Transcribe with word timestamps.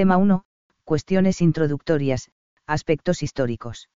Tema 0.00 0.16
1. 0.16 0.44
Cuestiones 0.84 1.42
introductorias, 1.42 2.30
aspectos 2.66 3.22
históricos. 3.22 3.90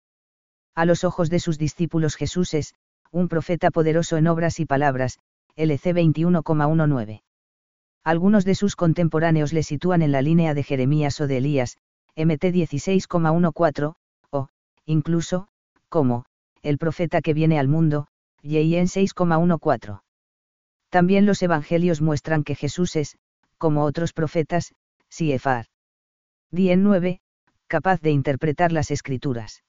A 0.75 0.85
los 0.85 1.03
ojos 1.03 1.31
de 1.31 1.41
sus 1.41 1.57
discípulos 1.57 2.17
Jesús 2.17 2.53
es, 2.53 2.75
un 3.11 3.29
profeta 3.29 3.71
poderoso 3.71 4.19
en 4.19 4.27
obras 4.27 4.61
y 4.61 4.67
palabras, 4.67 5.19
LC 5.57 5.95
21,19. 5.95 7.23
Algunos 8.05 8.45
de 8.45 8.55
sus 8.55 8.77
contemporáneos 8.77 9.55
le 9.55 9.63
sitúan 9.63 10.03
en 10.03 10.13
la 10.13 10.21
línea 10.21 10.53
de 10.53 10.63
Jeremías 10.63 11.19
o 11.23 11.27
de 11.27 11.39
Elías, 11.39 11.79
MT 12.17 12.53
16,14, 12.53 13.95
o, 14.29 14.49
incluso, 14.85 15.49
como, 15.89 16.27
el 16.61 16.77
profeta 16.77 17.23
que 17.23 17.33
viene 17.33 17.59
al 17.59 17.69
mundo, 17.69 18.09
en 18.43 18.89
6,14. 18.89 20.03
También 20.91 21.25
los 21.25 21.43
evangelios 21.43 22.03
muestran 22.03 22.45
que 22.45 22.57
Jesús 22.57 22.95
es, 22.95 23.17
como 23.57 23.85
otros 23.85 24.13
profetas, 24.13 24.75
Siefar. 25.09 25.65
Dien 26.55 26.85
9, 26.85 27.19
capaz 27.67 28.01
de 28.01 28.13
interpretar 28.13 28.71
las 28.71 28.93
escrituras. 28.93 29.65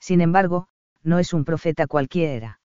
Sin 0.00 0.22
embargo, 0.22 0.68
no 1.02 1.18
es 1.18 1.34
un 1.34 1.44
profeta 1.44 1.86
cualquiera. 1.86 2.60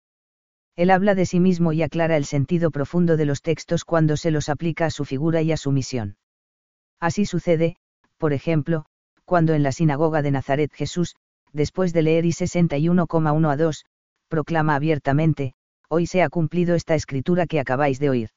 Él 0.77 0.89
habla 0.89 1.13
de 1.13 1.25
sí 1.25 1.41
mismo 1.41 1.73
y 1.73 1.81
aclara 1.81 2.15
el 2.15 2.23
sentido 2.23 2.71
profundo 2.71 3.17
de 3.17 3.25
los 3.25 3.41
textos 3.41 3.83
cuando 3.83 4.15
se 4.15 4.31
los 4.31 4.47
aplica 4.47 4.85
a 4.85 4.91
su 4.91 5.03
figura 5.03 5.41
y 5.41 5.51
a 5.51 5.57
su 5.57 5.73
misión. 5.73 6.15
Así 7.01 7.25
sucede, 7.25 7.75
por 8.17 8.31
ejemplo, 8.31 8.85
cuando 9.25 9.53
en 9.53 9.63
la 9.63 9.73
sinagoga 9.73 10.21
de 10.21 10.31
Nazaret 10.31 10.71
Jesús, 10.73 11.17
después 11.51 11.91
de 11.91 12.03
leer 12.03 12.25
y 12.25 12.31
61,1 12.31 13.51
a 13.51 13.57
2, 13.57 13.85
proclama 14.29 14.75
abiertamente, 14.75 15.53
hoy 15.89 16.07
se 16.07 16.23
ha 16.23 16.29
cumplido 16.29 16.75
esta 16.75 16.95
escritura 16.95 17.45
que 17.45 17.59
acabáis 17.59 17.99
de 17.99 18.09
oír. 18.09 18.29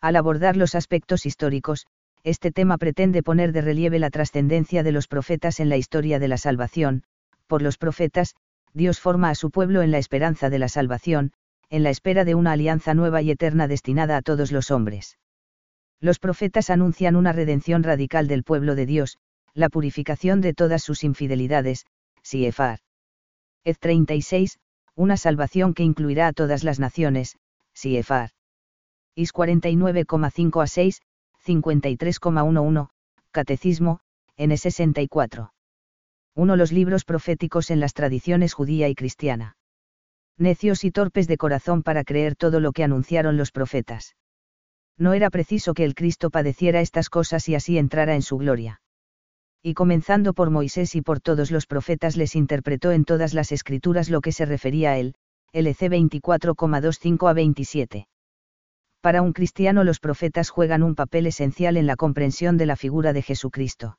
Al 0.00 0.14
abordar 0.14 0.56
los 0.56 0.76
aspectos 0.76 1.26
históricos, 1.26 1.88
este 2.22 2.52
tema 2.52 2.78
pretende 2.78 3.22
poner 3.22 3.52
de 3.52 3.62
relieve 3.62 3.98
la 3.98 4.10
trascendencia 4.10 4.82
de 4.82 4.92
los 4.92 5.08
profetas 5.08 5.60
en 5.60 5.68
la 5.68 5.76
historia 5.76 6.18
de 6.18 6.28
la 6.28 6.38
salvación, 6.38 7.02
por 7.46 7.62
los 7.62 7.78
profetas, 7.78 8.34
Dios 8.72 9.00
forma 9.00 9.30
a 9.30 9.34
su 9.34 9.50
pueblo 9.50 9.82
en 9.82 9.90
la 9.90 9.98
esperanza 9.98 10.50
de 10.50 10.58
la 10.58 10.68
salvación, 10.68 11.32
en 11.70 11.82
la 11.82 11.90
espera 11.90 12.24
de 12.24 12.34
una 12.34 12.52
alianza 12.52 12.94
nueva 12.94 13.22
y 13.22 13.30
eterna 13.30 13.68
destinada 13.68 14.16
a 14.16 14.22
todos 14.22 14.52
los 14.52 14.70
hombres. 14.70 15.18
Los 16.00 16.18
profetas 16.18 16.70
anuncian 16.70 17.16
una 17.16 17.32
redención 17.32 17.82
radical 17.82 18.26
del 18.26 18.42
pueblo 18.42 18.74
de 18.74 18.86
Dios, 18.86 19.18
la 19.54 19.68
purificación 19.68 20.40
de 20.40 20.54
todas 20.54 20.82
sus 20.82 21.04
infidelidades, 21.04 21.86
Siefar. 22.22 22.80
Ed 23.64 23.76
36, 23.78 24.58
una 24.94 25.16
salvación 25.16 25.74
que 25.74 25.82
incluirá 25.82 26.28
a 26.28 26.32
todas 26.32 26.64
las 26.64 26.78
naciones, 26.78 27.36
Siefar. 27.74 28.30
Is 29.14 29.32
49,5 29.32 30.62
a 30.62 30.66
6, 30.66 31.02
53,11, 31.46 32.88
Catecismo, 33.30 34.00
N64. 34.36 35.50
1. 36.36 36.56
Los 36.56 36.72
libros 36.72 37.04
proféticos 37.04 37.70
en 37.70 37.80
las 37.80 37.94
tradiciones 37.94 38.54
judía 38.54 38.88
y 38.88 38.94
cristiana. 38.94 39.56
Necios 40.38 40.84
y 40.84 40.90
torpes 40.90 41.26
de 41.28 41.36
corazón 41.36 41.82
para 41.82 42.04
creer 42.04 42.36
todo 42.36 42.60
lo 42.60 42.72
que 42.72 42.84
anunciaron 42.84 43.36
los 43.36 43.52
profetas. 43.52 44.16
No 44.96 45.12
era 45.12 45.30
preciso 45.30 45.74
que 45.74 45.84
el 45.84 45.94
Cristo 45.94 46.30
padeciera 46.30 46.80
estas 46.80 47.08
cosas 47.08 47.48
y 47.48 47.54
así 47.54 47.78
entrara 47.78 48.14
en 48.14 48.22
su 48.22 48.38
gloria. 48.38 48.80
Y 49.62 49.74
comenzando 49.74 50.32
por 50.32 50.50
Moisés 50.50 50.94
y 50.94 51.02
por 51.02 51.20
todos 51.20 51.50
los 51.50 51.66
profetas 51.66 52.16
les 52.16 52.36
interpretó 52.36 52.92
en 52.92 53.04
todas 53.04 53.34
las 53.34 53.52
escrituras 53.52 54.08
lo 54.08 54.20
que 54.20 54.32
se 54.32 54.46
refería 54.46 54.92
a 54.92 54.98
él, 54.98 55.14
LC 55.52 55.90
24,25 55.90 57.28
a 57.28 57.32
27 57.32 58.06
para 59.00 59.22
un 59.22 59.32
cristiano 59.32 59.84
los 59.84 60.00
profetas 60.00 60.50
juegan 60.50 60.82
un 60.82 60.94
papel 60.94 61.26
esencial 61.26 61.76
en 61.76 61.86
la 61.86 61.96
comprensión 61.96 62.56
de 62.56 62.66
la 62.66 62.76
figura 62.76 63.12
de 63.12 63.22
Jesucristo. 63.22 63.98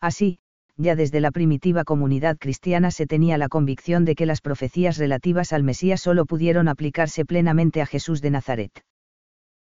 Así, 0.00 0.38
ya 0.76 0.96
desde 0.96 1.20
la 1.20 1.30
primitiva 1.30 1.84
comunidad 1.84 2.38
cristiana 2.38 2.90
se 2.90 3.06
tenía 3.06 3.38
la 3.38 3.48
convicción 3.48 4.04
de 4.04 4.14
que 4.14 4.26
las 4.26 4.40
profecías 4.40 4.96
relativas 4.96 5.52
al 5.52 5.62
Mesías 5.62 6.00
solo 6.00 6.26
pudieron 6.26 6.68
aplicarse 6.68 7.24
plenamente 7.24 7.82
a 7.82 7.86
Jesús 7.86 8.20
de 8.22 8.30
Nazaret. 8.30 8.84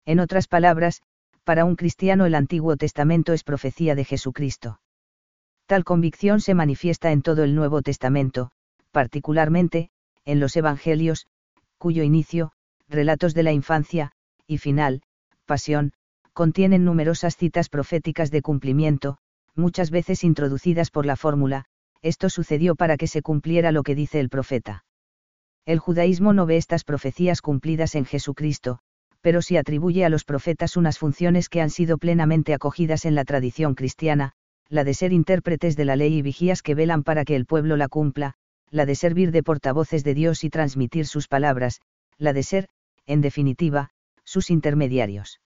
En 0.04 0.20
otras 0.20 0.46
palabras, 0.46 1.02
para 1.44 1.64
un 1.64 1.76
cristiano 1.76 2.26
el 2.26 2.34
Antiguo 2.34 2.76
Testamento 2.76 3.32
es 3.32 3.42
profecía 3.42 3.94
de 3.94 4.04
Jesucristo. 4.04 4.80
Tal 5.66 5.84
convicción 5.84 6.40
se 6.40 6.54
manifiesta 6.54 7.10
en 7.10 7.22
todo 7.22 7.44
el 7.44 7.54
Nuevo 7.54 7.82
Testamento, 7.82 8.50
particularmente, 8.90 9.90
en 10.24 10.40
los 10.40 10.56
Evangelios, 10.56 11.26
cuyo 11.78 12.02
inicio, 12.02 12.52
relatos 12.88 13.34
de 13.34 13.42
la 13.42 13.52
infancia, 13.52 14.12
y 14.48 14.58
final, 14.58 15.02
pasión, 15.44 15.92
contienen 16.32 16.84
numerosas 16.84 17.36
citas 17.36 17.68
proféticas 17.68 18.30
de 18.30 18.42
cumplimiento, 18.42 19.18
muchas 19.54 19.90
veces 19.90 20.24
introducidas 20.24 20.90
por 20.90 21.06
la 21.06 21.16
fórmula, 21.16 21.66
esto 22.02 22.30
sucedió 22.30 22.74
para 22.74 22.96
que 22.96 23.06
se 23.06 23.22
cumpliera 23.22 23.72
lo 23.72 23.82
que 23.82 23.94
dice 23.94 24.20
el 24.20 24.30
profeta. 24.30 24.84
El 25.66 25.78
judaísmo 25.78 26.32
no 26.32 26.46
ve 26.46 26.56
estas 26.56 26.84
profecías 26.84 27.42
cumplidas 27.42 27.94
en 27.94 28.06
Jesucristo, 28.06 28.78
pero 29.20 29.42
sí 29.42 29.56
atribuye 29.56 30.04
a 30.04 30.08
los 30.08 30.24
profetas 30.24 30.76
unas 30.76 30.98
funciones 30.98 31.48
que 31.48 31.60
han 31.60 31.70
sido 31.70 31.98
plenamente 31.98 32.54
acogidas 32.54 33.04
en 33.04 33.14
la 33.14 33.24
tradición 33.24 33.74
cristiana, 33.74 34.32
la 34.68 34.84
de 34.84 34.94
ser 34.94 35.12
intérpretes 35.12 35.76
de 35.76 35.84
la 35.84 35.96
ley 35.96 36.14
y 36.14 36.22
vigías 36.22 36.62
que 36.62 36.74
velan 36.74 37.02
para 37.02 37.24
que 37.24 37.36
el 37.36 37.44
pueblo 37.44 37.76
la 37.76 37.88
cumpla, 37.88 38.34
la 38.70 38.86
de 38.86 38.94
servir 38.94 39.30
de 39.32 39.42
portavoces 39.42 40.04
de 40.04 40.14
Dios 40.14 40.44
y 40.44 40.50
transmitir 40.50 41.06
sus 41.06 41.26
palabras, 41.26 41.80
la 42.16 42.32
de 42.32 42.42
ser, 42.42 42.68
en 43.06 43.20
definitiva, 43.20 43.90
sus 44.28 44.50
intermediarios. 44.50 45.40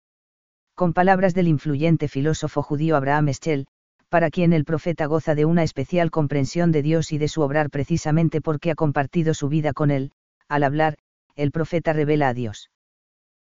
Con 0.77 0.93
palabras 0.93 1.35
del 1.35 1.49
influyente 1.49 2.07
filósofo 2.07 2.63
judío 2.63 2.95
Abraham 2.95 3.31
Eschel, 3.31 3.67
para 4.09 4.31
quien 4.31 4.53
el 4.53 4.65
profeta 4.65 5.07
goza 5.07 5.35
de 5.35 5.45
una 5.45 5.65
especial 5.65 6.13
comprensión 6.13 6.71
de 6.71 6.83
Dios 6.83 7.11
y 7.11 7.19
de 7.19 7.27
su 7.27 7.43
obrar 7.43 7.71
precisamente 7.71 8.41
porque 8.41 8.71
ha 8.71 8.77
compartido 8.77 9.35
su 9.35 9.49
vida 9.49 9.73
con 9.73 9.91
él, 9.91 10.13
al 10.49 10.63
hablar, 10.63 10.97
el 11.35 11.51
profeta 11.51 11.93
revela 11.93 12.29
a 12.29 12.35
Dios. 12.35 12.71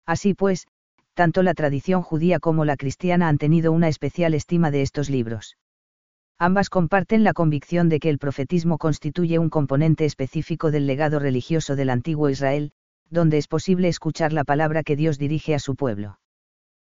Así 0.04 0.34
pues, 0.34 0.66
tanto 1.14 1.42
la 1.42 1.54
tradición 1.54 2.02
judía 2.02 2.38
como 2.38 2.66
la 2.66 2.76
cristiana 2.76 3.28
han 3.28 3.38
tenido 3.38 3.72
una 3.72 3.88
especial 3.88 4.34
estima 4.34 4.70
de 4.70 4.82
estos 4.82 5.08
libros. 5.08 5.56
Ambas 6.38 6.68
comparten 6.68 7.24
la 7.24 7.32
convicción 7.32 7.88
de 7.88 8.00
que 8.00 8.10
el 8.10 8.18
profetismo 8.18 8.76
constituye 8.76 9.38
un 9.38 9.48
componente 9.48 10.04
específico 10.04 10.70
del 10.70 10.86
legado 10.86 11.18
religioso 11.18 11.74
del 11.74 11.88
antiguo 11.88 12.28
Israel, 12.28 12.72
donde 13.12 13.38
es 13.38 13.46
posible 13.46 13.88
escuchar 13.88 14.32
la 14.32 14.42
palabra 14.42 14.82
que 14.82 14.96
Dios 14.96 15.18
dirige 15.18 15.54
a 15.54 15.58
su 15.58 15.76
pueblo. 15.76 16.18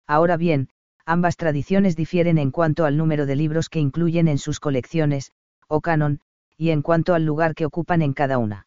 Ahora 0.07 0.37
bien, 0.37 0.69
ambas 1.07 1.37
tradiciones 1.37 1.97
difieren 1.97 2.39
en 2.39 2.51
cuanto 2.51 2.85
al 2.85 2.97
número 2.97 3.25
de 3.25 3.37
libros 3.37 3.69
que 3.69 3.79
incluyen 3.79 4.27
en 4.27 4.39
sus 4.39 4.59
colecciones, 4.59 5.31
o 5.69 5.81
canon, 5.81 6.21
y 6.57 6.71
en 6.71 6.83
cuanto 6.83 7.15
al 7.15 7.25
lugar 7.25 7.55
que 7.55 7.67
ocupan 7.67 8.03
en 8.03 8.15
cada 8.15 8.39
una. 8.39 8.67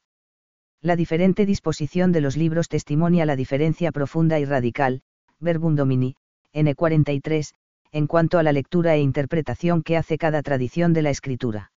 La 0.82 0.96
diferente 0.96 1.46
disposición 1.46 2.12
de 2.12 2.22
los 2.22 2.38
libros 2.38 2.70
testimonia 2.70 3.26
la 3.26 3.36
diferencia 3.36 3.92
profunda 3.92 4.40
y 4.40 4.46
radical, 4.46 5.02
Verbum 5.40 5.76
Domini, 5.76 6.16
N43, 6.54 7.54
en 7.92 8.08
cuanto 8.08 8.40
a 8.40 8.44
la 8.44 8.54
lectura 8.54 8.96
e 8.96 9.02
interpretación 9.02 9.84
que 9.84 9.98
hace 9.98 10.18
cada 10.18 10.42
tradición 10.42 10.94
de 10.94 11.02
la 11.02 11.10
escritura. 11.10 11.72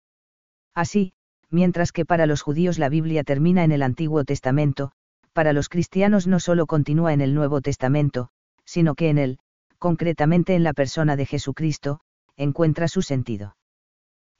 Así, 0.75 1.13
mientras 1.50 1.91
que 1.91 2.05
para 2.05 2.28
los 2.28 2.41
judíos 2.44 2.78
la 2.78 2.90
Biblia 2.90 3.23
termina 3.23 3.63
en 3.63 3.72
el 3.72 3.81
Antiguo 3.81 4.23
Testamento, 4.23 4.91
para 5.33 5.53
los 5.53 5.69
cristianos 5.69 6.27
no 6.27 6.39
solo 6.39 6.66
continúa 6.66 7.13
en 7.13 7.21
el 7.21 7.33
Nuevo 7.33 7.61
Testamento, 7.61 8.29
sino 8.66 8.95
que 8.95 9.09
en 9.09 9.17
él, 9.17 9.39
concretamente 9.79 10.55
en 10.55 10.63
la 10.63 10.73
persona 10.73 11.16
de 11.16 11.25
Jesucristo, 11.25 11.99
encuentra 12.38 12.88
su 12.88 13.01
sentido. 13.01 13.57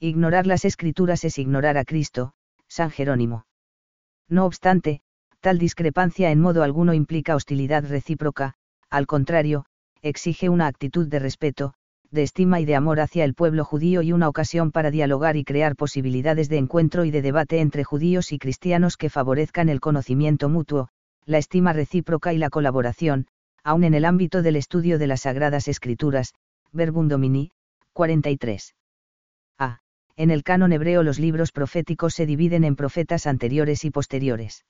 Ignorar 0.00 0.46
las 0.46 0.64
escrituras 0.64 1.24
es 1.24 1.38
ignorar 1.38 1.76
a 1.76 1.84
Cristo, 1.84 2.32
San 2.68 2.90
Jerónimo. 2.90 3.46
No 4.28 4.46
obstante, 4.46 5.02
tal 5.40 5.58
discrepancia 5.58 6.30
en 6.30 6.40
modo 6.40 6.62
alguno 6.62 6.94
implica 6.94 7.36
hostilidad 7.36 7.84
recíproca, 7.86 8.54
al 8.88 9.06
contrario, 9.06 9.66
exige 10.02 10.48
una 10.48 10.66
actitud 10.66 11.06
de 11.08 11.18
respeto, 11.18 11.74
de 12.14 12.22
estima 12.22 12.60
y 12.60 12.64
de 12.64 12.76
amor 12.76 13.00
hacia 13.00 13.24
el 13.24 13.34
pueblo 13.34 13.64
judío 13.64 14.00
y 14.00 14.12
una 14.12 14.28
ocasión 14.28 14.70
para 14.70 14.92
dialogar 14.92 15.36
y 15.36 15.44
crear 15.44 15.74
posibilidades 15.74 16.48
de 16.48 16.58
encuentro 16.58 17.04
y 17.04 17.10
de 17.10 17.22
debate 17.22 17.60
entre 17.60 17.82
judíos 17.82 18.32
y 18.32 18.38
cristianos 18.38 18.96
que 18.96 19.10
favorezcan 19.10 19.68
el 19.68 19.80
conocimiento 19.80 20.48
mutuo, 20.48 20.88
la 21.26 21.38
estima 21.38 21.72
recíproca 21.72 22.32
y 22.32 22.38
la 22.38 22.50
colaboración, 22.50 23.26
aun 23.64 23.82
en 23.82 23.94
el 23.94 24.04
ámbito 24.04 24.42
del 24.42 24.54
estudio 24.56 24.98
de 24.98 25.08
las 25.08 25.22
Sagradas 25.22 25.66
Escrituras, 25.66 26.34
Verbum 26.72 27.08
Domini, 27.08 27.50
43. 27.92 28.74
A. 29.58 29.80
En 30.16 30.30
el 30.30 30.44
canon 30.44 30.72
hebreo 30.72 31.02
los 31.02 31.18
libros 31.18 31.50
proféticos 31.50 32.14
se 32.14 32.26
dividen 32.26 32.62
en 32.62 32.76
profetas 32.76 33.26
anteriores 33.26 33.84
y 33.84 33.90
posteriores. 33.90 34.64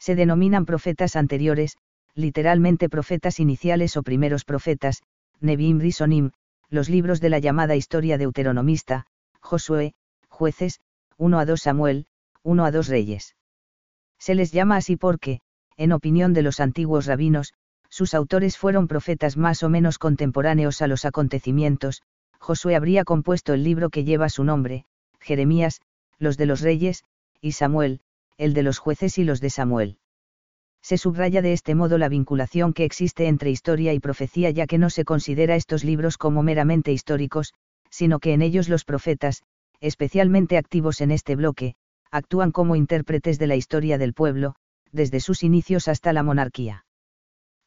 Se 0.00 0.16
denominan 0.16 0.66
profetas 0.66 1.14
anteriores, 1.14 1.76
literalmente 2.14 2.88
profetas 2.88 3.38
iniciales 3.38 3.96
o 3.96 4.02
primeros 4.02 4.44
profetas, 4.44 5.02
Nebim 5.40 5.78
Risonim, 5.78 6.32
los 6.70 6.88
libros 6.88 7.20
de 7.20 7.30
la 7.30 7.38
llamada 7.38 7.76
historia 7.76 8.18
deuteronomista, 8.18 9.06
Josué, 9.40 9.94
jueces, 10.28 10.80
1 11.16 11.38
a 11.38 11.44
2 11.46 11.60
Samuel, 11.60 12.06
1 12.42 12.64
a 12.64 12.70
2 12.70 12.88
Reyes. 12.88 13.36
Se 14.18 14.34
les 14.34 14.52
llama 14.52 14.76
así 14.76 14.96
porque, 14.96 15.40
en 15.76 15.92
opinión 15.92 16.32
de 16.32 16.42
los 16.42 16.60
antiguos 16.60 17.06
rabinos, 17.06 17.54
sus 17.88 18.14
autores 18.14 18.58
fueron 18.58 18.88
profetas 18.88 19.36
más 19.36 19.62
o 19.62 19.68
menos 19.68 19.98
contemporáneos 19.98 20.82
a 20.82 20.86
los 20.86 21.04
acontecimientos, 21.04 22.02
Josué 22.38 22.76
habría 22.76 23.04
compuesto 23.04 23.54
el 23.54 23.64
libro 23.64 23.90
que 23.90 24.04
lleva 24.04 24.28
su 24.28 24.44
nombre, 24.44 24.84
Jeremías, 25.20 25.80
los 26.18 26.36
de 26.36 26.46
los 26.46 26.60
reyes, 26.60 27.04
y 27.40 27.52
Samuel, 27.52 28.00
el 28.38 28.54
de 28.54 28.62
los 28.62 28.78
jueces 28.78 29.18
y 29.18 29.24
los 29.24 29.40
de 29.40 29.50
Samuel. 29.50 29.98
Se 30.86 30.98
subraya 30.98 31.42
de 31.42 31.52
este 31.52 31.74
modo 31.74 31.98
la 31.98 32.08
vinculación 32.08 32.72
que 32.72 32.84
existe 32.84 33.26
entre 33.26 33.50
historia 33.50 33.92
y 33.92 33.98
profecía 33.98 34.50
ya 34.50 34.68
que 34.68 34.78
no 34.78 34.88
se 34.88 35.04
considera 35.04 35.56
estos 35.56 35.82
libros 35.82 36.16
como 36.16 36.44
meramente 36.44 36.92
históricos, 36.92 37.54
sino 37.90 38.20
que 38.20 38.34
en 38.34 38.40
ellos 38.40 38.68
los 38.68 38.84
profetas, 38.84 39.42
especialmente 39.80 40.56
activos 40.56 41.00
en 41.00 41.10
este 41.10 41.34
bloque, 41.34 41.74
actúan 42.12 42.52
como 42.52 42.76
intérpretes 42.76 43.40
de 43.40 43.48
la 43.48 43.56
historia 43.56 43.98
del 43.98 44.14
pueblo, 44.14 44.54
desde 44.92 45.18
sus 45.18 45.42
inicios 45.42 45.88
hasta 45.88 46.12
la 46.12 46.22
monarquía. 46.22 46.86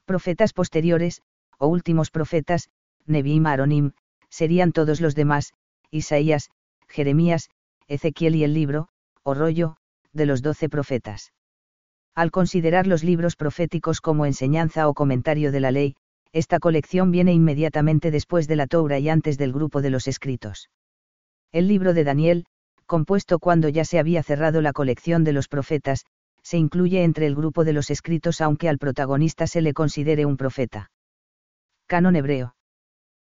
Profetas 0.05 0.53
posteriores, 0.53 1.21
o 1.57 1.67
últimos 1.67 2.11
profetas, 2.11 2.69
Nebiim 3.05 3.47
Aronim, 3.47 3.91
serían 4.29 4.71
todos 4.71 5.01
los 5.01 5.13
demás, 5.13 5.51
Isaías, 5.91 6.51
Jeremías, 6.87 7.49
Ezequiel 7.89 8.37
y 8.37 8.45
el 8.45 8.53
libro, 8.53 8.87
o 9.23 9.33
rollo, 9.33 9.75
de 10.13 10.25
los 10.25 10.41
doce 10.41 10.69
profetas. 10.69 11.33
Al 12.19 12.31
considerar 12.31 12.85
los 12.85 13.01
libros 13.01 13.37
proféticos 13.37 14.01
como 14.01 14.25
enseñanza 14.25 14.89
o 14.89 14.93
comentario 14.93 15.53
de 15.53 15.61
la 15.61 15.71
ley, 15.71 15.95
esta 16.33 16.59
colección 16.59 17.11
viene 17.11 17.31
inmediatamente 17.31 18.11
después 18.11 18.45
de 18.45 18.57
la 18.57 18.67
Toura 18.67 18.99
y 18.99 19.07
antes 19.07 19.37
del 19.37 19.53
grupo 19.53 19.81
de 19.81 19.89
los 19.89 20.05
escritos. 20.05 20.69
El 21.53 21.69
libro 21.69 21.93
de 21.93 22.03
Daniel, 22.03 22.45
compuesto 22.85 23.39
cuando 23.39 23.69
ya 23.69 23.85
se 23.85 23.99
había 23.99 24.21
cerrado 24.21 24.59
la 24.59 24.73
colección 24.73 25.23
de 25.23 25.31
los 25.31 25.47
profetas, 25.47 26.03
se 26.43 26.57
incluye 26.57 27.05
entre 27.05 27.25
el 27.25 27.35
grupo 27.35 27.63
de 27.63 27.71
los 27.71 27.89
escritos 27.89 28.41
aunque 28.41 28.67
al 28.67 28.79
protagonista 28.79 29.47
se 29.47 29.61
le 29.61 29.71
considere 29.71 30.25
un 30.25 30.35
profeta. 30.35 30.91
Canon 31.87 32.17
hebreo. 32.17 32.53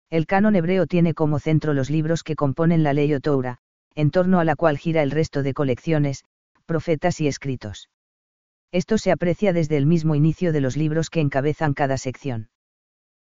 El 0.09 0.25
canon 0.25 0.57
hebreo 0.57 0.85
tiene 0.85 1.13
como 1.13 1.39
centro 1.39 1.73
los 1.73 1.89
libros 1.89 2.23
que 2.23 2.35
componen 2.35 2.83
la 2.83 2.91
ley 2.91 3.13
o 3.13 3.21
Toura, 3.21 3.59
en 3.95 4.11
torno 4.11 4.41
a 4.41 4.43
la 4.43 4.57
cual 4.57 4.77
gira 4.77 5.01
el 5.01 5.11
resto 5.11 5.43
de 5.43 5.53
colecciones, 5.53 6.25
profetas 6.65 7.21
y 7.21 7.27
escritos. 7.27 7.88
Esto 8.71 8.97
se 8.97 9.12
aprecia 9.12 9.51
desde 9.51 9.77
el 9.77 9.85
mismo 9.85 10.15
inicio 10.15 10.53
de 10.53 10.62
los 10.62 10.77
libros 10.77 11.09
que 11.09 11.19
encabezan 11.19 11.73
cada 11.73 11.97
sección. 11.97 12.50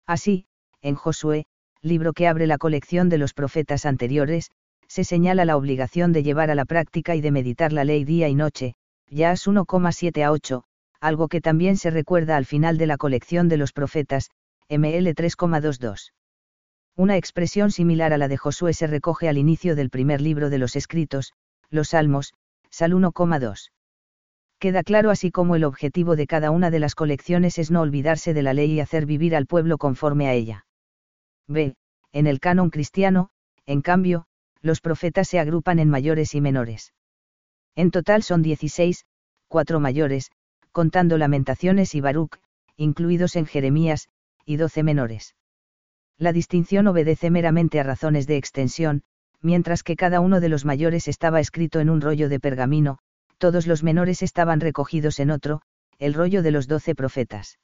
Así, 0.07 0.47
en 0.81 0.95
Josué, 0.95 1.45
libro 1.81 2.13
que 2.13 2.27
abre 2.27 2.47
la 2.47 2.57
colección 2.57 3.09
de 3.09 3.19
los 3.19 3.33
profetas 3.33 3.85
anteriores, 3.85 4.49
se 4.87 5.03
señala 5.03 5.45
la 5.45 5.57
obligación 5.57 6.13
de 6.13 6.23
llevar 6.23 6.49
a 6.49 6.55
la 6.55 6.65
práctica 6.65 7.15
y 7.15 7.21
de 7.21 7.31
meditar 7.31 7.73
la 7.73 7.83
ley 7.83 8.03
día 8.05 8.27
y 8.27 8.35
noche, 8.35 8.73
ya 9.07 9.31
es 9.31 9.47
1,7 9.47 10.23
a 10.23 10.31
8, 10.31 10.63
algo 10.99 11.27
que 11.27 11.41
también 11.41 11.77
se 11.77 11.91
recuerda 11.91 12.37
al 12.37 12.45
final 12.45 12.77
de 12.77 12.87
la 12.87 12.97
colección 12.97 13.47
de 13.47 13.57
los 13.57 13.71
profetas, 13.71 14.29
ML 14.69 15.07
3,22. 15.13 16.11
Una 16.95 17.17
expresión 17.17 17.71
similar 17.71 18.13
a 18.13 18.17
la 18.17 18.27
de 18.27 18.37
Josué 18.37 18.73
se 18.73 18.87
recoge 18.87 19.29
al 19.29 19.37
inicio 19.37 19.75
del 19.75 19.89
primer 19.89 20.21
libro 20.21 20.49
de 20.49 20.57
los 20.57 20.75
escritos, 20.75 21.33
los 21.69 21.89
Salmos, 21.89 22.33
Sal 22.71 22.93
1,2. 22.93 23.69
Queda 24.59 24.83
claro 24.83 25.11
así 25.11 25.31
como 25.31 25.55
el 25.55 25.63
objetivo 25.63 26.15
de 26.15 26.27
cada 26.27 26.51
una 26.51 26.71
de 26.71 26.79
las 26.79 26.95
colecciones 26.95 27.57
es 27.57 27.71
no 27.71 27.81
olvidarse 27.81 28.33
de 28.33 28.41
la 28.41 28.53
ley 28.53 28.73
y 28.73 28.79
hacer 28.79 29.05
vivir 29.05 29.35
al 29.35 29.45
pueblo 29.45 29.77
conforme 29.77 30.27
a 30.27 30.33
ella. 30.33 30.65
B. 31.47 31.75
En 32.11 32.27
el 32.27 32.39
canon 32.39 32.69
cristiano, 32.69 33.29
en 33.65 33.81
cambio, 33.81 34.25
los 34.61 34.81
profetas 34.81 35.27
se 35.27 35.39
agrupan 35.39 35.79
en 35.79 35.89
mayores 35.89 36.33
y 36.33 36.41
menores. 36.41 36.93
En 37.75 37.91
total 37.91 38.23
son 38.23 38.41
16, 38.41 39.05
cuatro 39.47 39.79
mayores, 39.79 40.31
contando 40.71 41.17
Lamentaciones 41.17 41.93
y 41.93 42.01
Baruch, 42.01 42.37
incluidos 42.77 43.35
en 43.35 43.45
Jeremías, 43.45 44.07
y 44.45 44.57
12 44.57 44.83
menores. 44.83 45.35
La 46.17 46.31
distinción 46.31 46.87
obedece 46.87 47.29
meramente 47.29 47.79
a 47.79 47.83
razones 47.83 48.27
de 48.27 48.37
extensión, 48.37 49.03
mientras 49.41 49.83
que 49.83 49.95
cada 49.95 50.21
uno 50.21 50.39
de 50.39 50.49
los 50.49 50.63
mayores 50.63 51.07
estaba 51.07 51.39
escrito 51.39 51.79
en 51.79 51.89
un 51.89 52.01
rollo 52.01 52.29
de 52.29 52.39
pergamino, 52.39 52.99
todos 53.37 53.67
los 53.67 53.83
menores 53.83 54.21
estaban 54.21 54.59
recogidos 54.59 55.19
en 55.19 55.31
otro, 55.31 55.61
el 55.99 56.13
rollo 56.13 56.41
de 56.41 56.51
los 56.51 56.67
doce 56.67 56.95
profetas. 56.95 57.59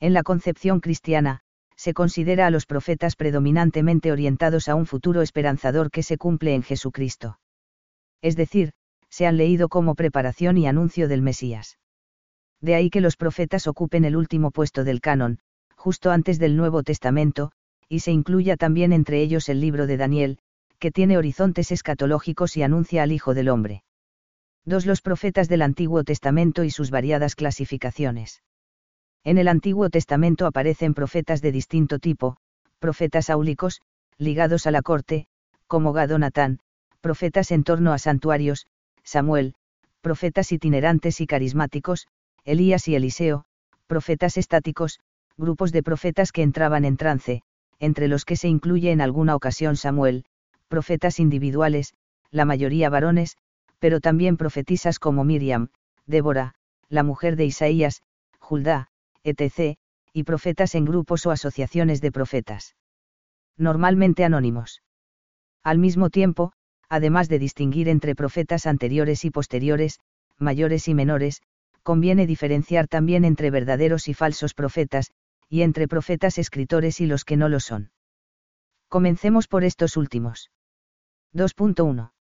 En 0.00 0.12
la 0.12 0.22
concepción 0.22 0.80
cristiana, 0.80 1.40
se 1.76 1.94
considera 1.94 2.46
a 2.46 2.50
los 2.50 2.66
profetas 2.66 3.16
predominantemente 3.16 4.12
orientados 4.12 4.68
a 4.68 4.74
un 4.74 4.86
futuro 4.86 5.22
esperanzador 5.22 5.90
que 5.90 6.02
se 6.02 6.18
cumple 6.18 6.54
en 6.54 6.62
Jesucristo. 6.62 7.38
Es 8.22 8.36
decir, 8.36 8.72
se 9.10 9.26
han 9.26 9.36
leído 9.36 9.68
como 9.68 9.94
preparación 9.94 10.56
y 10.58 10.66
anuncio 10.66 11.08
del 11.08 11.22
Mesías. 11.22 11.78
De 12.60 12.74
ahí 12.74 12.90
que 12.90 13.00
los 13.00 13.16
profetas 13.16 13.66
ocupen 13.66 14.04
el 14.04 14.16
último 14.16 14.50
puesto 14.50 14.84
del 14.84 15.00
canon, 15.00 15.38
justo 15.76 16.10
antes 16.10 16.38
del 16.38 16.56
Nuevo 16.56 16.82
Testamento, 16.82 17.52
y 17.88 18.00
se 18.00 18.12
incluya 18.12 18.56
también 18.56 18.92
entre 18.92 19.20
ellos 19.20 19.48
el 19.48 19.60
libro 19.60 19.86
de 19.86 19.96
Daniel, 19.96 20.38
que 20.78 20.90
tiene 20.90 21.18
horizontes 21.18 21.70
escatológicos 21.72 22.56
y 22.56 22.62
anuncia 22.62 23.02
al 23.02 23.12
Hijo 23.12 23.34
del 23.34 23.48
Hombre. 23.48 23.84
2. 24.66 24.86
Los 24.86 25.02
profetas 25.02 25.48
del 25.50 25.60
Antiguo 25.60 26.04
Testamento 26.04 26.64
y 26.64 26.70
sus 26.70 26.90
variadas 26.90 27.36
clasificaciones. 27.36 28.42
En 29.22 29.36
el 29.36 29.48
Antiguo 29.48 29.90
Testamento 29.90 30.46
aparecen 30.46 30.94
profetas 30.94 31.42
de 31.42 31.52
distinto 31.52 31.98
tipo, 31.98 32.38
profetas 32.78 33.28
áulicos, 33.28 33.82
ligados 34.16 34.66
a 34.66 34.70
la 34.70 34.80
corte, 34.80 35.26
como 35.66 35.92
Gadonatán, 35.92 36.60
profetas 37.02 37.50
en 37.50 37.62
torno 37.62 37.92
a 37.92 37.98
santuarios, 37.98 38.66
Samuel, 39.02 39.54
profetas 40.00 40.50
itinerantes 40.50 41.20
y 41.20 41.26
carismáticos, 41.26 42.06
Elías 42.44 42.88
y 42.88 42.94
Eliseo, 42.94 43.44
profetas 43.86 44.38
estáticos, 44.38 44.98
grupos 45.36 45.72
de 45.72 45.82
profetas 45.82 46.32
que 46.32 46.42
entraban 46.42 46.86
en 46.86 46.96
trance, 46.96 47.42
entre 47.80 48.08
los 48.08 48.24
que 48.24 48.36
se 48.36 48.48
incluye 48.48 48.92
en 48.92 49.02
alguna 49.02 49.36
ocasión 49.36 49.76
Samuel, 49.76 50.24
profetas 50.68 51.20
individuales, 51.20 51.92
la 52.30 52.46
mayoría 52.46 52.88
varones, 52.88 53.36
pero 53.84 54.00
también 54.00 54.38
profetisas 54.38 54.98
como 54.98 55.24
Miriam, 55.24 55.68
Débora, 56.06 56.54
la 56.88 57.02
mujer 57.02 57.36
de 57.36 57.44
Isaías, 57.44 58.00
Juldá, 58.38 58.88
etc., 59.24 59.76
y 60.10 60.22
profetas 60.22 60.74
en 60.74 60.86
grupos 60.86 61.26
o 61.26 61.30
asociaciones 61.30 62.00
de 62.00 62.10
profetas. 62.10 62.76
Normalmente 63.58 64.24
anónimos. 64.24 64.82
Al 65.62 65.76
mismo 65.76 66.08
tiempo, 66.08 66.54
además 66.88 67.28
de 67.28 67.38
distinguir 67.38 67.90
entre 67.90 68.14
profetas 68.14 68.64
anteriores 68.64 69.26
y 69.26 69.30
posteriores, 69.30 70.00
mayores 70.38 70.88
y 70.88 70.94
menores, 70.94 71.42
conviene 71.82 72.26
diferenciar 72.26 72.88
también 72.88 73.26
entre 73.26 73.50
verdaderos 73.50 74.08
y 74.08 74.14
falsos 74.14 74.54
profetas, 74.54 75.10
y 75.50 75.60
entre 75.60 75.88
profetas 75.88 76.38
escritores 76.38 77.02
y 77.02 77.06
los 77.06 77.26
que 77.26 77.36
no 77.36 77.50
lo 77.50 77.60
son. 77.60 77.90
Comencemos 78.88 79.46
por 79.46 79.62
estos 79.62 79.98
últimos. 79.98 80.50
2.1. 81.34 82.13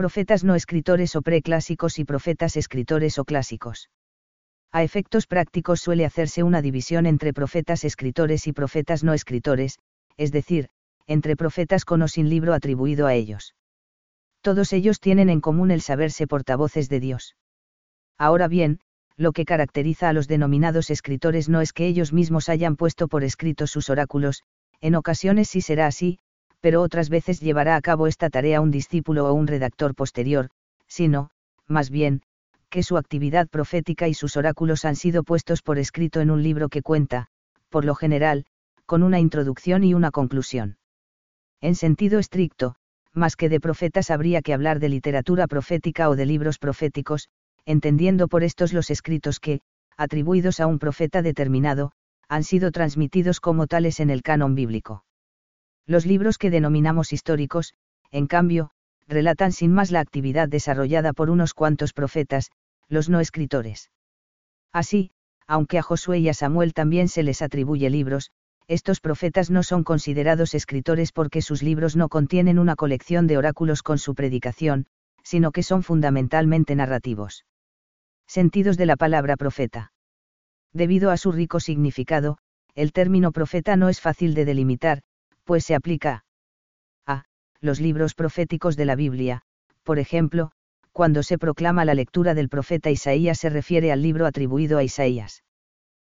Profetas 0.00 0.44
no 0.44 0.54
escritores 0.54 1.14
o 1.14 1.20
preclásicos 1.20 1.98
y 1.98 2.06
profetas 2.06 2.56
escritores 2.56 3.18
o 3.18 3.26
clásicos. 3.26 3.90
A 4.72 4.82
efectos 4.82 5.26
prácticos 5.26 5.80
suele 5.80 6.06
hacerse 6.06 6.42
una 6.42 6.62
división 6.62 7.04
entre 7.04 7.34
profetas 7.34 7.84
escritores 7.84 8.46
y 8.46 8.54
profetas 8.54 9.04
no 9.04 9.12
escritores, 9.12 9.78
es 10.16 10.32
decir, 10.32 10.70
entre 11.06 11.36
profetas 11.36 11.84
con 11.84 12.00
o 12.00 12.08
sin 12.08 12.30
libro 12.30 12.54
atribuido 12.54 13.06
a 13.06 13.12
ellos. 13.12 13.54
Todos 14.40 14.72
ellos 14.72 15.00
tienen 15.00 15.28
en 15.28 15.42
común 15.42 15.70
el 15.70 15.82
saberse 15.82 16.26
portavoces 16.26 16.88
de 16.88 16.98
Dios. 16.98 17.36
Ahora 18.16 18.48
bien, 18.48 18.80
lo 19.18 19.32
que 19.32 19.44
caracteriza 19.44 20.08
a 20.08 20.14
los 20.14 20.28
denominados 20.28 20.88
escritores 20.88 21.50
no 21.50 21.60
es 21.60 21.74
que 21.74 21.86
ellos 21.86 22.14
mismos 22.14 22.48
hayan 22.48 22.76
puesto 22.76 23.06
por 23.06 23.22
escrito 23.22 23.66
sus 23.66 23.90
oráculos, 23.90 24.44
en 24.80 24.94
ocasiones 24.94 25.50
sí 25.50 25.60
será 25.60 25.86
así, 25.86 26.20
pero 26.60 26.82
otras 26.82 27.08
veces 27.08 27.40
llevará 27.40 27.76
a 27.76 27.80
cabo 27.80 28.06
esta 28.06 28.30
tarea 28.30 28.60
un 28.60 28.70
discípulo 28.70 29.26
o 29.26 29.32
un 29.32 29.46
redactor 29.46 29.94
posterior, 29.94 30.50
sino, 30.86 31.30
más 31.66 31.90
bien, 31.90 32.22
que 32.68 32.82
su 32.82 32.96
actividad 32.96 33.48
profética 33.48 34.08
y 34.08 34.14
sus 34.14 34.36
oráculos 34.36 34.84
han 34.84 34.96
sido 34.96 35.24
puestos 35.24 35.62
por 35.62 35.78
escrito 35.78 36.20
en 36.20 36.30
un 36.30 36.42
libro 36.42 36.68
que 36.68 36.82
cuenta, 36.82 37.26
por 37.68 37.84
lo 37.84 37.94
general, 37.94 38.46
con 38.86 39.02
una 39.02 39.18
introducción 39.18 39.84
y 39.84 39.94
una 39.94 40.10
conclusión. 40.10 40.78
En 41.60 41.74
sentido 41.74 42.18
estricto, 42.18 42.76
más 43.12 43.36
que 43.36 43.48
de 43.48 43.60
profetas 43.60 44.10
habría 44.10 44.40
que 44.40 44.54
hablar 44.54 44.78
de 44.78 44.88
literatura 44.88 45.46
profética 45.46 46.08
o 46.08 46.16
de 46.16 46.26
libros 46.26 46.58
proféticos, 46.58 47.28
entendiendo 47.64 48.28
por 48.28 48.44
estos 48.44 48.72
los 48.72 48.90
escritos 48.90 49.40
que, 49.40 49.60
atribuidos 49.96 50.60
a 50.60 50.66
un 50.66 50.78
profeta 50.78 51.22
determinado, 51.22 51.92
han 52.28 52.44
sido 52.44 52.70
transmitidos 52.70 53.40
como 53.40 53.66
tales 53.66 54.00
en 54.00 54.10
el 54.10 54.22
canon 54.22 54.54
bíblico. 54.54 55.04
Los 55.86 56.06
libros 56.06 56.38
que 56.38 56.50
denominamos 56.50 57.12
históricos, 57.12 57.74
en 58.10 58.26
cambio, 58.26 58.70
relatan 59.08 59.52
sin 59.52 59.72
más 59.72 59.90
la 59.90 60.00
actividad 60.00 60.48
desarrollada 60.48 61.12
por 61.12 61.30
unos 61.30 61.54
cuantos 61.54 61.92
profetas, 61.92 62.50
los 62.88 63.08
no 63.08 63.20
escritores. 63.20 63.90
Así, 64.72 65.10
aunque 65.46 65.78
a 65.78 65.82
Josué 65.82 66.20
y 66.20 66.28
a 66.28 66.34
Samuel 66.34 66.74
también 66.74 67.08
se 67.08 67.22
les 67.22 67.42
atribuye 67.42 67.90
libros, 67.90 68.30
estos 68.68 69.00
profetas 69.00 69.50
no 69.50 69.64
son 69.64 69.82
considerados 69.82 70.54
escritores 70.54 71.10
porque 71.10 71.42
sus 71.42 71.60
libros 71.62 71.96
no 71.96 72.08
contienen 72.08 72.58
una 72.60 72.76
colección 72.76 73.26
de 73.26 73.36
oráculos 73.36 73.82
con 73.82 73.98
su 73.98 74.14
predicación, 74.14 74.86
sino 75.24 75.50
que 75.50 75.64
son 75.64 75.82
fundamentalmente 75.82 76.76
narrativos. 76.76 77.44
Sentidos 78.28 78.76
de 78.76 78.86
la 78.86 78.96
palabra 78.96 79.36
profeta. 79.36 79.92
Debido 80.72 81.10
a 81.10 81.16
su 81.16 81.32
rico 81.32 81.58
significado, 81.58 82.38
el 82.76 82.92
término 82.92 83.32
profeta 83.32 83.74
no 83.76 83.88
es 83.88 84.00
fácil 84.00 84.34
de 84.34 84.44
delimitar, 84.44 85.02
pues 85.44 85.64
se 85.64 85.74
aplica 85.74 86.24
los 87.62 87.78
libros 87.78 88.14
proféticos 88.14 88.76
de 88.76 88.86
la 88.86 88.96
Biblia, 88.96 89.42
por 89.82 89.98
ejemplo, 89.98 90.50
cuando 90.92 91.22
se 91.22 91.38
proclama 91.38 91.84
la 91.84 91.94
lectura 91.94 92.34
del 92.34 92.48
profeta 92.48 92.90
Isaías 92.90 93.38
se 93.38 93.50
refiere 93.50 93.92
al 93.92 94.02
libro 94.02 94.26
atribuido 94.26 94.78
a 94.78 94.82
Isaías. 94.82 95.44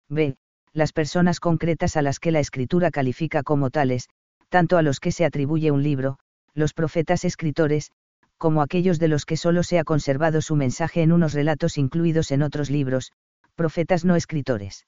B. 0.10 0.36
Las 0.72 0.94
personas 0.94 1.39
concretas 1.39 1.98
a 1.98 2.01
las 2.01 2.20
que 2.20 2.32
la 2.32 2.39
escritura 2.39 2.92
califica 2.92 3.44
como 3.44 3.70
tales, 3.70 4.08
tanto 4.50 4.77
a 4.77 4.82
los 4.82 5.00
que 5.00 5.12
se 5.12 5.25
atribuye 5.25 5.70
un 5.72 5.84
libro, 5.84 6.18
los 6.53 6.74
profetas 6.74 7.25
escritores, 7.25 7.92
como 8.38 8.62
aquellos 8.62 8.98
de 9.00 9.08
los 9.08 9.25
que 9.25 9.38
solo 9.38 9.63
se 9.63 9.80
ha 9.80 9.84
conservado 9.84 10.42
su 10.42 10.56
mensaje 10.56 11.01
en 11.01 11.12
unos 11.12 11.34
relatos 11.34 11.77
incluidos 11.77 12.32
en 12.32 12.42
otros 12.42 12.70
libros, 12.70 13.12
profetas 13.56 14.06
no 14.06 14.15
escritores. 14.15 14.88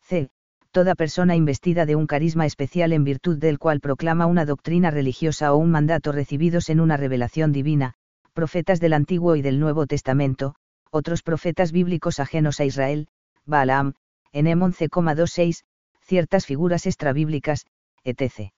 C. 0.00 0.30
Toda 0.76 0.94
persona 0.94 1.34
investida 1.34 1.86
de 1.86 1.96
un 1.96 2.06
carisma 2.06 2.44
especial 2.44 2.92
en 2.92 3.02
virtud 3.02 3.38
del 3.38 3.58
cual 3.58 3.80
proclama 3.80 4.26
una 4.26 4.44
doctrina 4.44 4.90
religiosa 4.90 5.54
o 5.54 5.56
un 5.56 5.70
mandato 5.70 6.12
recibidos 6.12 6.68
en 6.68 6.80
una 6.80 6.98
revelación 6.98 7.50
divina, 7.50 7.94
profetas 8.34 8.78
del 8.78 8.92
Antiguo 8.92 9.36
y 9.36 9.40
del 9.40 9.58
Nuevo 9.58 9.86
Testamento, 9.86 10.54
otros 10.90 11.22
profetas 11.22 11.72
bíblicos 11.72 12.20
ajenos 12.20 12.60
a 12.60 12.66
Israel, 12.66 13.08
Balaam, 13.46 13.94
Enem 14.34 14.60
11,26, 14.60 15.62
ciertas 16.02 16.44
figuras 16.44 16.84
extrabíblicas, 16.84 17.64
etc. 18.04 18.52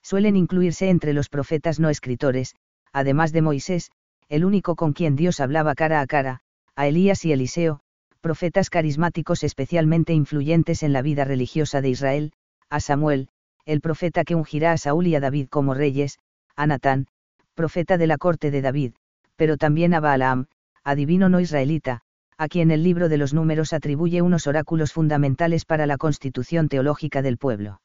Suelen 0.00 0.36
incluirse 0.36 0.88
entre 0.88 1.12
los 1.12 1.28
profetas 1.28 1.78
no 1.78 1.90
escritores, 1.90 2.54
además 2.90 3.32
de 3.32 3.42
Moisés, 3.42 3.90
el 4.30 4.46
único 4.46 4.76
con 4.76 4.94
quien 4.94 5.14
Dios 5.14 5.40
hablaba 5.40 5.74
cara 5.74 6.00
a 6.00 6.06
cara, 6.06 6.40
a 6.74 6.86
Elías 6.86 7.22
y 7.26 7.32
Eliseo, 7.32 7.82
profetas 8.24 8.70
carismáticos 8.70 9.44
especialmente 9.44 10.14
influyentes 10.14 10.82
en 10.82 10.94
la 10.94 11.02
vida 11.02 11.26
religiosa 11.26 11.82
de 11.82 11.90
Israel, 11.90 12.32
a 12.70 12.80
Samuel, 12.80 13.28
el 13.66 13.82
profeta 13.82 14.24
que 14.24 14.34
ungirá 14.34 14.72
a 14.72 14.78
Saúl 14.78 15.08
y 15.08 15.14
a 15.14 15.20
David 15.20 15.48
como 15.50 15.74
reyes, 15.74 16.18
a 16.56 16.66
Natán, 16.66 17.06
profeta 17.52 17.98
de 17.98 18.06
la 18.06 18.16
corte 18.16 18.50
de 18.50 18.62
David, 18.62 18.94
pero 19.36 19.58
también 19.58 19.92
a 19.92 20.00
Balaam, 20.00 20.46
adivino 20.84 21.28
no 21.28 21.38
israelita, 21.38 22.00
a 22.38 22.48
quien 22.48 22.70
el 22.70 22.82
libro 22.82 23.10
de 23.10 23.18
los 23.18 23.34
números 23.34 23.74
atribuye 23.74 24.22
unos 24.22 24.46
oráculos 24.46 24.94
fundamentales 24.94 25.66
para 25.66 25.84
la 25.84 25.98
constitución 25.98 26.70
teológica 26.70 27.20
del 27.20 27.36
pueblo. 27.36 27.82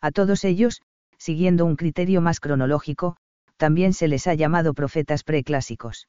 A 0.00 0.10
todos 0.10 0.42
ellos, 0.42 0.82
siguiendo 1.18 1.66
un 1.66 1.76
criterio 1.76 2.20
más 2.20 2.40
cronológico, 2.40 3.16
también 3.58 3.92
se 3.92 4.08
les 4.08 4.26
ha 4.26 4.34
llamado 4.34 4.74
profetas 4.74 5.22
preclásicos. 5.22 6.08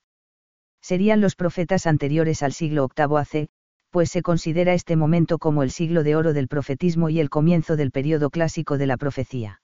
Serían 0.84 1.22
los 1.22 1.36
profetas 1.36 1.88
anteriores 1.88 2.44
al 2.44 2.52
siglo 2.52 2.90
VIII 2.96 3.18
AC, 3.18 3.50
pues 3.90 4.12
se 4.12 4.22
considera 4.22 4.74
este 4.74 4.98
momento 4.98 5.40
como 5.40 5.64
el 5.64 5.72
siglo 5.72 6.04
de 6.04 6.18
oro 6.18 6.34
del 6.34 6.50
profetismo 6.50 7.10
y 7.10 7.22
el 7.22 7.30
comienzo 7.30 7.78
del 7.78 7.92
periodo 7.92 8.30
clásico 8.30 8.78
de 8.78 8.88
la 8.88 8.98
profecía. 8.98 9.62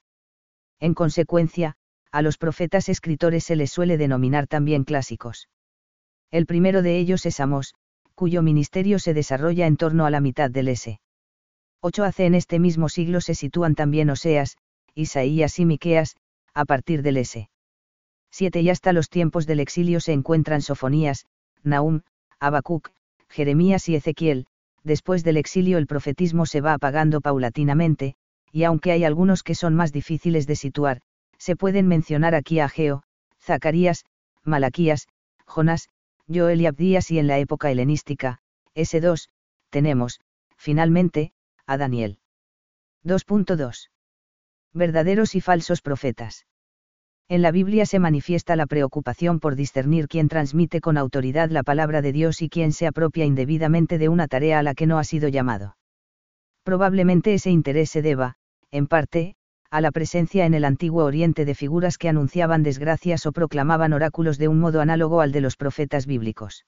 En 0.80 0.94
consecuencia, 0.94 1.74
a 2.10 2.22
los 2.22 2.38
profetas 2.38 2.88
escritores 2.88 3.44
se 3.44 3.54
les 3.54 3.70
suele 3.70 3.98
denominar 3.98 4.46
también 4.46 4.84
clásicos. 4.84 5.48
El 6.30 6.46
primero 6.46 6.80
de 6.80 6.98
ellos 6.98 7.26
es 7.26 7.38
Amos, 7.38 7.74
cuyo 8.14 8.40
ministerio 8.40 8.98
se 8.98 9.12
desarrolla 9.12 9.66
en 9.66 9.76
torno 9.76 10.06
a 10.06 10.10
la 10.10 10.20
mitad 10.20 10.50
del 10.50 10.68
S. 10.68 11.00
8 11.82 12.04
AC 12.04 12.20
en 12.20 12.34
este 12.34 12.58
mismo 12.58 12.88
siglo 12.88 13.20
se 13.20 13.34
sitúan 13.34 13.74
también 13.74 14.08
Oseas, 14.08 14.56
Isaías 14.94 15.58
y 15.58 15.66
Miqueas, 15.66 16.16
a 16.54 16.64
partir 16.64 17.02
del 17.02 17.18
S. 17.18 17.50
7 18.30 18.60
y 18.60 18.70
hasta 18.70 18.92
los 18.92 19.08
tiempos 19.08 19.46
del 19.46 19.60
exilio 19.60 20.00
se 20.00 20.12
encuentran 20.12 20.62
Sofonías, 20.62 21.26
Nahum, 21.62 22.02
Habacuc, 22.38 22.90
Jeremías 23.28 23.88
y 23.88 23.96
Ezequiel, 23.96 24.46
después 24.84 25.24
del 25.24 25.36
exilio 25.36 25.78
el 25.78 25.86
profetismo 25.86 26.46
se 26.46 26.60
va 26.60 26.74
apagando 26.74 27.20
paulatinamente, 27.20 28.14
y 28.52 28.64
aunque 28.64 28.92
hay 28.92 29.04
algunos 29.04 29.42
que 29.42 29.54
son 29.54 29.74
más 29.74 29.92
difíciles 29.92 30.46
de 30.46 30.56
situar, 30.56 31.00
se 31.38 31.56
pueden 31.56 31.86
mencionar 31.86 32.34
aquí 32.34 32.60
a 32.60 32.66
Ageo, 32.66 33.02
Zacarías, 33.40 34.04
Malaquías, 34.44 35.08
Jonás, 35.46 35.88
Joel 36.32 36.60
y 36.60 36.66
Abdías 36.66 37.10
y 37.10 37.18
en 37.18 37.26
la 37.26 37.38
época 37.38 37.70
helenística, 37.70 38.40
S2, 38.74 39.28
tenemos, 39.70 40.20
finalmente, 40.56 41.32
a 41.66 41.76
Daniel. 41.76 42.18
2.2. 43.04 43.90
Verdaderos 44.72 45.34
y 45.34 45.40
falsos 45.40 45.80
profetas. 45.80 46.46
En 47.30 47.42
la 47.42 47.52
Biblia 47.52 47.86
se 47.86 48.00
manifiesta 48.00 48.56
la 48.56 48.66
preocupación 48.66 49.38
por 49.38 49.54
discernir 49.54 50.08
quién 50.08 50.26
transmite 50.26 50.80
con 50.80 50.98
autoridad 50.98 51.48
la 51.48 51.62
palabra 51.62 52.02
de 52.02 52.10
Dios 52.10 52.42
y 52.42 52.48
quién 52.48 52.72
se 52.72 52.88
apropia 52.88 53.24
indebidamente 53.24 53.98
de 53.98 54.08
una 54.08 54.26
tarea 54.26 54.58
a 54.58 54.64
la 54.64 54.74
que 54.74 54.88
no 54.88 54.98
ha 54.98 55.04
sido 55.04 55.28
llamado. 55.28 55.76
Probablemente 56.64 57.32
ese 57.32 57.52
interés 57.52 57.88
se 57.88 58.02
deba, 58.02 58.34
en 58.72 58.88
parte, 58.88 59.36
a 59.70 59.80
la 59.80 59.92
presencia 59.92 60.44
en 60.44 60.54
el 60.54 60.64
antiguo 60.64 61.04
Oriente 61.04 61.44
de 61.44 61.54
figuras 61.54 61.98
que 61.98 62.08
anunciaban 62.08 62.64
desgracias 62.64 63.24
o 63.26 63.30
proclamaban 63.30 63.92
oráculos 63.92 64.36
de 64.36 64.48
un 64.48 64.58
modo 64.58 64.80
análogo 64.80 65.20
al 65.20 65.30
de 65.30 65.40
los 65.40 65.56
profetas 65.56 66.06
bíblicos. 66.06 66.66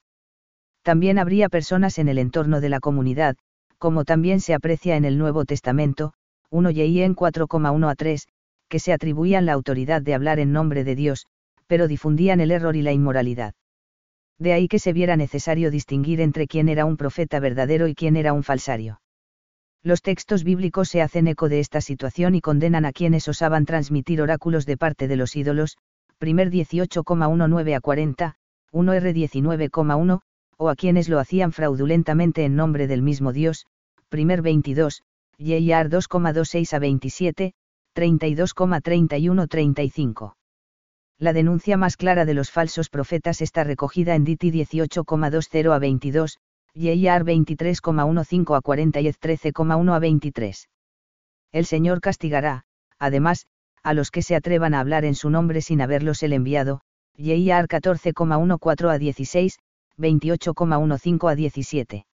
También 0.83 1.19
habría 1.19 1.49
personas 1.49 1.99
en 1.99 2.07
el 2.07 2.19
entorno 2.19 2.61
de 2.61 2.69
la 2.69 2.79
comunidad, 2.79 3.35
como 3.79 4.05
también 4.05 4.39
se 4.39 4.55
aprecia 4.55 4.95
en 4.95 5.07
el 5.07 5.19
Nuevo 5.19 5.45
Testamento, 5.45 6.13
1 6.51 6.71
y 6.71 7.03
en 7.03 7.17
4,1 7.17 7.91
a 7.91 7.95
3, 7.97 8.29
que 8.73 8.79
se 8.79 8.95
atribuían 8.95 9.45
la 9.45 9.53
autoridad 9.53 10.01
de 10.01 10.15
hablar 10.15 10.39
en 10.39 10.51
nombre 10.51 10.83
de 10.83 10.95
Dios, 10.95 11.27
pero 11.67 11.89
difundían 11.89 12.41
el 12.41 12.51
error 12.51 12.75
y 12.75 12.81
la 12.81 12.91
inmoralidad. 12.91 13.53
De 14.39 14.55
ahí 14.55 14.67
que 14.67 14.79
se 14.79 14.95
viera 14.95 15.15
necesario 15.15 15.71
distinguir 15.71 16.23
entre 16.23 16.47
quién 16.47 16.71
era 16.71 16.87
un 16.87 16.97
profeta 16.97 17.39
verdadero 17.39 17.87
y 17.87 17.95
quién 17.95 18.17
era 18.17 18.33
un 18.33 18.43
falsario. 18.43 19.03
Los 19.83 20.01
textos 20.01 20.43
bíblicos 20.43 20.89
se 20.89 21.03
hacen 21.03 21.27
eco 21.27 21.51
de 21.51 21.61
esta 21.61 21.83
situación 21.83 22.35
y 22.35 22.41
condenan 22.41 22.87
a 22.87 22.93
quienes 22.93 23.29
osaban 23.29 23.67
transmitir 23.67 24.23
oráculos 24.23 24.65
de 24.65 24.79
parte 24.79 25.07
de 25.07 25.17
los 25.17 25.37
ídolos, 25.37 25.77
primer 26.17 26.51
18,19 26.51 27.77
a 27.77 27.81
40, 27.83 28.37
1R 28.73 29.13
19,1, 29.13 30.21
o 30.57 30.69
a 30.71 30.77
quienes 30.77 31.11
lo 31.11 31.19
hacían 31.19 31.53
fraudulentamente 31.53 32.47
en 32.47 32.57
nombre 32.57 32.87
del 32.87 33.03
mismo 33.03 33.35
Dios, 33.35 33.67
primer 34.09 34.41
22, 34.41 35.03
YIR 35.37 35.91
2,26 35.91 36.73
a 36.73 36.79
27, 36.79 37.53
32,31-35. 37.95 40.35
La 41.19 41.33
denuncia 41.33 41.77
más 41.77 41.97
clara 41.97 42.25
de 42.25 42.35
los 42.35 42.51
falsos 42.51 42.89
profetas 42.89 43.41
está 43.41 43.65
recogida 43.65 44.15
en 44.15 44.25
Diti 44.25 44.51
18,20 44.51 45.73
a 45.73 45.79
22, 45.79 46.39
YIAR 46.75 47.25
23,15 47.25 48.57
a 48.57 48.61
40 48.61 49.01
y 49.01 49.07
13,1 49.07 49.95
a 49.95 49.99
23. 49.99 50.69
El 51.53 51.67
Señor 51.67 52.01
castigará, 52.01 52.65
además, 52.99 53.47
a 53.83 53.95
los 53.95 54.11
que 54.11 54.23
se 54.23 54.35
atrevan 54.35 54.75
a 54.75 54.81
hablar 54.81 55.05
en 55.05 55.15
su 55.15 55.31
nombre 55.31 55.61
sin 55.61 55.81
haberlos 55.81 56.23
él 56.23 56.33
enviado, 56.33 56.81
YIAR 57.15 57.69
14,14 57.69 58.91
a 58.91 58.99
16, 58.99 59.59
28,15 59.99 61.31
a 61.31 61.35
17. 61.35 62.07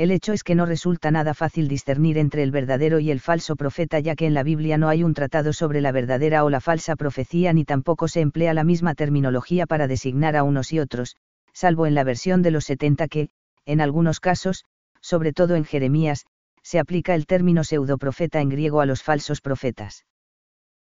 El 0.00 0.12
hecho 0.12 0.32
es 0.32 0.44
que 0.44 0.54
no 0.54 0.64
resulta 0.64 1.10
nada 1.10 1.34
fácil 1.34 1.68
discernir 1.68 2.16
entre 2.16 2.42
el 2.42 2.50
verdadero 2.50 3.00
y 3.00 3.10
el 3.10 3.20
falso 3.20 3.54
profeta 3.54 4.00
ya 4.00 4.16
que 4.16 4.24
en 4.24 4.32
la 4.32 4.42
Biblia 4.42 4.78
no 4.78 4.88
hay 4.88 5.02
un 5.02 5.12
tratado 5.12 5.52
sobre 5.52 5.82
la 5.82 5.92
verdadera 5.92 6.42
o 6.42 6.48
la 6.48 6.62
falsa 6.62 6.96
profecía 6.96 7.52
ni 7.52 7.66
tampoco 7.66 8.08
se 8.08 8.22
emplea 8.22 8.54
la 8.54 8.64
misma 8.64 8.94
terminología 8.94 9.66
para 9.66 9.88
designar 9.88 10.36
a 10.36 10.42
unos 10.42 10.72
y 10.72 10.78
otros, 10.78 11.16
salvo 11.52 11.86
en 11.86 11.94
la 11.94 12.02
versión 12.02 12.40
de 12.40 12.50
los 12.50 12.64
70 12.64 13.08
que, 13.08 13.28
en 13.66 13.82
algunos 13.82 14.20
casos, 14.20 14.64
sobre 15.02 15.34
todo 15.34 15.54
en 15.54 15.66
Jeremías, 15.66 16.24
se 16.62 16.78
aplica 16.78 17.14
el 17.14 17.26
término 17.26 17.62
pseudoprofeta 17.62 18.40
en 18.40 18.48
griego 18.48 18.80
a 18.80 18.86
los 18.86 19.02
falsos 19.02 19.42
profetas. 19.42 20.06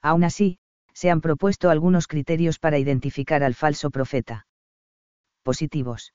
Aún 0.03 0.25
así, 0.25 0.59
se 0.93 1.11
han 1.13 1.21
propuesto 1.21 1.71
algunos 1.71 2.09
criterios 2.09 2.59
para 2.59 2.79
identificar 2.79 3.45
al 3.45 3.55
falso 3.55 3.93
profeta. 3.93 4.49
Positivos. 5.45 6.15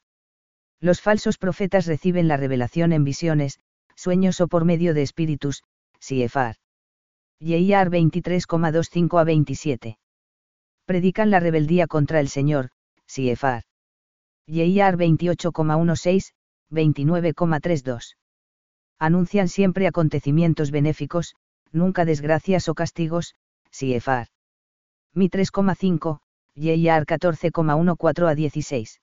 Los 0.82 1.02
falsos 1.02 1.38
profetas 1.38 1.86
reciben 1.86 2.28
la 2.28 2.38
revelación 2.38 2.94
en 2.94 3.04
visiones, 3.04 3.60
sueños 3.96 4.40
o 4.40 4.48
por 4.48 4.64
medio 4.64 4.94
de 4.94 5.02
espíritus, 5.02 5.64
Siefar. 6.00 6.56
Yeiar 7.40 7.90
23,25 7.90 9.20
a 9.20 9.24
27. 9.24 9.98
Predican 10.86 11.30
la 11.32 11.40
rebeldía 11.40 11.88
contra 11.88 12.20
el 12.20 12.30
Señor, 12.30 12.70
Siefar. 13.06 13.64
Yeiar 14.46 14.98
28,16, 14.98 16.34
29,32. 16.72 18.16
Anuncian 18.98 19.48
siempre 19.48 19.88
acontecimientos 19.88 20.72
benéficos, 20.72 21.36
nunca 21.72 22.06
desgracias 22.06 22.70
o 22.70 22.74
castigos, 22.74 23.36
Siefar. 23.70 24.28
Mi 25.14 25.30
3,5, 25.30 26.20
Yeiar 26.56 27.06
14,14 27.06 28.30
a 28.30 28.36
16. 28.36 29.02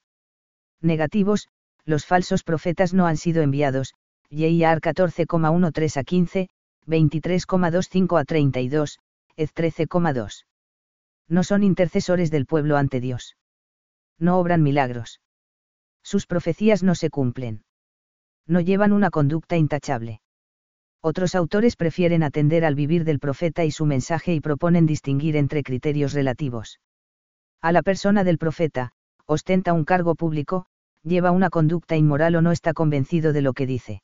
Negativos, 0.80 1.48
los 1.86 2.04
falsos 2.04 2.42
profetas 2.42 2.92
no 2.92 3.06
han 3.06 3.16
sido 3.16 3.42
enviados, 3.42 3.94
YIAR 4.28 4.80
14,13 4.80 5.96
a 5.96 6.04
15, 6.04 6.48
23,25 6.86 8.20
a 8.20 8.24
32, 8.24 8.98
EZ 9.36 9.54
13,2. 9.54 10.44
No 11.28 11.42
son 11.44 11.62
intercesores 11.62 12.30
del 12.30 12.46
pueblo 12.46 12.76
ante 12.76 13.00
Dios. 13.00 13.36
No 14.18 14.38
obran 14.38 14.62
milagros. 14.62 15.20
Sus 16.02 16.26
profecías 16.26 16.82
no 16.82 16.94
se 16.94 17.10
cumplen. 17.10 17.64
No 18.46 18.60
llevan 18.60 18.92
una 18.92 19.10
conducta 19.10 19.56
intachable. 19.56 20.20
Otros 21.02 21.34
autores 21.34 21.76
prefieren 21.76 22.22
atender 22.22 22.64
al 22.64 22.74
vivir 22.74 23.04
del 23.04 23.18
profeta 23.18 23.64
y 23.64 23.70
su 23.70 23.86
mensaje 23.86 24.34
y 24.34 24.40
proponen 24.40 24.86
distinguir 24.86 25.36
entre 25.36 25.62
criterios 25.62 26.12
relativos. 26.12 26.80
A 27.60 27.72
la 27.72 27.82
persona 27.82 28.24
del 28.24 28.38
profeta, 28.38 28.92
ostenta 29.26 29.72
un 29.72 29.84
cargo 29.84 30.14
público, 30.14 30.66
lleva 31.06 31.30
una 31.30 31.50
conducta 31.50 31.96
inmoral 31.96 32.34
o 32.34 32.42
no 32.42 32.50
está 32.50 32.74
convencido 32.74 33.32
de 33.32 33.40
lo 33.40 33.52
que 33.52 33.66
dice. 33.66 34.02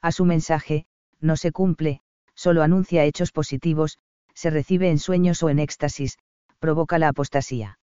A 0.00 0.10
su 0.10 0.24
mensaje, 0.24 0.86
no 1.20 1.36
se 1.36 1.52
cumple, 1.52 2.00
solo 2.34 2.62
anuncia 2.62 3.04
hechos 3.04 3.30
positivos, 3.30 3.98
se 4.34 4.50
recibe 4.50 4.90
en 4.90 4.98
sueños 4.98 5.42
o 5.42 5.50
en 5.50 5.58
éxtasis, 5.58 6.18
provoca 6.58 6.98
la 6.98 7.08
apostasía. 7.08 7.78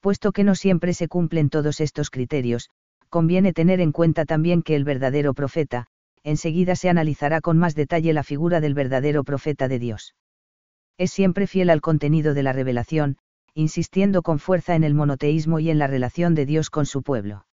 Puesto 0.00 0.32
que 0.32 0.42
no 0.42 0.54
siempre 0.54 0.94
se 0.94 1.08
cumplen 1.08 1.50
todos 1.50 1.80
estos 1.80 2.10
criterios, 2.10 2.70
conviene 3.10 3.52
tener 3.52 3.80
en 3.80 3.92
cuenta 3.92 4.24
también 4.24 4.62
que 4.62 4.74
el 4.74 4.84
verdadero 4.84 5.34
profeta, 5.34 5.86
enseguida 6.22 6.76
se 6.76 6.88
analizará 6.88 7.42
con 7.42 7.58
más 7.58 7.74
detalle 7.74 8.14
la 8.14 8.22
figura 8.22 8.60
del 8.60 8.74
verdadero 8.74 9.22
profeta 9.22 9.68
de 9.68 9.78
Dios. 9.78 10.14
Es 10.96 11.10
siempre 11.10 11.46
fiel 11.46 11.68
al 11.68 11.82
contenido 11.82 12.32
de 12.32 12.42
la 12.42 12.54
revelación, 12.54 13.18
insistiendo 13.54 14.22
con 14.22 14.38
fuerza 14.38 14.74
en 14.74 14.84
el 14.84 14.94
monoteísmo 14.94 15.58
y 15.58 15.70
en 15.70 15.78
la 15.78 15.86
relación 15.86 16.34
de 16.34 16.46
Dios 16.46 16.70
con 16.70 16.86
su 16.86 17.02
pueblo. 17.02 17.44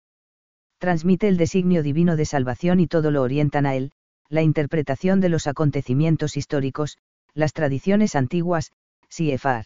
Transmite 0.79 1.27
el 1.27 1.37
designio 1.37 1.81
divino 1.81 2.15
de 2.15 2.25
salvación 2.25 2.79
y 2.79 2.87
todo 2.87 3.11
lo 3.11 3.21
orientan 3.21 3.65
a 3.65 3.75
él, 3.75 3.91
la 4.29 4.43
interpretación 4.43 5.21
de 5.21 5.29
los 5.29 5.47
acontecimientos 5.47 6.37
históricos, 6.37 6.97
las 7.33 7.53
tradiciones 7.53 8.15
antiguas, 8.15 8.71
Siefar. 9.09 9.65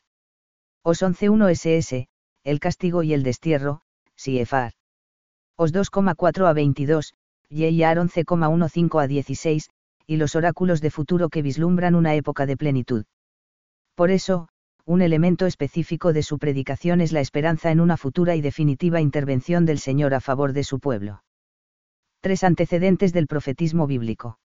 Os 0.84 1.01
11.1 1.01 1.50
SS, 1.50 2.08
el 2.44 2.60
castigo 2.60 3.03
y 3.03 3.13
el 3.13 3.24
destierro, 3.24 3.82
Siefar. 4.15 4.74
Os 5.58 5.74
2,4 5.74 6.48
a 6.48 6.53
22, 6.53 7.13
Yeyar 7.50 7.98
11,15 7.98 9.03
a 9.03 9.08
16, 9.08 9.70
y 10.08 10.18
los 10.18 10.36
oráculos 10.36 10.82
de 10.82 10.91
futuro 10.91 11.30
que 11.30 11.41
vislumbran 11.41 11.96
una 11.96 12.15
época 12.15 12.46
de 12.46 12.58
plenitud. 12.58 13.06
Por 13.96 14.12
eso, 14.12 14.48
un 14.85 15.01
elemento 15.01 15.45
específico 15.45 16.13
de 16.13 16.23
su 16.23 16.39
predicación 16.39 17.01
es 17.01 17.11
la 17.11 17.19
esperanza 17.19 17.71
en 17.71 17.79
una 17.79 17.97
futura 17.97 18.35
y 18.35 18.41
definitiva 18.41 19.01
intervención 19.01 19.65
del 19.65 19.79
Señor 19.79 20.13
a 20.13 20.21
favor 20.21 20.53
de 20.53 20.63
su 20.63 20.79
pueblo. 20.79 21.23
Tres 22.21 22.43
antecedentes 22.43 23.13
del 23.13 23.27
profetismo 23.27 23.88
bíblico. 23.88 24.39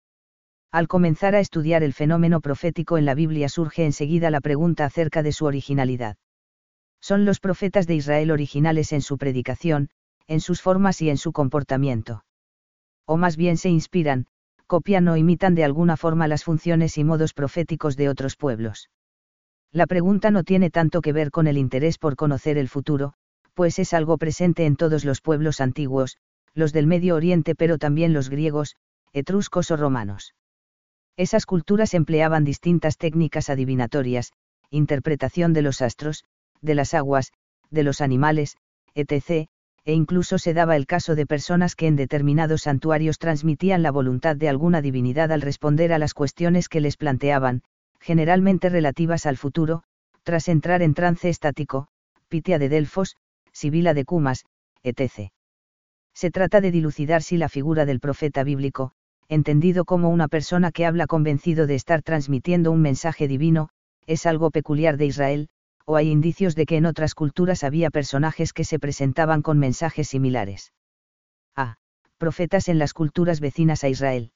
Al 0.70 0.88
comenzar 0.88 1.34
a 1.34 1.40
estudiar 1.40 1.82
el 1.82 1.92
fenómeno 1.92 2.40
profético 2.40 2.96
en 2.96 3.04
la 3.04 3.14
Biblia 3.14 3.48
surge 3.48 3.84
enseguida 3.84 4.30
la 4.30 4.40
pregunta 4.40 4.84
acerca 4.84 5.22
de 5.22 5.32
su 5.32 5.44
originalidad. 5.44 6.16
Son 7.00 7.24
los 7.24 7.40
profetas 7.40 7.86
de 7.86 7.94
Israel 7.96 8.30
originales 8.30 8.92
en 8.92 9.02
su 9.02 9.18
predicación, 9.18 9.90
en 10.26 10.40
sus 10.40 10.62
formas 10.62 11.02
y 11.02 11.10
en 11.10 11.18
su 11.18 11.32
comportamiento. 11.32 12.24
O 13.06 13.16
más 13.16 13.36
bien 13.36 13.56
se 13.56 13.68
inspiran, 13.68 14.26
copian 14.66 15.08
o 15.08 15.16
imitan 15.16 15.54
de 15.54 15.64
alguna 15.64 15.96
forma 15.96 16.28
las 16.28 16.44
funciones 16.44 16.96
y 16.96 17.04
modos 17.04 17.34
proféticos 17.34 17.96
de 17.96 18.08
otros 18.08 18.36
pueblos. 18.36 18.88
La 19.72 19.86
pregunta 19.86 20.30
no 20.30 20.44
tiene 20.44 20.68
tanto 20.68 21.00
que 21.00 21.14
ver 21.14 21.30
con 21.30 21.46
el 21.46 21.56
interés 21.56 21.96
por 21.96 22.14
conocer 22.14 22.58
el 22.58 22.68
futuro, 22.68 23.14
pues 23.54 23.78
es 23.78 23.94
algo 23.94 24.18
presente 24.18 24.66
en 24.66 24.76
todos 24.76 25.04
los 25.06 25.22
pueblos 25.22 25.62
antiguos, 25.62 26.18
los 26.54 26.74
del 26.74 26.86
Medio 26.86 27.16
Oriente 27.16 27.54
pero 27.54 27.78
también 27.78 28.12
los 28.12 28.28
griegos, 28.28 28.76
etruscos 29.14 29.70
o 29.70 29.76
romanos. 29.78 30.34
Esas 31.16 31.46
culturas 31.46 31.94
empleaban 31.94 32.44
distintas 32.44 32.98
técnicas 32.98 33.48
adivinatorias, 33.48 34.32
interpretación 34.70 35.54
de 35.54 35.62
los 35.62 35.80
astros, 35.80 36.24
de 36.60 36.74
las 36.74 36.92
aguas, 36.92 37.32
de 37.70 37.82
los 37.82 38.02
animales, 38.02 38.56
etc., 38.94 39.48
e 39.84 39.94
incluso 39.94 40.38
se 40.38 40.54
daba 40.54 40.76
el 40.76 40.86
caso 40.86 41.14
de 41.14 41.26
personas 41.26 41.74
que 41.74 41.86
en 41.86 41.96
determinados 41.96 42.62
santuarios 42.62 43.18
transmitían 43.18 43.82
la 43.82 43.90
voluntad 43.90 44.36
de 44.36 44.48
alguna 44.48 44.80
divinidad 44.80 45.32
al 45.32 45.40
responder 45.40 45.92
a 45.92 45.98
las 45.98 46.14
cuestiones 46.14 46.68
que 46.68 46.80
les 46.80 46.96
planteaban, 46.96 47.62
generalmente 48.02 48.68
relativas 48.68 49.26
al 49.26 49.36
futuro, 49.36 49.84
tras 50.24 50.48
entrar 50.48 50.82
en 50.82 50.92
trance 50.92 51.28
estático, 51.28 51.86
Pitia 52.28 52.58
de 52.58 52.68
Delfos, 52.68 53.16
Sibila 53.52 53.94
de 53.94 54.04
Cumas, 54.04 54.44
etc. 54.82 55.30
Se 56.12 56.30
trata 56.30 56.60
de 56.60 56.72
dilucidar 56.72 57.22
si 57.22 57.36
la 57.36 57.48
figura 57.48 57.86
del 57.86 58.00
profeta 58.00 58.42
bíblico, 58.42 58.92
entendido 59.28 59.84
como 59.84 60.10
una 60.10 60.28
persona 60.28 60.72
que 60.72 60.84
habla 60.84 61.06
convencido 61.06 61.66
de 61.66 61.76
estar 61.76 62.02
transmitiendo 62.02 62.72
un 62.72 62.82
mensaje 62.82 63.28
divino, 63.28 63.68
es 64.06 64.26
algo 64.26 64.50
peculiar 64.50 64.96
de 64.96 65.06
Israel, 65.06 65.48
o 65.86 65.96
hay 65.96 66.10
indicios 66.10 66.54
de 66.54 66.66
que 66.66 66.76
en 66.76 66.86
otras 66.86 67.14
culturas 67.14 67.64
había 67.64 67.90
personajes 67.90 68.52
que 68.52 68.64
se 68.64 68.78
presentaban 68.78 69.42
con 69.42 69.58
mensajes 69.58 70.08
similares. 70.08 70.72
A. 71.56 71.76
Profetas 72.18 72.68
en 72.68 72.78
las 72.78 72.94
culturas 72.94 73.40
vecinas 73.40 73.84
a 73.84 73.88
Israel. 73.88 74.32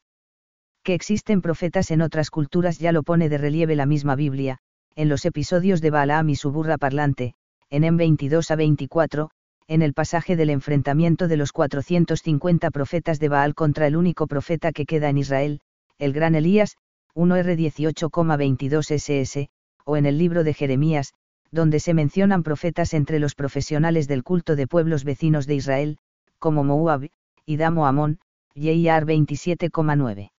Que 0.86 0.94
existen 0.94 1.42
profetas 1.42 1.90
en 1.90 2.00
otras 2.00 2.30
culturas 2.30 2.78
ya 2.78 2.92
lo 2.92 3.02
pone 3.02 3.28
de 3.28 3.38
relieve 3.38 3.74
la 3.74 3.86
misma 3.86 4.14
Biblia, 4.14 4.58
en 4.94 5.08
los 5.08 5.24
episodios 5.24 5.80
de 5.80 5.90
Balaam 5.90 6.28
y 6.28 6.36
su 6.36 6.52
burra 6.52 6.78
parlante, 6.78 7.34
en 7.70 7.82
M 7.82 7.98
22 7.98 8.52
a 8.52 8.54
24, 8.54 9.30
en 9.66 9.82
el 9.82 9.94
pasaje 9.94 10.36
del 10.36 10.48
enfrentamiento 10.48 11.26
de 11.26 11.36
los 11.36 11.50
450 11.50 12.70
profetas 12.70 13.18
de 13.18 13.28
Baal 13.28 13.56
contra 13.56 13.88
el 13.88 13.96
único 13.96 14.28
profeta 14.28 14.70
que 14.70 14.86
queda 14.86 15.08
en 15.08 15.18
Israel, 15.18 15.60
el 15.98 16.12
gran 16.12 16.36
Elías, 16.36 16.76
1R 17.16 17.56
18,22 17.56 18.92
SS, 18.92 19.48
o 19.84 19.96
en 19.96 20.06
el 20.06 20.18
libro 20.18 20.44
de 20.44 20.54
Jeremías, 20.54 21.14
donde 21.50 21.80
se 21.80 21.94
mencionan 21.94 22.44
profetas 22.44 22.94
entre 22.94 23.18
los 23.18 23.34
profesionales 23.34 24.06
del 24.06 24.22
culto 24.22 24.54
de 24.54 24.68
pueblos 24.68 25.02
vecinos 25.02 25.48
de 25.48 25.56
Israel, 25.56 25.98
como 26.38 26.62
Moab, 26.62 27.08
Idamo 27.44 27.88
Amón, 27.88 28.20
Yehiar 28.54 29.04
27,9. 29.04 30.30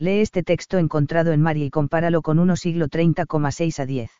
Lee 0.00 0.22
este 0.22 0.42
texto 0.42 0.78
encontrado 0.78 1.30
en 1.32 1.42
María 1.42 1.66
y 1.66 1.70
compáralo 1.70 2.22
con 2.22 2.38
uno 2.38 2.56
siglo 2.56 2.88
30,6 2.88 3.80
a 3.80 3.84
10. 3.84 4.10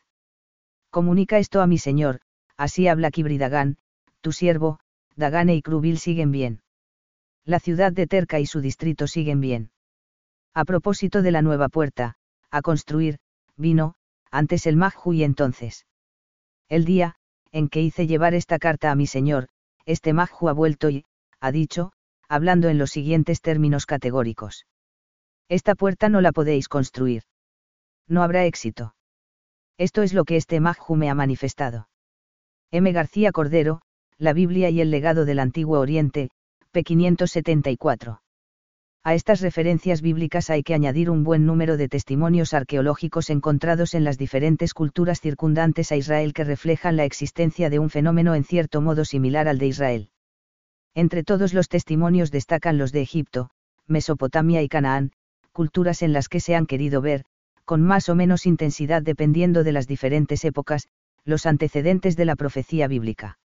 Comunica 0.91 1.39
esto 1.39 1.59
a 1.59 1.65
mi 1.65 1.79
señor, 1.79 2.21
así 2.55 2.87
habla 2.87 3.09
Kibridagán, 3.09 3.77
tu 4.21 4.31
siervo, 4.31 4.79
Dagane 5.15 5.55
y 5.55 5.63
Krubil 5.63 5.97
siguen 5.97 6.29
bien. 6.29 6.61
La 7.45 7.59
ciudad 7.59 7.91
de 7.91 8.05
Terca 8.05 8.39
y 8.39 8.45
su 8.45 8.61
distrito 8.61 9.07
siguen 9.07 9.41
bien. 9.41 9.71
A 10.53 10.65
propósito 10.65 11.23
de 11.23 11.31
la 11.31 11.41
nueva 11.41 11.67
puerta, 11.67 12.15
a 12.51 12.61
construir, 12.61 13.17
vino, 13.57 13.95
antes 14.29 14.67
el 14.67 14.77
Majhu 14.77 15.13
y 15.13 15.23
entonces. 15.23 15.87
El 16.69 16.85
día, 16.85 17.15
en 17.51 17.69
que 17.69 17.81
hice 17.81 18.05
llevar 18.05 18.35
esta 18.35 18.59
carta 18.59 18.91
a 18.91 18.95
mi 18.95 19.07
señor, 19.07 19.47
este 19.87 20.13
Majhu 20.13 20.47
ha 20.47 20.53
vuelto 20.53 20.91
y, 20.91 21.05
ha 21.39 21.51
dicho, 21.51 21.91
hablando 22.29 22.69
en 22.69 22.77
los 22.77 22.91
siguientes 22.91 23.41
términos 23.41 23.87
categóricos. 23.87 24.67
Esta 25.51 25.75
puerta 25.75 26.07
no 26.07 26.21
la 26.21 26.31
podéis 26.31 26.69
construir. 26.69 27.23
No 28.07 28.23
habrá 28.23 28.45
éxito. 28.45 28.95
Esto 29.77 30.01
es 30.01 30.13
lo 30.13 30.23
que 30.23 30.37
este 30.37 30.61
Majhu 30.61 30.95
me 30.95 31.09
ha 31.09 31.13
manifestado. 31.13 31.89
M. 32.71 32.89
García 32.93 33.33
Cordero, 33.33 33.81
la 34.17 34.31
Biblia 34.31 34.69
y 34.69 34.79
el 34.79 34.91
legado 34.91 35.25
del 35.25 35.39
Antiguo 35.39 35.77
Oriente, 35.81 36.29
p. 36.71 36.83
574. 36.85 38.21
A 39.03 39.13
estas 39.13 39.41
referencias 39.41 40.01
bíblicas 40.01 40.49
hay 40.49 40.63
que 40.63 40.73
añadir 40.73 41.09
un 41.09 41.25
buen 41.25 41.45
número 41.45 41.75
de 41.75 41.89
testimonios 41.89 42.53
arqueológicos 42.53 43.29
encontrados 43.29 43.93
en 43.93 44.05
las 44.05 44.17
diferentes 44.17 44.73
culturas 44.73 45.19
circundantes 45.19 45.91
a 45.91 45.97
Israel 45.97 46.31
que 46.31 46.45
reflejan 46.45 46.95
la 46.95 47.03
existencia 47.03 47.69
de 47.69 47.79
un 47.79 47.89
fenómeno 47.89 48.35
en 48.35 48.45
cierto 48.45 48.79
modo 48.79 49.03
similar 49.03 49.49
al 49.49 49.57
de 49.57 49.67
Israel. 49.67 50.11
Entre 50.95 51.25
todos 51.25 51.53
los 51.53 51.67
testimonios 51.67 52.31
destacan 52.31 52.77
los 52.77 52.93
de 52.93 53.01
Egipto, 53.01 53.49
Mesopotamia 53.85 54.61
y 54.61 54.69
Canaán, 54.69 55.11
culturas 55.51 56.01
en 56.01 56.13
las 56.13 56.29
que 56.29 56.39
se 56.39 56.55
han 56.55 56.65
querido 56.65 57.01
ver, 57.01 57.25
con 57.65 57.81
más 57.81 58.09
o 58.09 58.15
menos 58.15 58.45
intensidad 58.45 59.01
dependiendo 59.01 59.63
de 59.63 59.71
las 59.71 59.87
diferentes 59.87 60.43
épocas, 60.45 60.87
los 61.23 61.45
antecedentes 61.45 62.15
de 62.15 62.25
la 62.25 62.35
profecía 62.35 62.87
bíblica. 62.87 63.39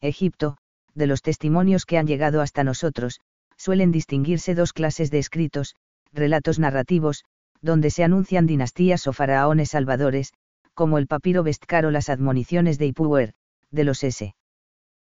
Egipto, 0.00 0.56
de 0.94 1.06
los 1.06 1.22
testimonios 1.22 1.86
que 1.86 1.98
han 1.98 2.06
llegado 2.06 2.40
hasta 2.40 2.64
nosotros, 2.64 3.20
suelen 3.56 3.92
distinguirse 3.92 4.54
dos 4.54 4.72
clases 4.72 5.10
de 5.10 5.18
escritos, 5.18 5.74
relatos 6.12 6.58
narrativos, 6.58 7.24
donde 7.60 7.90
se 7.90 8.04
anuncian 8.04 8.46
dinastías 8.46 9.06
o 9.06 9.12
faraones 9.12 9.70
salvadores, 9.70 10.32
como 10.74 10.98
el 10.98 11.06
papiro 11.06 11.42
Vestkar 11.42 11.86
o 11.86 11.90
las 11.90 12.08
admoniciones 12.08 12.78
de 12.78 12.86
Ipuwer, 12.86 13.34
de 13.70 13.84
los 13.84 14.02
S. 14.02 14.34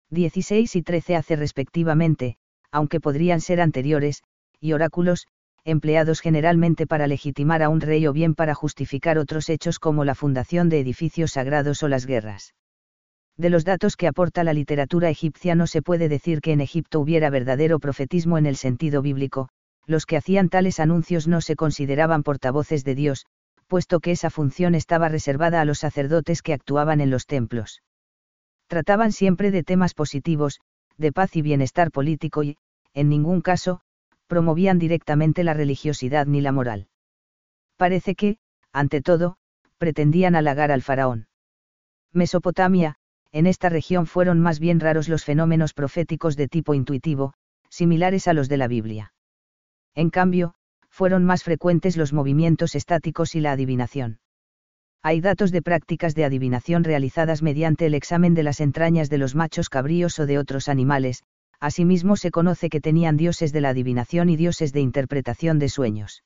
16 0.10 0.76
y 0.76 0.82
13 0.82 1.16
hace 1.16 1.36
respectivamente, 1.36 2.38
aunque 2.72 3.00
podrían 3.00 3.42
ser 3.42 3.60
anteriores, 3.60 4.24
y 4.60 4.74
oráculos, 4.74 5.28
empleados 5.66 6.22
generalmente 6.22 6.86
para 6.86 7.08
legitimar 7.08 7.64
a 7.64 7.70
un 7.70 7.82
rey 7.82 8.06
o 8.06 8.14
bien 8.14 8.36
para 8.36 8.54
justificar 8.54 9.18
otros 9.18 9.50
hechos 9.50 9.80
como 9.80 10.06
la 10.06 10.16
fundación 10.16 10.70
de 10.70 10.80
edificios 10.80 11.32
sagrados 11.32 11.82
o 11.82 11.88
las 11.88 12.06
guerras. 12.06 12.54
De 13.36 13.50
los 13.50 13.66
datos 13.66 13.98
que 13.98 14.08
aporta 14.08 14.44
la 14.44 14.54
literatura 14.54 15.10
egipcia 15.10 15.56
no 15.56 15.68
se 15.68 15.82
puede 15.82 16.08
decir 16.08 16.40
que 16.40 16.54
en 16.54 16.62
Egipto 16.62 17.00
hubiera 17.00 17.30
verdadero 17.30 17.80
profetismo 17.80 18.38
en 18.38 18.46
el 18.46 18.56
sentido 18.56 19.02
bíblico, 19.02 19.50
los 19.88 20.06
que 20.06 20.18
hacían 20.18 20.50
tales 20.50 20.80
anuncios 20.80 21.28
no 21.28 21.42
se 21.42 21.56
consideraban 21.56 22.24
portavoces 22.24 22.84
de 22.84 22.96
Dios, 22.96 23.26
puesto 23.68 24.00
que 24.00 24.12
esa 24.12 24.30
función 24.30 24.76
estaba 24.76 25.10
reservada 25.10 25.62
a 25.62 25.66
los 25.66 25.80
sacerdotes 25.80 26.42
que 26.42 26.54
actuaban 26.54 27.02
en 27.02 27.10
los 27.10 27.26
templos. 27.26 27.82
Trataban 28.68 29.12
siempre 29.12 29.52
de 29.52 29.64
temas 29.64 29.94
positivos, 29.94 30.60
de 30.98 31.12
paz 31.12 31.36
y 31.36 31.42
bienestar 31.42 31.92
político 31.92 32.44
y, 32.44 32.58
en 32.94 33.10
ningún 33.10 33.42
caso, 33.42 33.82
promovían 34.28 34.80
directamente 34.80 35.44
la 35.44 35.54
religiosidad 35.54 36.26
ni 36.26 36.42
la 36.42 36.52
moral. 36.52 36.88
Parece 37.78 38.16
que, 38.16 38.38
ante 38.72 39.02
todo, 39.02 39.38
pretendían 39.78 40.36
halagar 40.36 40.72
al 40.72 40.82
faraón. 40.82 41.28
Mesopotamia, 42.12 42.96
en 43.32 43.48
esta 43.48 43.70
región 43.70 44.08
fueron 44.08 44.40
más 44.40 44.60
bien 44.60 44.80
raros 44.80 45.10
los 45.10 45.26
fenómenos 45.26 45.74
proféticos 45.74 46.38
de 46.38 46.48
tipo 46.48 46.74
intuitivo, 46.74 47.34
similares 47.70 48.28
a 48.28 48.34
los 48.34 48.48
de 48.48 48.58
la 48.58 48.68
Biblia. 48.68 49.14
En 49.94 50.10
cambio, 50.10 50.56
fueron 50.90 51.26
más 51.26 51.44
frecuentes 51.44 51.98
los 51.98 52.14
movimientos 52.14 52.74
estáticos 52.76 53.36
y 53.36 53.42
la 53.42 53.52
adivinación. 53.52 54.20
Hay 55.04 55.20
datos 55.20 55.52
de 55.52 55.62
prácticas 55.62 56.16
de 56.16 56.24
adivinación 56.24 56.84
realizadas 56.84 57.44
mediante 57.44 57.86
el 57.86 57.94
examen 57.94 58.34
de 58.34 58.44
las 58.44 58.62
entrañas 58.62 59.10
de 59.10 59.18
los 59.18 59.36
machos 59.36 59.70
cabríos 59.70 60.18
o 60.20 60.26
de 60.26 60.40
otros 60.40 60.70
animales, 60.70 61.24
asimismo 61.66 62.16
se 62.16 62.30
conoce 62.30 62.70
que 62.70 62.80
tenían 62.80 63.18
dioses 63.18 63.52
de 63.52 63.60
la 63.60 63.70
adivinación 63.70 64.30
y 64.30 64.36
dioses 64.36 64.72
de 64.72 64.82
interpretación 64.82 65.58
de 65.58 65.68
sueños. 65.68 66.24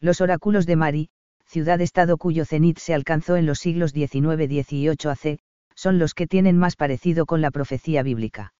Los 0.00 0.20
oráculos 0.20 0.66
de 0.66 0.76
Mari, 0.76 1.08
ciudad-estado 1.46 2.18
cuyo 2.18 2.44
cenit 2.44 2.78
se 2.78 2.92
alcanzó 2.92 3.36
en 3.36 3.46
los 3.46 3.58
siglos 3.58 3.94
XIX-XVIII 3.94 4.90
AC, 5.08 5.38
son 5.74 5.98
los 5.98 6.12
que 6.12 6.26
tienen 6.26 6.58
más 6.58 6.76
parecido 6.76 7.24
con 7.24 7.40
la 7.40 7.50
profecía 7.50 8.02
bíblica. 8.02 8.52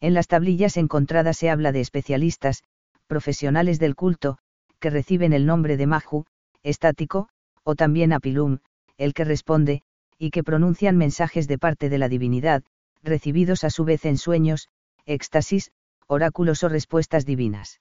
En 0.00 0.14
las 0.14 0.28
tablillas 0.28 0.76
encontradas 0.76 1.38
se 1.38 1.50
habla 1.50 1.72
de 1.72 1.80
especialistas, 1.80 2.62
profesionales 3.08 3.80
del 3.80 3.96
culto, 3.96 4.38
que 4.78 4.90
reciben 4.90 5.32
el 5.32 5.44
nombre 5.44 5.76
de 5.76 5.88
Maju, 5.88 6.24
estático, 6.62 7.30
o 7.64 7.74
también 7.74 8.12
Apilum, 8.12 8.58
el 8.96 9.12
que 9.12 9.24
responde, 9.24 9.82
y 10.18 10.30
que 10.30 10.44
pronuncian 10.44 10.96
mensajes 10.96 11.48
de 11.48 11.58
parte 11.58 11.88
de 11.88 11.98
la 11.98 12.08
divinidad, 12.08 12.62
recibidos 13.02 13.64
a 13.64 13.70
su 13.70 13.84
vez 13.84 14.04
en 14.04 14.18
sueños, 14.18 14.68
éxtasis, 15.06 15.70
oráculos 16.06 16.62
o 16.62 16.68
respuestas 16.68 17.24
divinas. 17.24 17.80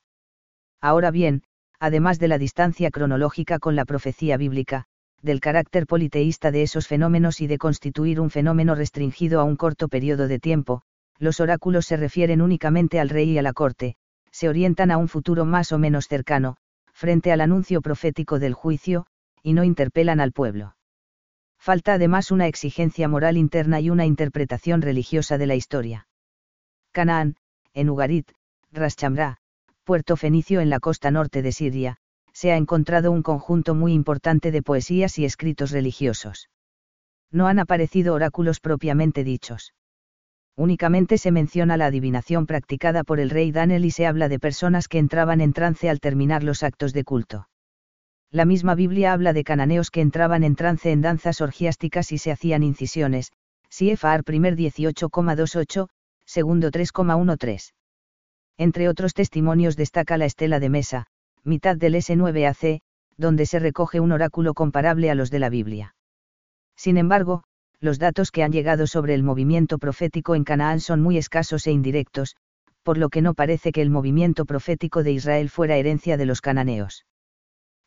Ahora 0.81 1.11
bien, 1.11 1.43
además 1.79 2.19
de 2.19 2.27
la 2.27 2.37
distancia 2.37 2.91
cronológica 2.91 3.59
con 3.59 3.75
la 3.75 3.85
profecía 3.85 4.37
bíblica, 4.37 4.85
del 5.21 5.39
carácter 5.39 5.87
politeísta 5.87 6.51
de 6.51 6.61
esos 6.61 6.87
fenómenos 6.87 7.41
y 7.41 7.47
de 7.47 7.57
constituir 7.57 8.21
un 8.21 8.29
fenómeno 8.29 8.75
restringido 8.75 9.39
a 9.39 9.43
un 9.43 9.55
corto 9.55 9.87
periodo 9.87 10.27
de 10.27 10.39
tiempo, 10.39 10.83
los 11.17 11.39
oráculos 11.39 11.85
se 11.85 11.97
refieren 11.97 12.41
únicamente 12.41 12.99
al 12.99 13.09
rey 13.09 13.31
y 13.31 13.37
a 13.37 13.41
la 13.41 13.53
corte, 13.53 13.95
se 14.31 14.49
orientan 14.49 14.91
a 14.91 14.97
un 14.97 15.07
futuro 15.07 15.45
más 15.45 15.71
o 15.71 15.79
menos 15.79 16.07
cercano, 16.07 16.57
frente 16.93 17.31
al 17.31 17.41
anuncio 17.41 17.81
profético 17.81 18.39
del 18.39 18.53
juicio, 18.53 19.07
y 19.41 19.53
no 19.53 19.63
interpelan 19.63 20.19
al 20.19 20.31
pueblo. 20.31 20.75
Falta 21.57 21.93
además 21.93 22.31
una 22.31 22.47
exigencia 22.47 23.07
moral 23.07 23.37
interna 23.37 23.79
y 23.79 23.89
una 23.89 24.05
interpretación 24.05 24.81
religiosa 24.81 25.37
de 25.37 25.47
la 25.47 25.55
historia. 25.55 26.07
Canaán, 26.95 27.35
en 27.73 27.89
Ugarit, 27.89 28.31
Raschamra, 28.71 29.35
puerto 29.83 30.15
fenicio 30.15 30.61
en 30.61 30.69
la 30.69 30.79
costa 30.79 31.11
norte 31.11 31.41
de 31.41 31.51
Siria, 31.51 31.97
se 32.31 32.53
ha 32.53 32.55
encontrado 32.55 33.11
un 33.11 33.21
conjunto 33.21 33.75
muy 33.75 33.91
importante 33.91 34.49
de 34.49 34.61
poesías 34.61 35.19
y 35.19 35.25
escritos 35.25 35.71
religiosos. 35.71 36.49
No 37.31 37.47
han 37.47 37.59
aparecido 37.59 38.13
oráculos 38.13 38.61
propiamente 38.61 39.25
dichos. 39.25 39.73
Únicamente 40.55 41.17
se 41.17 41.31
menciona 41.31 41.75
la 41.75 41.87
adivinación 41.87 42.45
practicada 42.45 43.03
por 43.03 43.19
el 43.19 43.29
rey 43.29 43.51
Daniel 43.51 43.83
y 43.83 43.91
se 43.91 44.07
habla 44.07 44.29
de 44.29 44.39
personas 44.39 44.87
que 44.87 44.97
entraban 44.97 45.41
en 45.41 45.51
trance 45.51 45.89
al 45.89 45.99
terminar 45.99 46.43
los 46.43 46.63
actos 46.63 46.93
de 46.93 47.03
culto. 47.03 47.49
La 48.31 48.45
misma 48.45 48.73
Biblia 48.73 49.11
habla 49.11 49.33
de 49.33 49.43
cananeos 49.43 49.91
que 49.91 49.99
entraban 49.99 50.45
en 50.45 50.55
trance 50.55 50.93
en 50.93 51.01
danzas 51.01 51.41
orgiásticas 51.41 52.13
y 52.13 52.19
se 52.19 52.31
hacían 52.31 52.63
incisiones, 52.63 53.33
Siefar 53.69 54.23
primer 54.23 54.55
18,28, 54.55 55.89
segundo 56.25 56.71
3,13. 56.71 57.73
Entre 58.57 58.89
otros 58.89 59.13
testimonios 59.13 59.75
destaca 59.75 60.17
la 60.17 60.25
estela 60.25 60.59
de 60.59 60.69
mesa, 60.69 61.07
mitad 61.43 61.75
del 61.75 61.95
S9AC, 61.95 62.81
donde 63.17 63.45
se 63.45 63.59
recoge 63.59 63.99
un 63.99 64.11
oráculo 64.11 64.53
comparable 64.53 65.09
a 65.09 65.15
los 65.15 65.31
de 65.31 65.39
la 65.39 65.49
Biblia. 65.49 65.95
Sin 66.75 66.97
embargo, 66.97 67.43
los 67.79 67.99
datos 67.99 68.31
que 68.31 68.43
han 68.43 68.51
llegado 68.51 68.87
sobre 68.87 69.13
el 69.13 69.23
movimiento 69.23 69.77
profético 69.77 70.35
en 70.35 70.43
Canaán 70.43 70.79
son 70.79 71.01
muy 71.01 71.17
escasos 71.17 71.67
e 71.67 71.71
indirectos, 71.71 72.35
por 72.83 72.97
lo 72.97 73.09
que 73.09 73.21
no 73.21 73.33
parece 73.33 73.71
que 73.71 73.81
el 73.81 73.89
movimiento 73.89 74.45
profético 74.45 75.03
de 75.03 75.11
Israel 75.11 75.49
fuera 75.49 75.77
herencia 75.77 76.17
de 76.17 76.25
los 76.25 76.41
cananeos. 76.41 77.05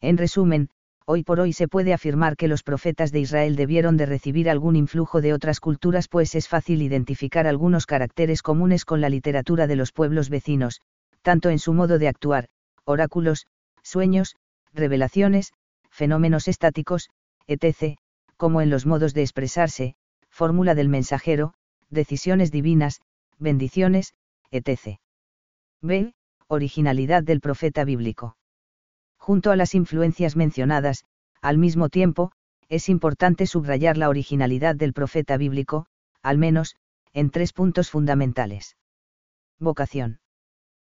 En 0.00 0.16
resumen, 0.16 0.70
hoy 1.10 1.22
por 1.22 1.40
hoy 1.40 1.54
se 1.54 1.68
puede 1.68 1.94
afirmar 1.94 2.36
que 2.36 2.48
los 2.48 2.62
profetas 2.62 3.12
de 3.12 3.20
Israel 3.20 3.56
debieron 3.56 3.96
de 3.96 4.04
recibir 4.04 4.50
algún 4.50 4.76
influjo 4.76 5.22
de 5.22 5.32
otras 5.32 5.58
culturas 5.58 6.06
pues 6.06 6.34
es 6.34 6.48
fácil 6.48 6.82
identificar 6.82 7.46
algunos 7.46 7.86
caracteres 7.86 8.42
comunes 8.42 8.84
con 8.84 9.00
la 9.00 9.08
literatura 9.08 9.66
de 9.66 9.74
los 9.74 9.90
pueblos 9.90 10.28
vecinos, 10.28 10.82
tanto 11.22 11.48
en 11.48 11.58
su 11.58 11.72
modo 11.72 11.98
de 11.98 12.08
actuar, 12.08 12.48
oráculos, 12.84 13.46
sueños, 13.82 14.36
revelaciones, 14.74 15.54
fenómenos 15.88 16.46
estáticos, 16.46 17.08
etc., 17.46 17.96
como 18.36 18.60
en 18.60 18.68
los 18.68 18.84
modos 18.84 19.14
de 19.14 19.22
expresarse, 19.22 19.94
fórmula 20.28 20.74
del 20.74 20.90
mensajero, 20.90 21.54
decisiones 21.88 22.50
divinas, 22.50 23.00
bendiciones, 23.38 24.12
etc. 24.50 24.98
B. 25.80 26.12
Originalidad 26.48 27.22
del 27.22 27.40
profeta 27.40 27.84
bíblico 27.84 28.36
junto 29.28 29.50
a 29.50 29.56
las 29.56 29.74
influencias 29.74 30.36
mencionadas, 30.36 31.04
al 31.42 31.58
mismo 31.58 31.90
tiempo, 31.90 32.32
es 32.70 32.88
importante 32.88 33.44
subrayar 33.44 33.98
la 33.98 34.08
originalidad 34.08 34.74
del 34.74 34.94
profeta 34.94 35.36
bíblico, 35.36 35.84
al 36.22 36.38
menos, 36.38 36.76
en 37.12 37.28
tres 37.28 37.52
puntos 37.52 37.90
fundamentales. 37.90 38.78
Vocación. 39.60 40.20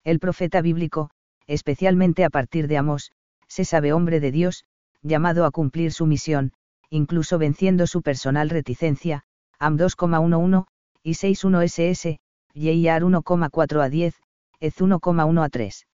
El 0.04 0.20
profeta 0.20 0.62
bíblico, 0.62 1.10
especialmente 1.48 2.24
a 2.24 2.30
partir 2.30 2.68
de 2.68 2.78
Amós, 2.78 3.14
se 3.48 3.66
sabe 3.66 3.94
hombre 3.94 4.20
de 4.20 4.32
Dios, 4.32 4.64
llamado 5.02 5.44
a 5.44 5.50
cumplir 5.50 5.92
su 5.92 6.06
misión, 6.06 6.54
incluso 6.92 7.40
venciendo 7.40 7.88
su 7.88 8.04
personal 8.04 8.52
reticencia, 8.52 9.24
AM 9.58 9.76
2,11, 9.76 10.68
y 11.02 11.14
6.1 11.14 11.64
SS, 11.64 12.20
YIAR 12.54 13.02
1,4 13.02 13.84
a 13.84 13.90
10, 13.90 14.22
EZ 14.60 14.78
1,1 14.82 15.44
a 15.44 15.50
3. 15.50 15.88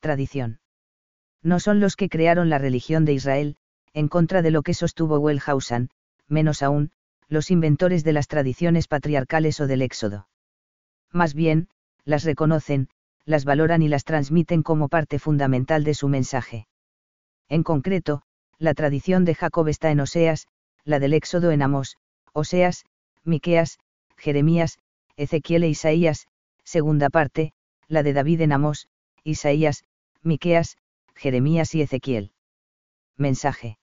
Tradición 0.00 0.63
no 1.44 1.60
son 1.60 1.78
los 1.78 1.94
que 1.94 2.08
crearon 2.08 2.48
la 2.48 2.58
religión 2.58 3.04
de 3.04 3.12
Israel, 3.12 3.56
en 3.92 4.08
contra 4.08 4.42
de 4.42 4.50
lo 4.50 4.62
que 4.62 4.74
sostuvo 4.74 5.18
Wellhausen, 5.18 5.90
menos 6.26 6.62
aún, 6.62 6.90
los 7.28 7.50
inventores 7.50 8.02
de 8.02 8.14
las 8.14 8.26
tradiciones 8.26 8.88
patriarcales 8.88 9.60
o 9.60 9.66
del 9.66 9.82
Éxodo. 9.82 10.26
Más 11.12 11.34
bien, 11.34 11.68
las 12.04 12.24
reconocen, 12.24 12.88
las 13.24 13.44
valoran 13.44 13.82
y 13.82 13.88
las 13.88 14.04
transmiten 14.04 14.62
como 14.62 14.88
parte 14.88 15.18
fundamental 15.18 15.84
de 15.84 15.94
su 15.94 16.08
mensaje. 16.08 16.66
En 17.48 17.62
concreto, 17.62 18.22
la 18.58 18.74
tradición 18.74 19.24
de 19.24 19.34
Jacob 19.34 19.68
está 19.68 19.90
en 19.90 20.00
Oseas, 20.00 20.48
la 20.84 20.98
del 20.98 21.12
Éxodo 21.12 21.50
en 21.50 21.62
Amós, 21.62 21.98
Oseas, 22.32 22.84
Miqueas, 23.22 23.78
Jeremías, 24.16 24.78
Ezequiel 25.16 25.64
e 25.64 25.68
Isaías, 25.68 26.26
segunda 26.64 27.10
parte, 27.10 27.52
la 27.86 28.02
de 28.02 28.12
David 28.12 28.40
en 28.40 28.52
Amós, 28.52 28.88
Isaías, 29.22 29.84
Miqueas, 30.22 30.76
Jeremías 31.16 31.74
y 31.74 31.82
Ezequiel. 31.82 32.32
Mensaje. 33.16 33.78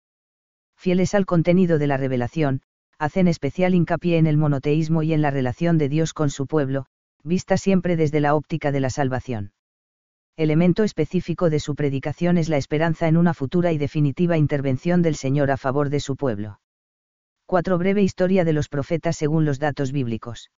Fieles 0.75 1.15
al 1.15 1.25
contenido 1.25 1.79
de 1.79 1.87
la 1.87 1.97
revelación, 1.97 2.61
hacen 2.97 3.27
especial 3.27 3.73
hincapié 3.73 4.17
en 4.17 4.27
el 4.27 4.37
monoteísmo 4.37 5.03
y 5.03 5.13
en 5.13 5.21
la 5.21 5.31
relación 5.31 5.77
de 5.77 5.89
Dios 5.89 6.13
con 6.13 6.29
su 6.29 6.45
pueblo, 6.45 6.85
vista 7.23 7.57
siempre 7.57 7.95
desde 7.95 8.19
la 8.19 8.35
óptica 8.35 8.71
de 8.71 8.79
la 8.79 8.89
salvación. 8.89 9.53
Elemento 10.37 10.83
específico 10.83 11.49
de 11.49 11.59
su 11.59 11.75
predicación 11.75 12.37
es 12.37 12.49
la 12.49 12.57
esperanza 12.57 13.07
en 13.07 13.17
una 13.17 13.33
futura 13.33 13.71
y 13.71 13.77
definitiva 13.77 14.37
intervención 14.37 15.01
del 15.01 15.15
Señor 15.15 15.51
a 15.51 15.57
favor 15.57 15.89
de 15.89 15.99
su 15.99 16.15
pueblo. 16.15 16.59
4. 17.47 17.77
Breve 17.77 18.01
historia 18.01 18.45
de 18.45 18.53
los 18.53 18.69
profetas 18.69 19.17
según 19.17 19.45
los 19.45 19.59
datos 19.59 19.91
bíblicos. 19.91 20.51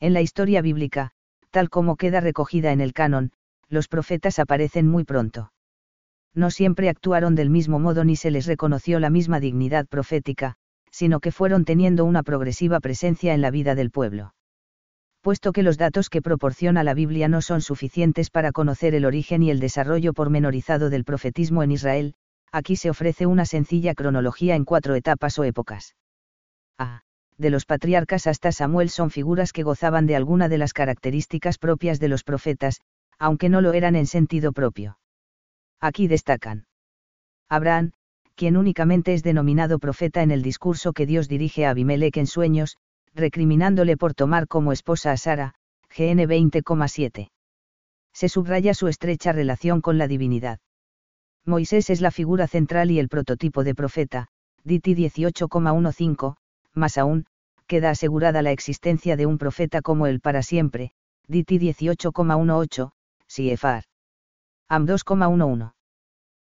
En 0.00 0.14
la 0.14 0.20
historia 0.20 0.62
bíblica, 0.62 1.12
tal 1.50 1.70
como 1.70 1.96
queda 1.96 2.20
recogida 2.20 2.72
en 2.72 2.80
el 2.80 2.92
canon, 2.92 3.32
los 3.68 3.88
profetas 3.88 4.38
aparecen 4.38 4.88
muy 4.88 5.04
pronto 5.04 5.52
no 6.34 6.50
siempre 6.50 6.88
actuaron 6.88 7.34
del 7.34 7.50
mismo 7.50 7.78
modo 7.78 8.04
ni 8.04 8.16
se 8.16 8.30
les 8.30 8.46
reconoció 8.46 9.00
la 9.00 9.10
misma 9.10 9.40
dignidad 9.40 9.86
profética, 9.86 10.54
sino 10.90 11.20
que 11.20 11.32
fueron 11.32 11.64
teniendo 11.64 12.04
una 12.04 12.22
progresiva 12.22 12.80
presencia 12.80 13.34
en 13.34 13.40
la 13.40 13.50
vida 13.50 13.74
del 13.74 13.90
pueblo. 13.90 14.34
Puesto 15.20 15.52
que 15.52 15.62
los 15.62 15.78
datos 15.78 16.10
que 16.10 16.22
proporciona 16.22 16.84
la 16.84 16.94
Biblia 16.94 17.28
no 17.28 17.42
son 17.42 17.60
suficientes 17.60 18.30
para 18.30 18.52
conocer 18.52 18.94
el 18.94 19.04
origen 19.04 19.42
y 19.42 19.50
el 19.50 19.60
desarrollo 19.60 20.12
pormenorizado 20.12 20.90
del 20.90 21.04
profetismo 21.04 21.62
en 21.62 21.72
Israel, 21.72 22.14
aquí 22.52 22.76
se 22.76 22.90
ofrece 22.90 23.26
una 23.26 23.44
sencilla 23.44 23.94
cronología 23.94 24.54
en 24.54 24.64
cuatro 24.64 24.94
etapas 24.94 25.38
o 25.38 25.44
épocas. 25.44 25.96
A. 26.78 27.02
De 27.36 27.50
los 27.50 27.66
patriarcas 27.66 28.26
hasta 28.26 28.52
Samuel 28.52 28.90
son 28.90 29.10
figuras 29.10 29.52
que 29.52 29.62
gozaban 29.62 30.06
de 30.06 30.16
alguna 30.16 30.48
de 30.48 30.58
las 30.58 30.72
características 30.72 31.58
propias 31.58 32.00
de 32.00 32.08
los 32.08 32.24
profetas, 32.24 32.80
aunque 33.18 33.48
no 33.48 33.60
lo 33.60 33.72
eran 33.72 33.96
en 33.96 34.06
sentido 34.06 34.52
propio. 34.52 34.98
Aquí 35.80 36.08
destacan. 36.08 36.66
Abraham, 37.48 37.92
quien 38.34 38.56
únicamente 38.56 39.14
es 39.14 39.22
denominado 39.22 39.78
profeta 39.78 40.22
en 40.22 40.30
el 40.30 40.42
discurso 40.42 40.92
que 40.92 41.06
Dios 41.06 41.28
dirige 41.28 41.66
a 41.66 41.70
Abimelech 41.70 42.16
en 42.16 42.26
sueños, 42.26 42.76
recriminándole 43.14 43.96
por 43.96 44.14
tomar 44.14 44.46
como 44.46 44.72
esposa 44.72 45.12
a 45.12 45.16
Sara, 45.16 45.54
GN 45.96 46.22
20,7. 46.28 47.30
Se 48.12 48.28
subraya 48.28 48.74
su 48.74 48.88
estrecha 48.88 49.32
relación 49.32 49.80
con 49.80 49.98
la 49.98 50.08
divinidad. 50.08 50.60
Moisés 51.44 51.90
es 51.90 52.00
la 52.00 52.10
figura 52.10 52.46
central 52.46 52.90
y 52.90 52.98
el 52.98 53.08
prototipo 53.08 53.64
de 53.64 53.74
profeta, 53.74 54.28
Diti 54.64 54.94
18,15, 54.94 56.36
más 56.74 56.98
aún, 56.98 57.26
queda 57.66 57.90
asegurada 57.90 58.42
la 58.42 58.52
existencia 58.52 59.16
de 59.16 59.26
un 59.26 59.38
profeta 59.38 59.82
como 59.82 60.06
él 60.06 60.20
para 60.20 60.42
siempre, 60.42 60.92
Diti 61.26 61.58
18,18, 61.58 62.90
Siefar. 63.26 63.87
Am 64.70 64.86
2,11. 64.86 65.72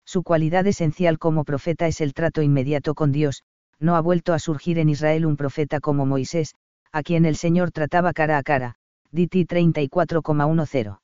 Su 0.07 0.23
cualidad 0.23 0.67
esencial 0.67 1.19
como 1.19 1.45
profeta 1.45 1.87
es 1.87 2.01
el 2.01 2.15
trato 2.15 2.41
inmediato 2.41 2.95
con 2.95 3.13
Dios, 3.13 3.43
no 3.79 3.95
ha 3.95 4.01
vuelto 4.01 4.33
a 4.33 4.39
surgir 4.39 4.79
en 4.79 4.89
Israel 4.89 5.27
un 5.27 5.37
profeta 5.37 5.81
como 5.81 6.07
Moisés, 6.07 6.55
a 6.93 7.03
quien 7.03 7.27
el 7.27 7.37
Señor 7.37 7.73
trataba 7.73 8.15
cara 8.15 8.39
a 8.39 8.43
cara, 8.43 8.77
Diti 9.11 9.45
34,10. 9.45 10.99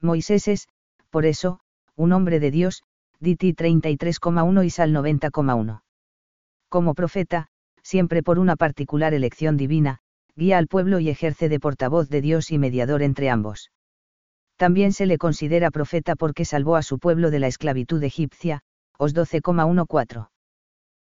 Moisés 0.00 0.48
es, 0.48 0.68
por 1.10 1.26
eso, 1.26 1.60
un 1.96 2.12
hombre 2.12 2.40
de 2.40 2.50
Dios, 2.50 2.82
Diti 3.20 3.52
33,1 3.52 4.64
y 4.64 4.70
Sal 4.70 4.94
90,1. 4.94 5.82
Como 6.70 6.94
profeta, 6.94 7.48
siempre 7.82 8.22
por 8.22 8.38
una 8.38 8.56
particular 8.56 9.12
elección 9.12 9.58
divina, 9.58 9.98
guía 10.34 10.56
al 10.56 10.66
pueblo 10.66 10.98
y 10.98 11.10
ejerce 11.10 11.50
de 11.50 11.60
portavoz 11.60 12.08
de 12.08 12.22
Dios 12.22 12.50
y 12.52 12.58
mediador 12.58 13.02
entre 13.02 13.28
ambos. 13.28 13.70
También 14.62 14.92
se 14.92 15.06
le 15.06 15.18
considera 15.18 15.72
profeta 15.72 16.14
porque 16.14 16.44
salvó 16.44 16.76
a 16.76 16.82
su 16.82 17.00
pueblo 17.00 17.32
de 17.32 17.40
la 17.40 17.48
esclavitud 17.48 18.00
egipcia, 18.04 18.60
Os 18.96 19.12
12,14. 19.12 20.28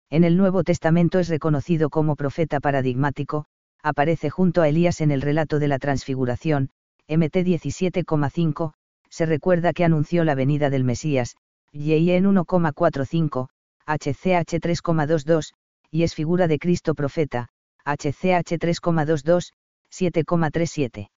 En 0.09 0.23
el 0.23 0.37
Nuevo 0.37 0.63
Testamento 0.63 1.19
es 1.19 1.27
reconocido 1.27 1.89
como 1.89 2.15
profeta 2.15 2.61
paradigmático, 2.61 3.47
aparece 3.83 4.29
junto 4.29 4.61
a 4.61 4.69
Elías 4.69 5.01
en 5.01 5.11
el 5.11 5.21
relato 5.21 5.59
de 5.59 5.67
la 5.67 5.77
transfiguración, 5.77 6.69
MT 7.09 7.35
17,5, 7.43 8.71
se 9.09 9.25
recuerda 9.25 9.73
que 9.73 9.83
anunció 9.83 10.23
la 10.23 10.35
venida 10.35 10.69
del 10.69 10.85
Mesías, 10.85 11.35
en 11.73 12.23
1,45, 12.23 13.49
HCH 13.85 14.53
3,22, 14.61 15.51
y 15.91 16.03
es 16.03 16.15
figura 16.15 16.47
de 16.47 16.59
Cristo 16.59 16.95
profeta, 16.95 17.49
HCH 17.83 18.57
3,22, 18.57 19.51
7,37. 19.91 21.09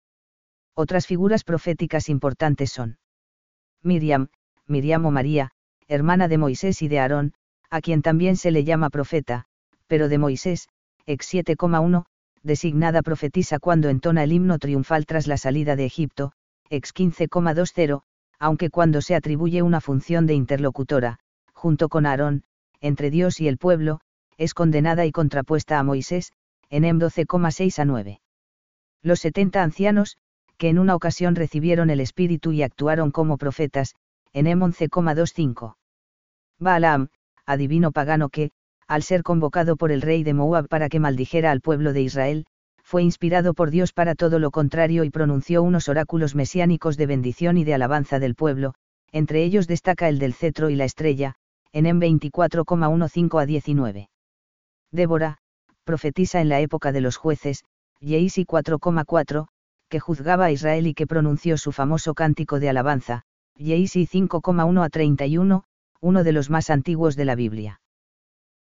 Otras 0.75 1.07
figuras 1.07 1.45
proféticas 1.45 2.09
importantes 2.09 2.73
son 2.73 2.99
Miriam, 3.83 4.29
Miriam 4.67 5.05
o 5.07 5.11
María, 5.11 5.51
hermana 5.89 6.29
de 6.29 6.39
Moisés 6.39 6.81
y 6.83 6.89
de 6.89 7.01
Aarón, 7.01 7.35
a 7.69 7.81
quien 7.81 8.03
también 8.03 8.37
se 8.37 8.51
le 8.51 8.65
llama 8.65 8.91
profeta, 8.91 9.45
pero 9.87 10.09
de 10.09 10.19
Moisés, 10.19 10.69
ex 11.07 11.35
7,1, 11.35 12.05
designada 12.43 13.03
profetisa 13.03 13.59
cuando 13.59 13.89
entona 13.89 14.25
el 14.25 14.33
himno 14.33 14.59
triunfal 14.59 15.07
tras 15.07 15.27
la 15.27 15.37
salida 15.37 15.77
de 15.77 15.85
Egipto, 15.85 16.33
ex 16.71 16.95
15,20, 16.95 18.03
aunque 18.39 18.71
cuando 18.71 19.03
se 19.03 19.15
atribuye 19.15 19.63
una 19.63 19.81
función 19.81 20.27
de 20.27 20.35
interlocutora, 20.35 21.19
junto 21.53 21.89
con 21.89 22.07
Aarón, 22.07 22.45
entre 22.81 23.11
Dios 23.11 23.41
y 23.41 23.49
el 23.49 23.59
pueblo, 23.59 24.01
es 24.39 24.55
condenada 24.55 25.07
y 25.07 25.13
contrapuesta 25.13 25.79
a 25.79 25.83
Moisés, 25.83 26.33
en 26.71 26.85
M 26.85 26.99
12,6 26.99 27.79
a 27.79 27.85
9. 27.85 28.21
Los 29.03 29.21
70 29.21 29.63
ancianos, 29.63 30.17
que 30.63 30.69
en 30.69 30.79
una 30.79 30.95
ocasión 30.95 31.35
recibieron 31.35 31.91
el 31.91 31.99
Espíritu 31.99 32.53
y 32.53 32.63
actuaron 32.63 33.11
como 33.11 33.37
profetas, 33.37 33.97
en 34.33 34.47
M 34.47 34.65
11,25. 34.65 35.75
Balaam, 36.61 37.09
adivino 37.45 37.91
pagano 37.91 38.29
que, 38.29 38.53
al 38.87 39.03
ser 39.03 39.25
convocado 39.25 39.75
por 39.75 39.91
el 39.91 40.03
rey 40.03 40.23
de 40.23 40.35
Moab 40.35 40.69
para 40.69 40.89
que 40.89 41.01
maldijera 41.01 41.51
al 41.51 41.63
pueblo 41.63 41.93
de 41.93 42.03
Israel, 42.03 42.47
fue 42.85 43.03
inspirado 43.03 43.55
por 43.55 43.73
Dios 43.73 43.93
para 43.93 44.15
todo 44.15 44.39
lo 44.39 44.53
contrario 44.53 45.03
y 45.03 45.11
pronunció 45.11 45.65
unos 45.65 45.89
oráculos 45.89 46.37
mesiánicos 46.37 46.97
de 46.97 47.07
bendición 47.07 47.59
y 47.59 47.65
de 47.65 47.75
alabanza 47.75 48.21
del 48.21 48.37
pueblo, 48.37 48.75
entre 49.11 49.43
ellos 49.43 49.67
destaca 49.67 50.09
el 50.09 50.21
del 50.21 50.33
cetro 50.33 50.71
y 50.71 50.77
la 50.77 50.85
estrella, 50.85 51.35
en 51.73 51.87
M 51.87 52.07
24,15 52.07 53.43
a 53.43 53.47
19. 53.47 54.11
Débora, 54.93 55.39
profetisa 55.83 56.41
en 56.41 56.49
la 56.49 56.61
época 56.61 56.93
de 56.93 57.01
los 57.01 57.17
jueces, 57.17 57.65
Yeisi 57.99 58.45
4,4, 58.45 59.49
que 59.93 60.01
juzgaba 60.01 60.47
a 60.47 60.51
Israel 60.51 60.87
y 60.87 60.95
que 60.95 61.07
pronunció 61.07 61.59
su 61.59 61.71
famoso 61.71 62.15
cántico 62.15 62.59
de 62.61 62.71
alabanza, 62.71 63.25
Yeisi 63.59 64.07
5,1 64.07 64.83
a 64.83 64.89
31, 64.89 65.65
uno 66.01 66.25
de 66.25 66.33
los 66.33 66.49
más 66.49 66.71
antiguos 66.71 67.15
de 67.15 67.27
la 67.27 67.35
Biblia. 67.35 67.83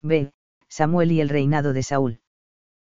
B. 0.02 0.30
Samuel 0.68 1.10
y 1.10 1.22
el 1.22 1.30
reinado 1.30 1.72
de 1.72 1.82
Saúl. 1.82 2.20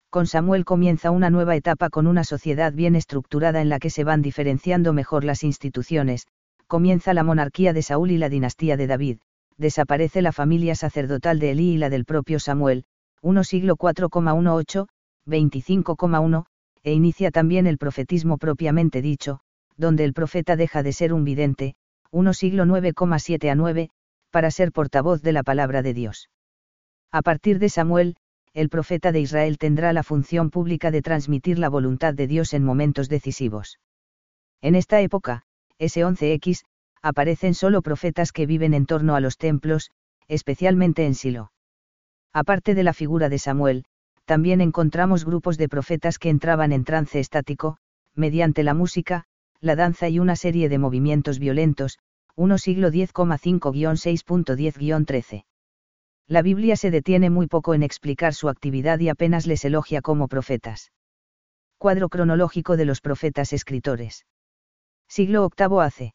Con 0.10 0.26
Samuel 0.26 0.66
comienza 0.66 1.12
una 1.12 1.30
nueva 1.30 1.56
etapa 1.56 1.92
con 1.92 2.08
una 2.08 2.24
sociedad 2.24 2.74
bien 2.74 2.96
estructurada 2.96 3.62
en 3.62 3.70
la 3.70 3.78
que 3.78 3.92
se 3.92 4.04
van 4.04 4.24
diferenciando 4.24 4.94
mejor 4.94 5.24
las 5.24 5.44
instituciones, 5.44 6.26
comienza 6.66 7.14
la 7.14 7.22
monarquía 7.22 7.72
de 7.72 7.84
Saúl 7.84 8.10
y 8.10 8.18
la 8.18 8.30
dinastía 8.30 8.78
de 8.78 8.88
David, 8.88 9.20
desaparece 9.58 10.24
la 10.24 10.32
familia 10.32 10.74
sacerdotal 10.74 11.38
de 11.38 11.52
Elí 11.52 11.74
y 11.74 11.78
la 11.78 11.92
del 11.92 12.06
propio 12.06 12.40
Samuel, 12.40 12.86
1 13.22 13.44
siglo 13.44 13.76
4,18, 13.76 14.88
25,1, 15.28 16.46
e 16.84 16.94
inicia 16.94 17.32
también 17.32 17.68
el 17.68 17.78
profetismo 17.78 18.38
propiamente 18.38 19.02
dicho, 19.02 19.40
donde 19.78 20.04
el 20.04 20.14
profeta 20.14 20.56
deja 20.56 20.84
de 20.84 20.94
ser 20.94 21.14
un 21.14 21.24
vidente, 21.24 21.76
1 22.12 22.34
siglo 22.34 22.66
9,7 22.66 23.50
a 23.50 23.56
9, 23.56 23.90
para 24.30 24.52
ser 24.52 24.72
portavoz 24.72 25.22
de 25.22 25.32
la 25.32 25.44
palabra 25.44 25.82
de 25.82 25.94
Dios. 25.94 26.30
A 27.12 27.22
partir 27.22 27.60
de 27.60 27.70
Samuel, 27.70 28.16
el 28.54 28.70
profeta 28.70 29.12
de 29.12 29.20
Israel 29.20 29.58
tendrá 29.58 29.94
la 29.94 30.04
función 30.04 30.50
pública 30.52 30.92
de 30.92 31.02
transmitir 31.02 31.58
la 31.58 31.70
voluntad 31.70 32.14
de 32.14 32.28
Dios 32.28 32.54
en 32.54 32.64
momentos 32.64 33.10
decisivos. 33.10 33.80
En 34.62 34.76
esta 34.76 35.02
época, 35.02 35.44
S11X, 35.80 36.64
aparecen 37.02 37.54
solo 37.54 37.82
profetas 37.82 38.32
que 38.32 38.46
viven 38.46 38.74
en 38.74 38.86
torno 38.86 39.16
a 39.16 39.20
los 39.20 39.38
templos, 39.38 39.92
especialmente 40.28 41.06
en 41.06 41.16
Silo. 41.16 41.52
Aparte 42.32 42.76
de 42.76 42.84
la 42.84 42.94
figura 42.94 43.30
de 43.30 43.40
Samuel, 43.40 43.86
también 44.26 44.62
encontramos 44.62 45.26
grupos 45.26 45.58
de 45.58 45.70
profetas 45.70 46.20
que 46.20 46.30
entraban 46.30 46.72
en 46.72 46.86
trance 46.86 47.20
estático, 47.20 47.78
mediante 48.16 48.64
la 48.64 48.74
música, 48.74 49.26
la 49.60 49.76
danza 49.76 50.10
y 50.10 50.20
una 50.20 50.36
serie 50.36 50.70
de 50.70 50.78
movimientos 50.78 51.40
violentos, 51.40 51.98
1 52.36 52.58
siglo 52.58 52.90
10,5-6.10-13. 52.90 55.46
La 56.28 56.42
Biblia 56.42 56.78
se 56.78 56.90
detiene 56.90 57.30
muy 57.30 57.48
poco 57.48 57.74
en 57.74 57.84
explicar 57.84 58.34
su 58.34 58.50
actividad 58.50 59.00
y 59.00 59.10
apenas 59.10 59.46
les 59.46 59.66
elogia 59.66 60.02
como 60.02 60.28
profetas. 60.28 60.92
Cuadro 61.78 62.10
cronológico 62.10 62.78
de 62.78 62.86
los 62.86 63.02
profetas 63.02 63.52
escritores. 63.52 64.26
Siglo 65.08 65.50
VIII 65.58 65.82
AC. 65.82 66.14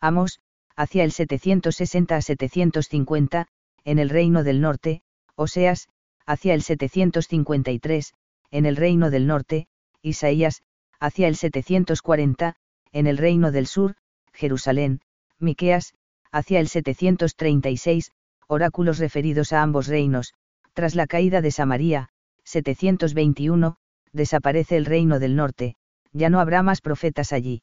Amos, 0.00 0.40
hacia 0.76 1.04
el 1.04 1.12
760 1.12 2.16
a 2.16 2.22
750, 2.22 3.48
en 3.84 3.98
el 3.98 4.08
Reino 4.08 4.44
del 4.44 4.60
Norte, 4.60 5.02
Oseas, 5.34 5.88
hacia 6.28 6.52
el 6.52 6.62
753, 6.62 8.12
en 8.50 8.66
el 8.66 8.76
Reino 8.76 9.10
del 9.10 9.26
Norte, 9.26 9.66
Isaías, 10.02 10.60
hacia 11.00 11.26
el 11.26 11.36
740, 11.36 12.54
en 12.92 13.06
el 13.06 13.16
Reino 13.16 13.50
del 13.50 13.66
Sur, 13.66 13.94
Jerusalén, 14.34 15.00
Miqueas, 15.38 15.94
hacia 16.30 16.60
el 16.60 16.68
736, 16.68 18.12
oráculos 18.46 18.98
referidos 18.98 19.54
a 19.54 19.62
ambos 19.62 19.86
reinos, 19.86 20.34
tras 20.74 20.94
la 20.94 21.06
caída 21.06 21.40
de 21.40 21.50
Samaria, 21.50 22.10
721, 22.44 23.76
desaparece 24.12 24.76
el 24.76 24.84
Reino 24.84 25.18
del 25.20 25.34
Norte, 25.34 25.76
ya 26.12 26.28
no 26.28 26.40
habrá 26.40 26.62
más 26.62 26.82
profetas 26.82 27.32
allí. 27.32 27.62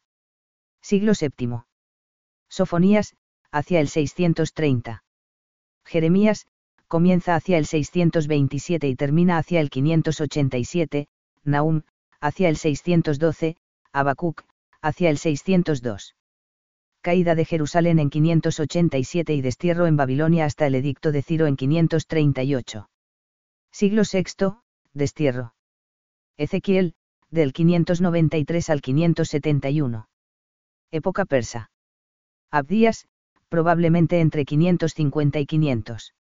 Siglo 0.81 1.13
VII. 1.19 1.59
Sofonías, 2.49 3.15
hacia 3.51 3.79
el 3.79 3.89
630. 3.89 5.03
Jeremías, 5.85 6.47
comienza 6.87 7.35
hacia 7.35 7.57
el 7.57 7.65
627 7.65 8.87
y 8.87 8.95
termina 8.95 9.37
hacia 9.37 9.59
el 9.61 9.69
587, 9.69 11.07
Naum, 11.43 11.81
hacia 12.21 12.49
el 12.49 12.57
612, 12.57 13.57
Habacuc, 13.91 14.43
hacia 14.81 15.09
el 15.09 15.17
602. 15.17 16.15
Caída 17.01 17.35
de 17.35 17.45
Jerusalén 17.45 17.99
en 17.99 18.09
587 18.09 19.33
y 19.33 19.41
destierro 19.41 19.85
en 19.85 19.95
Babilonia 19.95 20.45
hasta 20.45 20.65
el 20.65 20.75
edicto 20.75 21.11
de 21.11 21.21
Ciro 21.21 21.45
en 21.45 21.55
538. 21.55 22.89
Siglo 23.71 24.01
VI, 24.11 24.55
destierro. 24.93 25.53
Ezequiel, 26.37 26.95
del 27.29 27.53
593 27.53 28.69
al 28.69 28.81
571. 28.81 30.07
Época 30.91 31.25
persa. 31.25 31.69
Abdías, 32.51 33.07
probablemente 33.49 34.19
entre 34.19 34.45
550 34.45 35.39
y 35.39 35.45
500. 35.45 36.13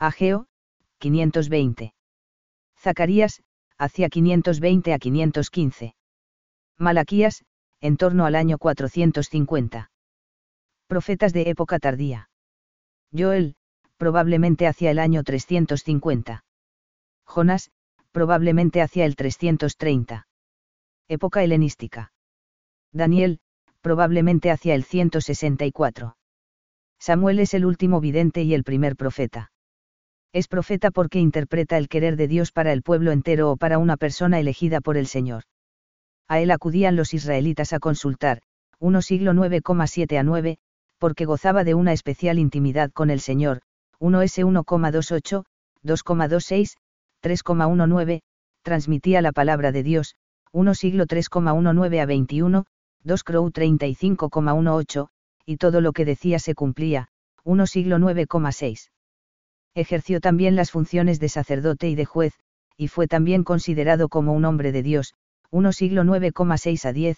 Ageo, 0.00 0.46
520. 0.98 1.92
Zacarías, 2.78 3.42
hacia 3.78 4.08
520 4.08 4.92
a 4.92 4.98
515. 4.98 5.94
Malaquías, 6.78 7.44
en 7.80 7.96
torno 7.96 8.24
al 8.24 8.36
año 8.36 8.58
450. 8.58 9.90
Profetas 10.86 11.32
de 11.32 11.50
época 11.50 11.80
tardía. 11.80 12.30
Joel, 13.12 13.56
probablemente 13.96 14.68
hacia 14.68 14.92
el 14.92 15.00
año 15.00 15.24
350. 15.24 16.44
Jonás, 17.24 17.72
probablemente 18.12 18.80
hacia 18.80 19.04
el 19.04 19.16
330. 19.16 20.28
Época 21.08 21.42
helenística. 21.42 22.12
Daniel, 22.92 23.40
probablemente 23.80 24.52
hacia 24.52 24.76
el 24.76 24.84
164. 24.84 26.16
Samuel 27.00 27.40
es 27.40 27.52
el 27.54 27.64
último 27.66 28.00
vidente 28.00 28.42
y 28.42 28.54
el 28.54 28.62
primer 28.62 28.94
profeta. 28.94 29.50
Es 30.32 30.46
profeta 30.46 30.90
porque 30.90 31.18
interpreta 31.18 31.78
el 31.78 31.88
querer 31.88 32.16
de 32.16 32.28
Dios 32.28 32.52
para 32.52 32.72
el 32.72 32.82
pueblo 32.82 33.12
entero 33.12 33.50
o 33.50 33.56
para 33.56 33.78
una 33.78 33.96
persona 33.96 34.38
elegida 34.38 34.80
por 34.80 34.96
el 34.96 35.06
Señor. 35.06 35.44
A 36.28 36.40
él 36.40 36.50
acudían 36.50 36.96
los 36.96 37.14
israelitas 37.14 37.72
a 37.72 37.78
consultar, 37.78 38.42
1 38.78 39.00
siglo 39.00 39.32
9,7 39.32 40.18
a 40.18 40.22
9, 40.22 40.58
porque 40.98 41.24
gozaba 41.24 41.64
de 41.64 41.74
una 41.74 41.92
especial 41.92 42.38
intimidad 42.38 42.90
con 42.92 43.08
el 43.08 43.20
Señor, 43.20 43.62
1S 44.00 44.44
1,28, 44.44 45.44
2,26, 45.82 46.76
3,19, 47.22 48.20
transmitía 48.62 49.22
la 49.22 49.32
palabra 49.32 49.72
de 49.72 49.82
Dios, 49.82 50.14
1 50.52 50.74
siglo 50.74 51.06
3,19 51.06 52.02
a 52.02 52.06
21, 52.06 52.66
2 53.02 53.24
Crow 53.24 53.50
35,18, 53.50 55.08
y 55.46 55.56
todo 55.56 55.80
lo 55.80 55.92
que 55.92 56.04
decía 56.04 56.38
se 56.38 56.54
cumplía, 56.54 57.08
1 57.44 57.66
siglo 57.66 57.98
9,6. 57.98 58.90
Ejerció 59.78 60.20
también 60.20 60.56
las 60.56 60.72
funciones 60.72 61.20
de 61.20 61.28
sacerdote 61.28 61.88
y 61.88 61.94
de 61.94 62.04
juez, 62.04 62.34
y 62.76 62.88
fue 62.88 63.06
también 63.06 63.44
considerado 63.44 64.08
como 64.08 64.32
un 64.32 64.44
hombre 64.44 64.72
de 64.72 64.82
Dios, 64.82 65.14
1 65.52 65.70
siglo 65.70 66.02
9,6 66.02 66.84
a 66.84 66.92
10, 66.92 67.16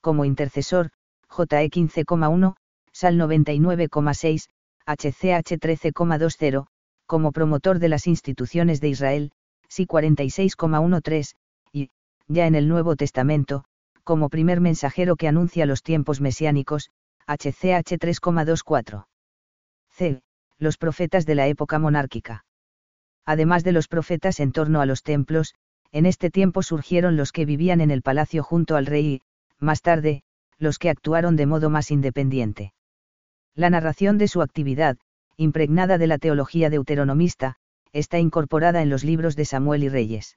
como 0.00 0.24
intercesor, 0.24 0.90
JE 1.28 1.70
15,1, 1.70 2.56
Sal 2.90 3.16
99,6, 3.16 4.48
HCH 4.86 5.52
13,20, 5.60 6.66
como 7.06 7.30
promotor 7.30 7.78
de 7.78 7.88
las 7.88 8.08
instituciones 8.08 8.80
de 8.80 8.88
Israel, 8.88 9.30
SI 9.68 9.86
46,13, 9.86 11.34
y, 11.72 11.90
ya 12.26 12.48
en 12.48 12.56
el 12.56 12.66
Nuevo 12.66 12.96
Testamento, 12.96 13.62
como 14.02 14.30
primer 14.30 14.60
mensajero 14.60 15.14
que 15.14 15.28
anuncia 15.28 15.64
los 15.64 15.84
tiempos 15.84 16.20
mesiánicos, 16.20 16.90
HCH 17.28 18.00
3,24. 18.00 19.06
C. 19.90 20.20
Los 20.60 20.76
profetas 20.76 21.24
de 21.24 21.34
la 21.34 21.48
época 21.48 21.78
monárquica. 21.78 22.44
Además 23.24 23.64
de 23.64 23.72
los 23.72 23.88
profetas 23.88 24.40
en 24.40 24.52
torno 24.52 24.82
a 24.82 24.86
los 24.86 25.02
templos, 25.02 25.54
en 25.90 26.04
este 26.04 26.28
tiempo 26.30 26.62
surgieron 26.62 27.16
los 27.16 27.32
que 27.32 27.46
vivían 27.46 27.80
en 27.80 27.90
el 27.90 28.02
palacio 28.02 28.42
junto 28.42 28.76
al 28.76 28.84
rey 28.84 29.06
y, 29.06 29.22
más 29.58 29.80
tarde, 29.80 30.22
los 30.58 30.78
que 30.78 30.90
actuaron 30.90 31.34
de 31.36 31.46
modo 31.46 31.70
más 31.70 31.90
independiente. 31.90 32.74
La 33.54 33.70
narración 33.70 34.18
de 34.18 34.28
su 34.28 34.42
actividad, 34.42 34.98
impregnada 35.38 35.96
de 35.96 36.06
la 36.06 36.18
teología 36.18 36.68
deuteronomista, 36.68 37.56
está 37.94 38.18
incorporada 38.18 38.82
en 38.82 38.90
los 38.90 39.02
libros 39.02 39.36
de 39.36 39.46
Samuel 39.46 39.84
y 39.84 39.88
Reyes. 39.88 40.36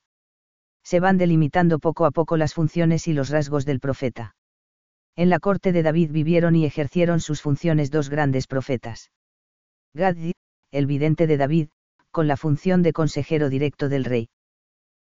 Se 0.83 1.01
van 1.01 1.17
delimitando 1.17 1.79
poco 1.79 2.05
a 2.05 2.11
poco 2.11 2.37
las 2.37 2.53
funciones 2.53 3.09
y 3.09 3.13
los 3.13 3.29
rasgos 3.29 3.65
del 3.65 3.81
profeta. 3.81 4.35
En 5.17 5.29
la 5.29 5.39
corte 5.39 5.73
de 5.73 5.83
David 5.83 6.11
vivieron 6.11 6.55
y 6.55 6.63
ejercieron 6.63 7.19
sus 7.19 7.41
funciones 7.41 7.91
dos 7.91 8.09
grandes 8.09 8.47
profetas. 8.47 9.11
Gad, 9.95 10.17
el 10.71 10.87
vidente 10.87 11.27
de 11.27 11.37
David, 11.37 11.67
con 12.09 12.27
la 12.27 12.35
función 12.35 12.81
de 12.81 12.93
consejero 12.93 13.49
directo 13.49 13.89
del 13.89 14.05
rey. 14.05 14.29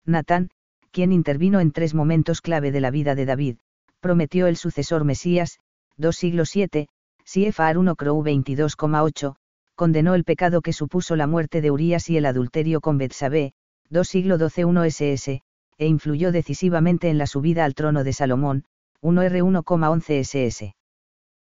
Natán, 0.06 0.48
quien 0.92 1.12
intervino 1.12 1.60
en 1.60 1.72
tres 1.72 1.92
momentos 1.92 2.40
clave 2.40 2.72
de 2.72 2.80
la 2.80 2.90
vida 2.90 3.14
de 3.14 3.26
David, 3.26 3.56
prometió 4.00 4.46
el 4.46 4.56
sucesor 4.56 5.04
Mesías, 5.04 5.58
dos 5.98 6.16
siglos 6.16 6.48
7, 6.48 6.88
Siefar 7.22 7.76
1 7.76 7.96
Crow 7.96 8.24
22,8, 8.24 9.34
condenó 9.74 10.14
el 10.14 10.24
pecado 10.24 10.62
que 10.62 10.72
supuso 10.72 11.16
la 11.16 11.26
muerte 11.26 11.60
de 11.60 11.70
Urías 11.70 12.08
y 12.08 12.16
el 12.16 12.24
adulterio 12.24 12.80
con 12.80 12.96
Betsabé, 12.96 13.52
2 13.90 14.08
siglo 14.08 14.38
12 14.38 14.64
1 14.64 14.84
SS, 14.84 15.42
e 15.76 15.86
influyó 15.86 16.32
decisivamente 16.32 17.10
en 17.10 17.18
la 17.18 17.26
subida 17.26 17.66
al 17.66 17.74
trono 17.74 18.04
de 18.04 18.14
Salomón, 18.14 18.64
1R 19.02 19.42
1,11 19.42 20.20
SS. 20.20 20.74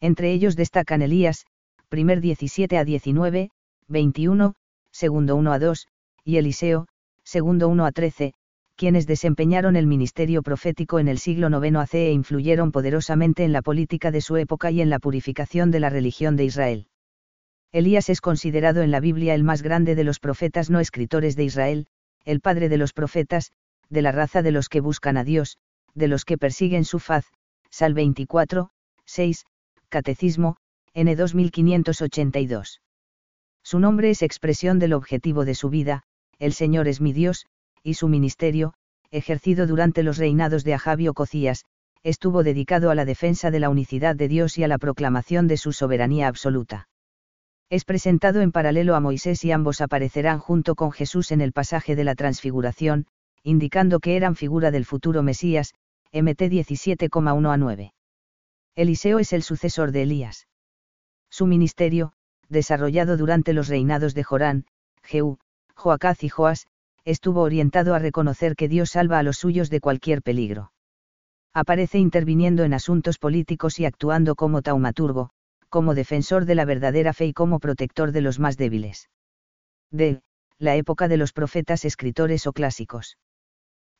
Entre 0.00 0.32
ellos 0.32 0.56
destacan 0.56 1.02
Elías, 1.02 1.46
primer 1.88 2.20
17 2.20 2.76
a 2.76 2.84
19, 2.84 3.50
21, 3.88 4.54
segundo 4.90 5.36
1 5.36 5.52
a 5.52 5.58
2, 5.58 5.88
y 6.24 6.36
Eliseo, 6.36 6.86
segundo 7.24 7.68
1 7.68 7.86
a 7.86 7.92
13, 7.92 8.34
quienes 8.82 9.06
desempeñaron 9.06 9.76
el 9.76 9.86
ministerio 9.86 10.42
profético 10.42 10.98
en 10.98 11.06
el 11.06 11.20
siglo 11.20 11.48
IX 11.64 11.76
AC 11.76 11.94
e 11.94 12.10
influyeron 12.10 12.72
poderosamente 12.72 13.44
en 13.44 13.52
la 13.52 13.62
política 13.62 14.10
de 14.10 14.20
su 14.20 14.36
época 14.36 14.72
y 14.72 14.80
en 14.80 14.90
la 14.90 14.98
purificación 14.98 15.70
de 15.70 15.78
la 15.78 15.88
religión 15.88 16.34
de 16.34 16.46
Israel. 16.46 16.88
Elías 17.70 18.08
es 18.08 18.20
considerado 18.20 18.82
en 18.82 18.90
la 18.90 18.98
Biblia 18.98 19.36
el 19.36 19.44
más 19.44 19.62
grande 19.62 19.94
de 19.94 20.02
los 20.02 20.18
profetas 20.18 20.68
no 20.68 20.80
escritores 20.80 21.36
de 21.36 21.44
Israel, 21.44 21.86
el 22.24 22.40
padre 22.40 22.68
de 22.68 22.76
los 22.76 22.92
profetas, 22.92 23.52
de 23.88 24.02
la 24.02 24.10
raza 24.10 24.42
de 24.42 24.50
los 24.50 24.68
que 24.68 24.80
buscan 24.80 25.16
a 25.16 25.22
Dios, 25.22 25.58
de 25.94 26.08
los 26.08 26.24
que 26.24 26.36
persiguen 26.36 26.84
su 26.84 26.98
faz, 26.98 27.26
Sal 27.70 27.94
24, 27.94 28.70
6, 29.04 29.44
Catecismo, 29.90 30.56
N 30.92 31.14
2582. 31.14 32.82
Su 33.62 33.78
nombre 33.78 34.10
es 34.10 34.22
expresión 34.22 34.80
del 34.80 34.92
objetivo 34.92 35.44
de 35.44 35.54
su 35.54 35.70
vida, 35.70 36.02
el 36.40 36.52
Señor 36.52 36.88
es 36.88 37.00
mi 37.00 37.12
Dios, 37.12 37.46
y 37.82 37.94
su 37.94 38.08
ministerio, 38.08 38.74
ejercido 39.10 39.66
durante 39.66 40.02
los 40.02 40.18
reinados 40.18 40.64
de 40.64 40.74
Ajabio 40.74 41.14
Cocías, 41.14 41.64
estuvo 42.02 42.42
dedicado 42.42 42.90
a 42.90 42.94
la 42.94 43.04
defensa 43.04 43.50
de 43.50 43.60
la 43.60 43.70
unicidad 43.70 44.16
de 44.16 44.28
Dios 44.28 44.58
y 44.58 44.64
a 44.64 44.68
la 44.68 44.78
proclamación 44.78 45.46
de 45.48 45.56
su 45.56 45.72
soberanía 45.72 46.28
absoluta 46.28 46.88
es 47.72 47.86
presentado 47.86 48.42
en 48.42 48.52
paralelo 48.52 48.94
a 48.96 49.00
Moisés 49.00 49.42
y 49.46 49.50
ambos 49.50 49.80
aparecerán 49.80 50.40
junto 50.40 50.74
con 50.74 50.92
Jesús 50.92 51.30
en 51.32 51.40
el 51.40 51.54
pasaje 51.54 51.96
de 51.96 52.04
la 52.04 52.14
transfiguración, 52.14 53.06
indicando 53.42 53.98
que 53.98 54.14
eran 54.14 54.36
figura 54.36 54.70
del 54.70 54.84
futuro 54.84 55.22
Mesías, 55.22 55.72
MT 56.12 56.52
17,1 56.52 57.50
a 57.50 57.56
9. 57.56 57.94
Eliseo 58.74 59.18
es 59.20 59.32
el 59.32 59.42
sucesor 59.42 59.90
de 59.90 60.02
Elías. 60.02 60.48
Su 61.30 61.46
ministerio, 61.46 62.12
desarrollado 62.50 63.16
durante 63.16 63.54
los 63.54 63.68
reinados 63.68 64.12
de 64.12 64.22
Jorán, 64.22 64.66
Jehú, 65.02 65.38
Joacaz 65.74 66.24
y 66.24 66.28
Joás, 66.28 66.66
estuvo 67.04 67.42
orientado 67.42 67.94
a 67.94 67.98
reconocer 67.98 68.56
que 68.56 68.68
Dios 68.68 68.90
salva 68.90 69.18
a 69.18 69.22
los 69.22 69.38
suyos 69.38 69.70
de 69.70 69.80
cualquier 69.80 70.22
peligro. 70.22 70.72
Aparece 71.54 71.98
interviniendo 71.98 72.64
en 72.64 72.74
asuntos 72.74 73.18
políticos 73.18 73.78
y 73.78 73.84
actuando 73.84 74.34
como 74.34 74.62
taumaturgo, 74.62 75.30
como 75.68 75.94
defensor 75.94 76.44
de 76.44 76.54
la 76.54 76.64
verdadera 76.64 77.12
fe 77.12 77.26
y 77.26 77.32
como 77.32 77.58
protector 77.58 78.12
de 78.12 78.20
los 78.20 78.38
más 78.38 78.56
débiles. 78.56 79.10
D. 79.90 80.22
La 80.58 80.76
época 80.76 81.08
de 81.08 81.16
los 81.16 81.32
profetas 81.32 81.84
escritores 81.84 82.46
o 82.46 82.52
clásicos. 82.52 83.18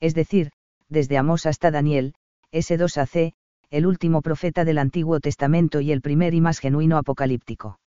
Es 0.00 0.14
decir, 0.14 0.50
desde 0.88 1.18
Amós 1.18 1.46
hasta 1.46 1.70
Daniel, 1.70 2.14
S2 2.52 2.98
AC, 2.98 3.34
el 3.70 3.86
último 3.86 4.20
profeta 4.20 4.64
del 4.64 4.78
Antiguo 4.78 5.18
Testamento 5.20 5.80
y 5.80 5.92
el 5.92 6.02
primer 6.02 6.34
y 6.34 6.40
más 6.40 6.58
genuino 6.58 6.98
apocalíptico. 6.98 7.80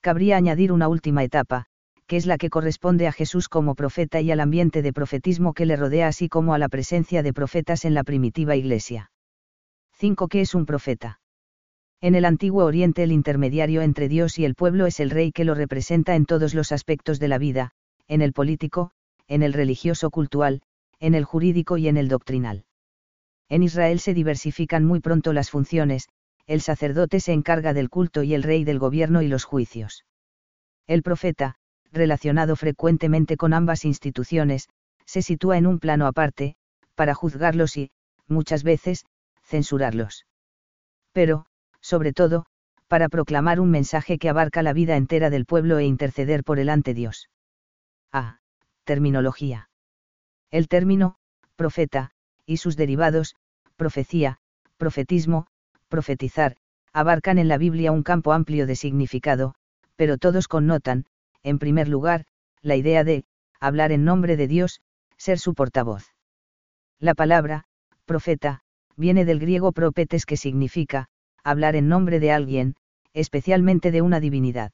Cabría 0.00 0.36
añadir 0.36 0.70
una 0.70 0.88
última 0.88 1.24
etapa, 1.24 1.66
que 2.08 2.16
es 2.16 2.24
la 2.24 2.38
que 2.38 2.48
corresponde 2.48 3.06
a 3.06 3.12
Jesús 3.12 3.48
como 3.48 3.74
profeta 3.74 4.22
y 4.22 4.30
al 4.30 4.40
ambiente 4.40 4.80
de 4.80 4.94
profetismo 4.94 5.52
que 5.52 5.66
le 5.66 5.76
rodea 5.76 6.08
así 6.08 6.30
como 6.30 6.54
a 6.54 6.58
la 6.58 6.70
presencia 6.70 7.22
de 7.22 7.34
profetas 7.34 7.84
en 7.84 7.92
la 7.92 8.02
primitiva 8.02 8.56
Iglesia. 8.56 9.12
5. 9.98 10.26
¿Qué 10.28 10.40
es 10.40 10.54
un 10.54 10.64
profeta? 10.64 11.20
En 12.00 12.14
el 12.14 12.24
antiguo 12.24 12.64
Oriente 12.64 13.02
el 13.02 13.12
intermediario 13.12 13.82
entre 13.82 14.08
Dios 14.08 14.38
y 14.38 14.46
el 14.46 14.54
pueblo 14.54 14.86
es 14.86 15.00
el 15.00 15.10
rey 15.10 15.32
que 15.32 15.44
lo 15.44 15.54
representa 15.54 16.16
en 16.16 16.24
todos 16.24 16.54
los 16.54 16.72
aspectos 16.72 17.18
de 17.18 17.28
la 17.28 17.36
vida, 17.36 17.72
en 18.06 18.22
el 18.22 18.32
político, 18.32 18.92
en 19.26 19.42
el 19.42 19.52
religioso 19.52 20.10
cultural, 20.10 20.62
en 21.00 21.14
el 21.14 21.24
jurídico 21.24 21.76
y 21.76 21.88
en 21.88 21.98
el 21.98 22.08
doctrinal. 22.08 22.64
En 23.50 23.62
Israel 23.62 24.00
se 24.00 24.14
diversifican 24.14 24.84
muy 24.84 25.00
pronto 25.00 25.34
las 25.34 25.50
funciones, 25.50 26.08
el 26.46 26.62
sacerdote 26.62 27.20
se 27.20 27.34
encarga 27.34 27.74
del 27.74 27.90
culto 27.90 28.22
y 28.22 28.32
el 28.32 28.42
rey 28.42 28.64
del 28.64 28.78
gobierno 28.78 29.20
y 29.20 29.28
los 29.28 29.44
juicios. 29.44 30.06
El 30.86 31.02
profeta, 31.02 31.57
relacionado 31.92 32.56
frecuentemente 32.56 33.36
con 33.36 33.52
ambas 33.52 33.84
instituciones, 33.84 34.68
se 35.04 35.22
sitúa 35.22 35.58
en 35.58 35.66
un 35.66 35.78
plano 35.78 36.06
aparte, 36.06 36.56
para 36.94 37.14
juzgarlos 37.14 37.76
y, 37.76 37.90
muchas 38.26 38.62
veces, 38.62 39.06
censurarlos. 39.42 40.26
Pero, 41.12 41.46
sobre 41.80 42.12
todo, 42.12 42.46
para 42.88 43.08
proclamar 43.08 43.60
un 43.60 43.70
mensaje 43.70 44.18
que 44.18 44.28
abarca 44.28 44.62
la 44.62 44.72
vida 44.72 44.96
entera 44.96 45.30
del 45.30 45.46
pueblo 45.46 45.78
e 45.78 45.84
interceder 45.84 46.44
por 46.44 46.58
el 46.58 46.68
ante 46.68 46.94
Dios. 46.94 47.28
A. 48.12 48.40
Terminología. 48.84 49.68
El 50.50 50.68
término, 50.68 51.16
profeta, 51.56 52.10
y 52.46 52.56
sus 52.56 52.76
derivados, 52.76 53.36
profecía, 53.76 54.38
profetismo, 54.78 55.46
profetizar, 55.88 56.56
abarcan 56.92 57.38
en 57.38 57.48
la 57.48 57.58
Biblia 57.58 57.92
un 57.92 58.02
campo 58.02 58.32
amplio 58.32 58.66
de 58.66 58.76
significado, 58.76 59.54
pero 59.96 60.16
todos 60.16 60.48
connotan, 60.48 61.04
en 61.42 61.58
primer 61.58 61.88
lugar, 61.88 62.24
la 62.62 62.76
idea 62.76 63.04
de, 63.04 63.24
hablar 63.60 63.92
en 63.92 64.04
nombre 64.04 64.36
de 64.36 64.48
Dios, 64.48 64.80
ser 65.16 65.38
su 65.38 65.54
portavoz. 65.54 66.04
La 66.98 67.14
palabra, 67.14 67.64
profeta, 68.04 68.62
viene 68.96 69.24
del 69.24 69.38
griego 69.38 69.72
propetes 69.72 70.26
que 70.26 70.36
significa, 70.36 71.06
hablar 71.44 71.76
en 71.76 71.88
nombre 71.88 72.20
de 72.20 72.32
alguien, 72.32 72.74
especialmente 73.12 73.90
de 73.90 74.02
una 74.02 74.20
divinidad. 74.20 74.72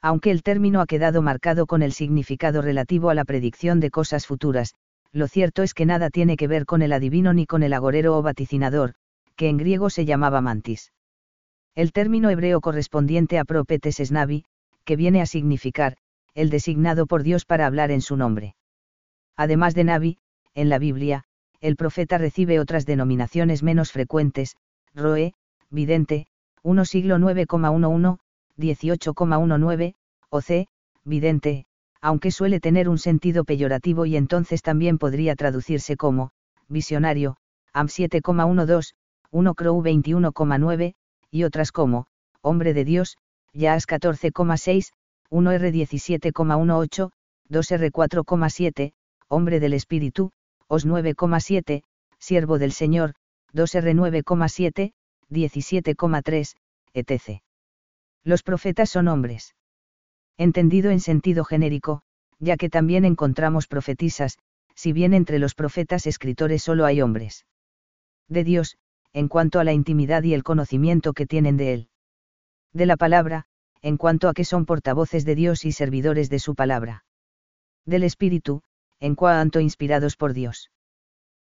Aunque 0.00 0.30
el 0.30 0.42
término 0.42 0.80
ha 0.80 0.86
quedado 0.86 1.22
marcado 1.22 1.66
con 1.66 1.82
el 1.82 1.92
significado 1.92 2.60
relativo 2.60 3.10
a 3.10 3.14
la 3.14 3.24
predicción 3.24 3.80
de 3.80 3.90
cosas 3.90 4.26
futuras, 4.26 4.74
lo 5.12 5.28
cierto 5.28 5.62
es 5.62 5.74
que 5.74 5.86
nada 5.86 6.10
tiene 6.10 6.36
que 6.36 6.48
ver 6.48 6.66
con 6.66 6.82
el 6.82 6.92
adivino 6.92 7.32
ni 7.32 7.46
con 7.46 7.62
el 7.62 7.72
agorero 7.72 8.18
o 8.18 8.22
vaticinador, 8.22 8.94
que 9.36 9.48
en 9.48 9.56
griego 9.56 9.88
se 9.90 10.04
llamaba 10.04 10.40
mantis. 10.40 10.92
El 11.74 11.92
término 11.92 12.30
hebreo 12.30 12.60
correspondiente 12.60 13.38
a 13.38 13.44
propetes 13.44 14.00
es 14.00 14.12
navi, 14.12 14.44
que 14.84 14.96
viene 14.96 15.20
a 15.20 15.26
significar, 15.26 15.96
el 16.34 16.50
designado 16.50 17.06
por 17.06 17.22
Dios 17.22 17.44
para 17.44 17.66
hablar 17.66 17.90
en 17.90 18.00
su 18.00 18.16
nombre. 18.16 18.56
Además 19.36 19.74
de 19.74 19.84
navi, 19.84 20.18
en 20.54 20.68
la 20.68 20.78
Biblia, 20.78 21.24
el 21.60 21.76
profeta 21.76 22.18
recibe 22.18 22.60
otras 22.60 22.86
denominaciones 22.86 23.62
menos 23.62 23.90
frecuentes, 23.90 24.56
roe, 24.94 25.34
vidente, 25.70 26.26
1 26.62 26.84
siglo 26.84 27.18
9,11, 27.18 28.18
18,19, 28.58 29.94
o 30.30 30.40
c, 30.40 30.68
vidente, 31.04 31.66
aunque 32.00 32.30
suele 32.30 32.60
tener 32.60 32.88
un 32.88 32.98
sentido 32.98 33.44
peyorativo 33.44 34.06
y 34.06 34.16
entonces 34.16 34.62
también 34.62 34.98
podría 34.98 35.36
traducirse 35.36 35.96
como, 35.96 36.32
visionario, 36.68 37.36
AM 37.72 37.86
7,12, 37.86 38.92
1 39.30 39.54
Crow 39.54 39.82
21,9, 39.82 40.94
y 41.30 41.44
otras 41.44 41.72
como, 41.72 42.06
hombre 42.42 42.74
de 42.74 42.84
Dios, 42.84 43.16
Yas 43.54 43.86
14,6, 43.86 44.92
1 45.30 45.50
R 45.52 45.72
17,18, 45.72 47.10
2 47.48 47.70
R 47.70 47.92
4,7, 47.92 48.92
hombre 49.28 49.60
del 49.60 49.74
Espíritu, 49.74 50.32
Os 50.66 50.86
9,7, 50.86 51.82
siervo 52.18 52.58
del 52.58 52.72
Señor, 52.72 53.14
2 53.52 53.74
R 53.76 53.94
9,7, 53.94 54.92
17,3, 55.30 56.56
etc. 56.94 57.42
Los 58.24 58.42
profetas 58.42 58.90
son 58.90 59.06
hombres. 59.06 59.54
Entendido 60.36 60.90
en 60.90 60.98
sentido 60.98 61.44
genérico, 61.44 62.02
ya 62.40 62.56
que 62.56 62.68
también 62.68 63.04
encontramos 63.04 63.68
profetisas, 63.68 64.38
si 64.74 64.92
bien 64.92 65.14
entre 65.14 65.38
los 65.38 65.54
profetas 65.54 66.08
escritores 66.08 66.62
solo 66.62 66.86
hay 66.86 67.00
hombres. 67.00 67.46
De 68.28 68.42
Dios, 68.42 68.78
en 69.12 69.28
cuanto 69.28 69.60
a 69.60 69.64
la 69.64 69.72
intimidad 69.72 70.24
y 70.24 70.34
el 70.34 70.42
conocimiento 70.42 71.12
que 71.12 71.26
tienen 71.26 71.56
de 71.56 71.74
Él. 71.74 71.88
De 72.74 72.84
la 72.84 72.96
palabra, 72.98 73.46
en 73.80 73.96
cuanto 73.96 74.28
a 74.28 74.34
que 74.34 74.44
son 74.44 74.66
portavoces 74.66 75.24
de 75.24 75.34
Dios 75.34 75.64
y 75.64 75.72
servidores 75.72 76.28
de 76.28 76.38
su 76.38 76.54
palabra. 76.54 77.04
Del 77.86 78.02
Espíritu, 78.02 78.62
en 79.00 79.14
cuanto 79.14 79.60
inspirados 79.60 80.16
por 80.16 80.34
Dios. 80.34 80.70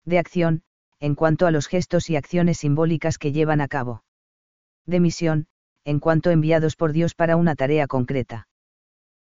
De 0.04 0.18
acción, 0.18 0.62
en 1.00 1.14
cuanto 1.14 1.46
a 1.46 1.50
los 1.50 1.66
gestos 1.66 2.08
y 2.08 2.16
acciones 2.16 2.58
simbólicas 2.58 3.18
que 3.18 3.32
llevan 3.32 3.60
a 3.60 3.68
cabo. 3.68 4.04
De 4.86 5.00
misión, 5.00 5.46
en 5.84 6.00
cuanto 6.00 6.30
enviados 6.30 6.76
por 6.76 6.92
Dios 6.92 7.14
para 7.14 7.36
una 7.36 7.54
tarea 7.54 7.86
concreta 7.86 8.48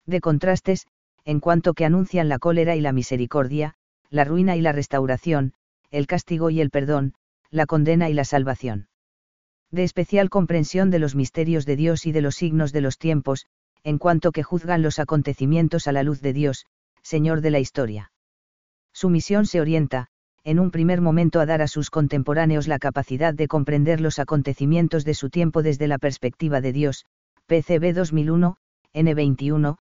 de 0.06 0.22
contrastes, 0.22 0.88
en 1.26 1.40
cuanto 1.40 1.74
que 1.74 1.86
anuncian 1.86 2.30
la 2.30 2.40
cólera 2.40 2.76
y 2.76 2.82
la 2.82 2.92
misericordia, 2.92 3.76
la 4.10 4.26
ruina 4.26 4.56
y 4.56 4.62
la 4.62 4.72
restauración, 4.72 5.54
el 5.92 6.08
castigo 6.08 6.50
y 6.50 6.60
el 6.62 6.70
perdón, 6.70 7.14
la 7.50 7.66
condena 7.66 8.10
y 8.10 8.14
la 8.14 8.26
salvación. 8.26 8.88
De 9.74 9.84
especial 9.84 10.30
comprensión 10.30 10.92
de 10.92 11.00
los 11.00 11.16
misterios 11.16 11.66
de 11.66 11.76
Dios 11.76 12.06
y 12.06 12.12
de 12.12 12.22
los 12.22 12.36
signos 12.36 12.74
de 12.74 12.82
los 12.82 13.00
tiempos, 13.00 13.48
en 13.84 13.98
cuanto 13.98 14.32
que 14.32 14.44
juzgan 14.44 14.84
los 14.84 15.00
acontecimientos 15.00 15.88
a 15.88 15.92
la 15.92 16.04
luz 16.04 16.22
de 16.22 16.32
Dios, 16.32 16.68
Señor 17.02 17.42
de 17.42 17.50
la 17.50 17.58
historia. 17.58 18.12
Su 18.94 19.10
misión 19.10 19.48
se 19.48 19.62
orienta, 19.62 20.10
en 20.44 20.60
un 20.60 20.70
primer 20.70 21.02
momento 21.02 21.40
a 21.40 21.48
dar 21.48 21.64
a 21.64 21.68
sus 21.68 21.90
contemporáneos 21.90 22.68
la 22.68 22.78
capacidad 22.78 23.34
de 23.34 23.48
comprender 23.48 24.00
los 24.00 24.20
acontecimientos 24.20 25.06
de 25.06 25.16
su 25.16 25.32
tiempo 25.32 25.64
desde 25.64 25.88
la 25.88 25.98
perspectiva 25.98 26.62
de 26.62 26.72
Dios, 26.72 27.08
PCB 27.48 27.96
2001, 27.96 28.58
N21, 28.94 29.78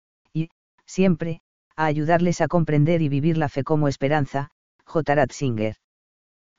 siempre, 0.86 1.42
a 1.76 1.84
ayudarles 1.84 2.40
a 2.40 2.48
comprender 2.48 3.02
y 3.02 3.10
vivir 3.10 3.36
la 3.36 3.50
fe 3.50 3.62
como 3.62 3.88
esperanza, 3.88 4.52
J. 4.86 5.14
Ratzinger. 5.14 5.76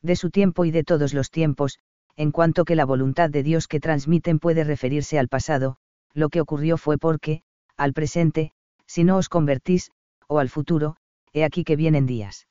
De 0.04 0.16
su 0.16 0.30
tiempo 0.30 0.66
y 0.66 0.72
de 0.72 0.84
todos 0.84 1.16
los 1.16 1.32
tiempos, 1.32 1.80
en 2.16 2.32
cuanto 2.32 2.66
que 2.66 2.76
la 2.76 2.86
voluntad 2.86 3.30
de 3.30 3.44
Dios 3.44 3.68
que 3.68 3.80
transmiten 3.80 4.40
puede 4.40 4.64
referirse 4.64 5.18
al 5.18 5.28
pasado, 5.28 5.78
lo 6.14 6.30
que 6.30 6.42
ocurrió 6.42 6.78
fue 6.78 6.98
porque, 6.98 7.42
al 7.76 7.94
presente, 7.94 8.52
si 8.86 9.04
no 9.04 9.18
os 9.18 9.30
convertís, 9.30 9.92
o 10.28 10.40
al 10.40 10.50
futuro, 10.50 10.96
he 11.34 11.44
aquí 11.44 11.64
que 11.64 11.76
vienen 11.76 12.06
días. 12.06 12.48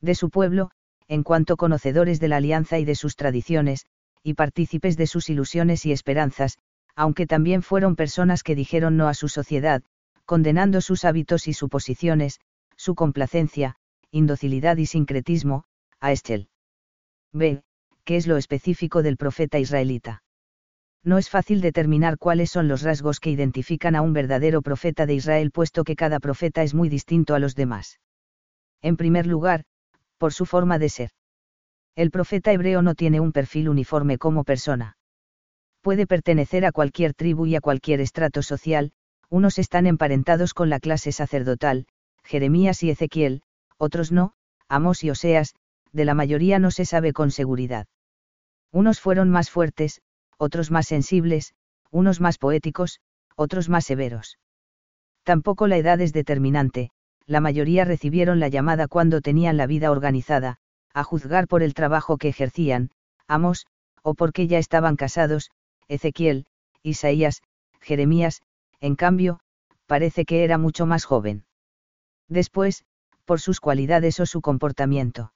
De 0.00 0.14
su 0.14 0.28
pueblo, 0.28 0.70
en 1.08 1.22
cuanto 1.22 1.56
conocedores 1.56 2.20
de 2.20 2.28
la 2.28 2.36
alianza 2.36 2.78
y 2.78 2.84
de 2.84 2.94
sus 2.94 3.16
tradiciones, 3.16 3.86
y 4.22 4.34
partícipes 4.34 4.96
de 4.96 5.06
sus 5.06 5.28
ilusiones 5.30 5.84
y 5.86 5.92
esperanzas, 5.92 6.58
aunque 6.94 7.26
también 7.26 7.62
fueron 7.62 7.96
personas 7.96 8.42
que 8.42 8.54
dijeron 8.54 8.96
no 8.96 9.08
a 9.08 9.14
su 9.14 9.28
sociedad, 9.28 9.82
condenando 10.24 10.80
sus 10.80 11.04
hábitos 11.04 11.48
y 11.48 11.52
suposiciones, 11.52 12.40
su 12.76 12.94
complacencia, 12.94 13.76
indocilidad 14.10 14.76
y 14.76 14.86
sincretismo, 14.86 15.64
a 16.00 16.12
Eschel. 16.12 16.48
B. 17.32 17.62
¿Qué 18.04 18.16
es 18.16 18.26
lo 18.26 18.36
específico 18.36 19.02
del 19.02 19.16
profeta 19.16 19.58
israelita? 19.58 20.22
No 21.02 21.18
es 21.18 21.28
fácil 21.28 21.60
determinar 21.60 22.18
cuáles 22.18 22.50
son 22.50 22.68
los 22.68 22.82
rasgos 22.82 23.20
que 23.20 23.30
identifican 23.30 23.94
a 23.94 24.02
un 24.02 24.12
verdadero 24.12 24.62
profeta 24.62 25.06
de 25.06 25.14
Israel 25.14 25.50
puesto 25.50 25.84
que 25.84 25.96
cada 25.96 26.20
profeta 26.20 26.62
es 26.62 26.74
muy 26.74 26.88
distinto 26.88 27.34
a 27.34 27.38
los 27.38 27.54
demás. 27.54 28.00
En 28.82 28.96
primer 28.96 29.26
lugar, 29.26 29.64
por 30.18 30.32
su 30.32 30.46
forma 30.46 30.78
de 30.78 30.88
ser. 30.88 31.10
El 31.94 32.10
profeta 32.10 32.52
hebreo 32.52 32.82
no 32.82 32.94
tiene 32.94 33.20
un 33.20 33.32
perfil 33.32 33.68
uniforme 33.68 34.18
como 34.18 34.44
persona. 34.44 34.96
Puede 35.80 36.06
pertenecer 36.06 36.64
a 36.64 36.72
cualquier 36.72 37.14
tribu 37.14 37.46
y 37.46 37.56
a 37.56 37.60
cualquier 37.60 38.00
estrato 38.00 38.42
social, 38.42 38.92
unos 39.28 39.58
están 39.58 39.86
emparentados 39.86 40.54
con 40.54 40.70
la 40.70 40.80
clase 40.80 41.12
sacerdotal, 41.12 41.86
Jeremías 42.22 42.82
y 42.82 42.90
Ezequiel, 42.90 43.42
otros 43.76 44.12
no, 44.12 44.32
Amos 44.68 45.04
y 45.04 45.10
Oseas, 45.10 45.54
de 45.94 46.04
la 46.04 46.14
mayoría 46.14 46.58
no 46.58 46.70
se 46.70 46.84
sabe 46.84 47.12
con 47.12 47.30
seguridad. 47.30 47.86
Unos 48.72 49.00
fueron 49.00 49.30
más 49.30 49.48
fuertes, 49.48 50.02
otros 50.36 50.70
más 50.70 50.86
sensibles, 50.88 51.54
unos 51.90 52.20
más 52.20 52.36
poéticos, 52.38 53.00
otros 53.36 53.68
más 53.68 53.84
severos. 53.84 54.38
Tampoco 55.22 55.68
la 55.68 55.76
edad 55.76 56.00
es 56.00 56.12
determinante, 56.12 56.90
la 57.26 57.40
mayoría 57.40 57.84
recibieron 57.84 58.40
la 58.40 58.48
llamada 58.48 58.88
cuando 58.88 59.20
tenían 59.20 59.56
la 59.56 59.66
vida 59.66 59.90
organizada, 59.92 60.56
a 60.92 61.04
juzgar 61.04 61.46
por 61.46 61.62
el 61.62 61.72
trabajo 61.72 62.18
que 62.18 62.28
ejercían, 62.28 62.90
Amos, 63.28 63.66
o 64.02 64.14
porque 64.14 64.48
ya 64.48 64.58
estaban 64.58 64.96
casados, 64.96 65.50
Ezequiel, 65.88 66.46
Isaías, 66.82 67.42
Jeremías, 67.80 68.42
en 68.80 68.96
cambio, 68.96 69.40
parece 69.86 70.24
que 70.24 70.44
era 70.44 70.58
mucho 70.58 70.84
más 70.84 71.04
joven. 71.04 71.44
Después, 72.28 72.84
por 73.24 73.40
sus 73.40 73.60
cualidades 73.60 74.20
o 74.20 74.26
su 74.26 74.40
comportamiento. 74.40 75.32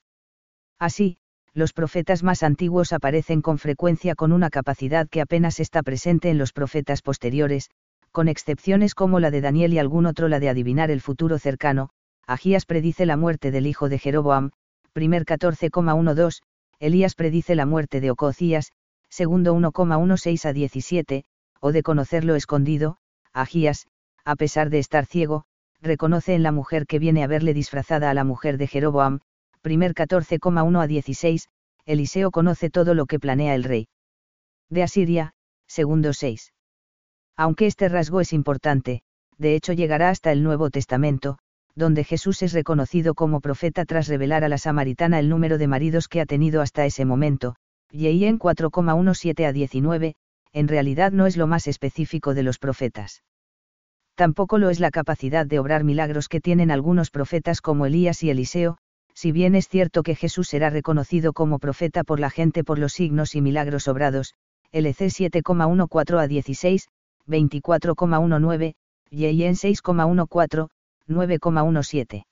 Así, 0.78 1.18
los 1.54 1.72
profetas 1.72 2.22
más 2.22 2.42
antiguos 2.42 2.92
aparecen 2.92 3.42
con 3.42 3.58
frecuencia 3.58 4.14
con 4.14 4.32
una 4.32 4.50
capacidad 4.50 5.08
que 5.08 5.20
apenas 5.20 5.58
está 5.60 5.82
presente 5.82 6.30
en 6.30 6.38
los 6.38 6.52
profetas 6.52 7.02
posteriores, 7.02 7.70
con 8.12 8.28
excepciones 8.28 8.94
como 8.94 9.20
la 9.20 9.30
de 9.30 9.40
Daniel 9.40 9.72
y 9.72 9.78
algún 9.78 10.06
otro 10.06 10.28
la 10.28 10.40
de 10.40 10.48
adivinar 10.48 10.90
el 10.90 11.00
futuro 11.00 11.38
cercano, 11.38 11.90
Agías 12.26 12.66
predice 12.66 13.06
la 13.06 13.16
muerte 13.16 13.50
del 13.50 13.66
hijo 13.66 13.88
de 13.88 13.98
Jeroboam, 13.98 14.50
primer 14.92 15.24
14,12, 15.24 16.40
Elías 16.78 17.14
predice 17.14 17.54
la 17.54 17.66
muerte 17.66 18.00
de 18.00 18.10
Ococías, 18.10 18.72
segundo 19.08 19.54
1,16 19.54 20.44
a 20.44 20.52
17, 20.52 21.24
o 21.60 21.72
de 21.72 21.82
conocerlo 21.82 22.34
escondido, 22.36 22.98
Agías, 23.32 23.86
a 24.24 24.36
pesar 24.36 24.70
de 24.70 24.78
estar 24.78 25.06
ciego, 25.06 25.44
reconoce 25.80 26.34
en 26.34 26.42
la 26.42 26.52
mujer 26.52 26.86
que 26.86 26.98
viene 26.98 27.24
a 27.24 27.26
verle 27.26 27.54
disfrazada 27.54 28.10
a 28.10 28.14
la 28.14 28.24
mujer 28.24 28.58
de 28.58 28.66
Jeroboam, 28.66 29.20
primer 29.68 29.92
14,1 29.92 30.82
a 30.82 30.86
16, 30.86 31.46
Eliseo 31.84 32.30
conoce 32.30 32.70
todo 32.70 32.94
lo 32.94 33.04
que 33.04 33.20
planea 33.20 33.54
el 33.54 33.64
rey. 33.64 33.88
De 34.70 34.82
Asiria, 34.82 35.34
segundo 35.66 36.14
6. 36.14 36.54
Aunque 37.36 37.66
este 37.66 37.90
rasgo 37.90 38.22
es 38.22 38.32
importante, 38.32 39.02
de 39.36 39.54
hecho 39.54 39.74
llegará 39.74 40.08
hasta 40.08 40.32
el 40.32 40.42
Nuevo 40.42 40.70
Testamento, 40.70 41.36
donde 41.74 42.02
Jesús 42.02 42.40
es 42.40 42.54
reconocido 42.54 43.12
como 43.12 43.42
profeta 43.42 43.84
tras 43.84 44.08
revelar 44.08 44.42
a 44.42 44.48
la 44.48 44.56
samaritana 44.56 45.18
el 45.18 45.28
número 45.28 45.58
de 45.58 45.66
maridos 45.66 46.08
que 46.08 46.22
ha 46.22 46.24
tenido 46.24 46.62
hasta 46.62 46.86
ese 46.86 47.04
momento, 47.04 47.54
y 47.90 48.24
en 48.24 48.38
4,17 48.38 49.44
a 49.46 49.52
19, 49.52 50.14
en 50.54 50.68
realidad 50.68 51.12
no 51.12 51.26
es 51.26 51.36
lo 51.36 51.46
más 51.46 51.66
específico 51.66 52.32
de 52.32 52.42
los 52.42 52.58
profetas. 52.58 53.22
Tampoco 54.14 54.56
lo 54.56 54.70
es 54.70 54.80
la 54.80 54.90
capacidad 54.90 55.44
de 55.44 55.58
obrar 55.58 55.84
milagros 55.84 56.30
que 56.30 56.40
tienen 56.40 56.70
algunos 56.70 57.10
profetas 57.10 57.60
como 57.60 57.84
Elías 57.84 58.22
y 58.22 58.30
Eliseo, 58.30 58.78
si 59.18 59.32
bien 59.32 59.56
es 59.56 59.68
cierto 59.68 60.04
que 60.04 60.14
Jesús 60.14 60.46
será 60.46 60.70
reconocido 60.70 61.32
como 61.32 61.58
profeta 61.58 62.04
por 62.04 62.20
la 62.20 62.30
gente 62.30 62.62
por 62.62 62.78
los 62.78 62.92
signos 62.92 63.34
y 63.34 63.40
milagros 63.40 63.88
obrados, 63.88 64.34
LC 64.70 65.06
7,14 65.06 66.22
a 66.22 66.28
16, 66.28 66.88
24,19, 67.26 68.74
y 69.10 69.24
en 69.42 69.54
6,14, 69.54 70.68
9,17. 71.08 72.26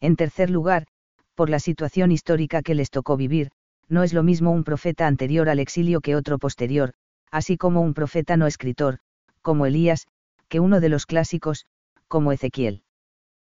En 0.00 0.16
tercer 0.16 0.50
lugar, 0.50 0.88
por 1.36 1.48
la 1.48 1.60
situación 1.60 2.10
histórica 2.10 2.62
que 2.62 2.74
les 2.74 2.90
tocó 2.90 3.16
vivir, 3.16 3.52
no 3.88 4.02
es 4.02 4.12
lo 4.12 4.24
mismo 4.24 4.50
un 4.50 4.64
profeta 4.64 5.06
anterior 5.06 5.48
al 5.48 5.60
exilio 5.60 6.00
que 6.00 6.16
otro 6.16 6.38
posterior, 6.40 6.92
así 7.30 7.56
como 7.56 7.82
un 7.82 7.94
profeta 7.94 8.36
no 8.36 8.48
escritor, 8.48 8.98
como 9.42 9.64
Elías, 9.64 10.08
que 10.48 10.58
uno 10.58 10.80
de 10.80 10.88
los 10.88 11.06
clásicos, 11.06 11.66
como 12.08 12.32
Ezequiel. 12.32 12.82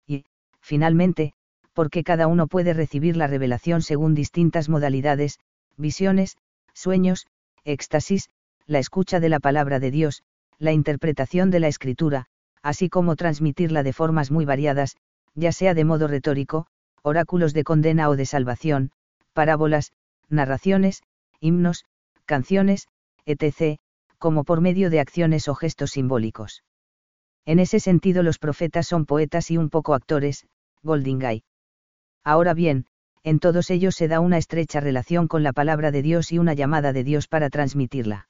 Y, 0.04 0.24
finalmente, 0.60 1.32
porque 1.72 2.04
cada 2.04 2.26
uno 2.26 2.46
puede 2.46 2.72
recibir 2.72 3.16
la 3.16 3.26
revelación 3.26 3.82
según 3.82 4.14
distintas 4.14 4.68
modalidades, 4.68 5.38
visiones, 5.76 6.36
sueños, 6.74 7.26
éxtasis, 7.64 8.28
la 8.66 8.78
escucha 8.78 9.20
de 9.20 9.28
la 9.28 9.40
palabra 9.40 9.80
de 9.80 9.90
Dios, 9.90 10.22
la 10.58 10.72
interpretación 10.72 11.50
de 11.50 11.60
la 11.60 11.68
escritura, 11.68 12.26
así 12.62 12.88
como 12.88 13.16
transmitirla 13.16 13.82
de 13.82 13.92
formas 13.92 14.30
muy 14.30 14.44
variadas, 14.44 14.96
ya 15.34 15.52
sea 15.52 15.74
de 15.74 15.84
modo 15.84 16.06
retórico, 16.06 16.66
oráculos 17.02 17.54
de 17.54 17.64
condena 17.64 18.08
o 18.08 18.16
de 18.16 18.26
salvación, 18.26 18.90
parábolas, 19.32 19.92
narraciones, 20.28 21.02
himnos, 21.40 21.84
canciones, 22.26 22.88
etc., 23.26 23.78
como 24.18 24.44
por 24.44 24.60
medio 24.60 24.90
de 24.90 25.00
acciones 25.00 25.48
o 25.48 25.54
gestos 25.54 25.92
simbólicos. 25.92 26.62
En 27.46 27.58
ese 27.58 27.80
sentido 27.80 28.22
los 28.22 28.38
profetas 28.38 28.86
son 28.86 29.06
poetas 29.06 29.50
y 29.50 29.56
un 29.56 29.70
poco 29.70 29.94
actores, 29.94 30.46
Goldingay. 30.82 31.42
Ahora 32.24 32.54
bien, 32.54 32.86
en 33.22 33.38
todos 33.38 33.70
ellos 33.70 33.94
se 33.94 34.08
da 34.08 34.20
una 34.20 34.38
estrecha 34.38 34.80
relación 34.80 35.28
con 35.28 35.42
la 35.42 35.52
palabra 35.52 35.90
de 35.90 36.02
Dios 36.02 36.32
y 36.32 36.38
una 36.38 36.54
llamada 36.54 36.92
de 36.92 37.04
Dios 37.04 37.28
para 37.28 37.50
transmitirla. 37.50 38.28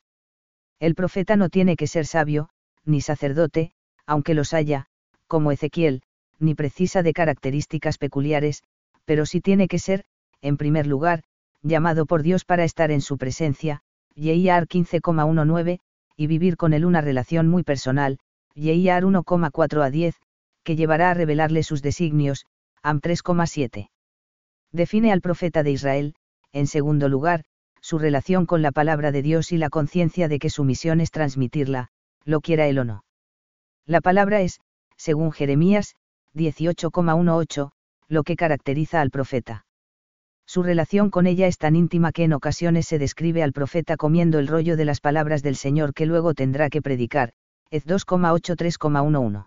El 0.79 0.95
profeta 0.95 1.37
no 1.37 1.49
tiene 1.49 1.77
que 1.77 1.87
ser 1.87 2.07
sabio, 2.07 2.49
ni 2.85 3.01
sacerdote, 3.01 3.73
aunque 4.07 4.35
los 4.35 4.55
haya, 4.55 4.87
como 5.27 5.53
Ezequiel, 5.53 6.03
ni 6.39 6.55
precisa 6.55 7.03
de 7.03 7.13
características 7.13 7.99
peculiares, 7.99 8.63
pero 9.05 9.27
sí 9.27 9.41
tiene 9.41 9.69
que 9.69 9.79
ser, 9.79 10.05
en 10.41 10.57
primer 10.57 10.87
lugar, 10.87 11.23
llamado 11.63 12.07
por 12.07 12.23
Dios 12.23 12.45
para 12.45 12.65
estar 12.65 12.91
en 12.91 13.01
su 13.01 13.19
presencia, 13.19 13.83
Yeiar 14.15 14.67
15,19, 14.67 15.81
y 16.17 16.27
vivir 16.27 16.57
con 16.57 16.73
él 16.73 16.85
una 16.85 17.01
relación 17.01 17.49
muy 17.49 17.63
personal, 17.63 18.19
Yeiar 18.55 19.05
1,4 19.05 19.85
a 19.85 19.91
10, 19.91 20.17
que 20.65 20.77
llevará 20.77 21.11
a 21.11 21.15
revelarle 21.15 21.63
sus 21.63 21.83
designios, 21.83 22.47
Am 22.83 23.01
3,7. 23.01 23.91
Define 24.73 25.13
al 25.13 25.21
profeta 25.21 25.63
de 25.63 25.71
Israel, 25.71 26.15
en 26.53 26.67
segundo 26.67 27.09
lugar, 27.09 27.45
su 27.83 27.99
relación 27.99 28.47
con 28.47 28.63
la 28.63 28.73
palabra 28.73 29.13
de 29.13 29.21
Dios 29.23 29.53
y 29.53 29.59
la 29.59 29.69
conciencia 29.69 30.29
de 30.29 30.39
que 30.39 30.49
su 30.49 30.65
misión 30.65 31.01
es 31.01 31.11
transmitirla, 31.11 31.89
lo 32.25 32.41
quiera 32.41 32.67
él 32.69 32.79
o 32.79 32.85
no. 32.85 33.05
La 33.87 34.01
palabra 34.01 34.41
es, 34.41 34.61
según 34.97 35.33
Jeremías, 35.33 35.95
18,18, 36.35 37.71
lo 38.09 38.23
que 38.23 38.37
caracteriza 38.37 39.01
al 39.01 39.11
profeta. 39.11 39.67
Su 40.47 40.63
relación 40.63 41.11
con 41.11 41.27
ella 41.27 41.47
es 41.47 41.59
tan 41.59 41.77
íntima 41.77 42.13
que 42.13 42.25
en 42.25 42.33
ocasiones 42.33 42.87
se 42.87 42.99
describe 42.99 43.43
al 43.43 43.53
profeta 43.53 43.97
comiendo 43.97 44.39
el 44.39 44.49
rollo 44.49 44.77
de 44.77 44.85
las 44.85 45.01
palabras 45.01 45.43
del 45.43 45.57
Señor 45.57 45.93
que 45.93 46.07
luego 46.07 46.35
tendrá 46.35 46.71
que 46.71 46.83
predicar, 46.83 47.33
Ez 47.71 47.87
2,83,11. 47.87 49.47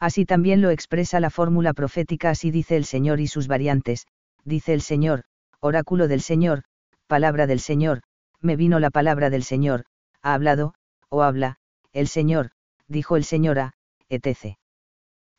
Así 0.00 0.24
también 0.24 0.62
lo 0.62 0.70
expresa 0.70 1.20
la 1.20 1.30
fórmula 1.30 1.74
profética 1.74 2.30
así 2.30 2.50
dice 2.50 2.76
el 2.76 2.84
Señor 2.84 3.20
y 3.20 3.26
sus 3.26 3.48
variantes, 3.48 4.06
dice 4.44 4.72
el 4.72 4.80
Señor, 4.80 5.24
oráculo 5.60 6.06
del 6.06 6.20
Señor, 6.20 6.62
palabra 7.06 7.46
del 7.46 7.60
Señor, 7.60 8.02
me 8.40 8.54
vino 8.54 8.78
la 8.78 8.90
palabra 8.90 9.30
del 9.30 9.42
Señor, 9.42 9.84
ha 10.22 10.34
hablado, 10.34 10.74
o 11.08 11.22
habla, 11.22 11.56
el 11.92 12.06
Señor, 12.06 12.50
dijo 12.86 13.16
el 13.16 13.24
Señor 13.24 13.58
a, 13.58 13.74
etc. 14.08 14.56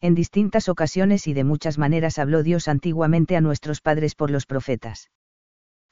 En 0.01 0.15
distintas 0.15 0.69
ocasiones 0.69 1.27
y 1.27 1.33
de 1.33 1.43
muchas 1.43 1.77
maneras 1.77 2.19
habló 2.19 2.43
Dios 2.43 2.67
antiguamente 2.67 3.35
a 3.35 3.41
nuestros 3.41 3.81
padres 3.81 4.15
por 4.15 4.29
los 4.31 4.45
profetas. 4.45 5.09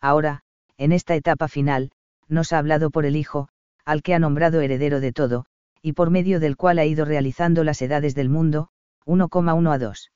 Ahora, 0.02 0.44
en 0.78 0.92
esta 0.92 1.16
etapa 1.16 1.48
final, 1.48 1.92
nos 2.28 2.54
ha 2.54 2.60
hablado 2.60 2.90
por 2.90 3.06
el 3.06 3.16
Hijo, 3.16 3.50
al 3.86 4.04
que 4.04 4.14
ha 4.14 4.20
nombrado 4.20 4.62
heredero 4.62 5.00
de 5.00 5.14
todo, 5.14 5.46
y 5.88 5.94
por 5.94 6.10
medio 6.10 6.42
del 6.42 6.58
cual 6.58 6.80
ha 6.80 6.86
ido 6.86 7.06
realizando 7.06 7.64
las 7.64 7.82
edades 7.82 8.14
del 8.14 8.28
mundo, 8.28 8.68
1,1 9.06 9.74
a 9.74 9.78
2. 9.78 10.12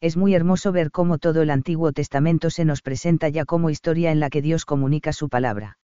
Es 0.00 0.16
muy 0.16 0.36
hermoso 0.36 0.70
ver 0.70 0.92
cómo 0.92 1.18
todo 1.18 1.42
el 1.42 1.50
Antiguo 1.50 1.90
Testamento 1.90 2.48
se 2.48 2.64
nos 2.64 2.80
presenta 2.80 3.28
ya 3.28 3.44
como 3.44 3.70
historia 3.70 4.12
en 4.12 4.20
la 4.20 4.30
que 4.30 4.40
Dios 4.40 4.64
comunica 4.64 5.12
su 5.12 5.28
palabra. 5.28 5.78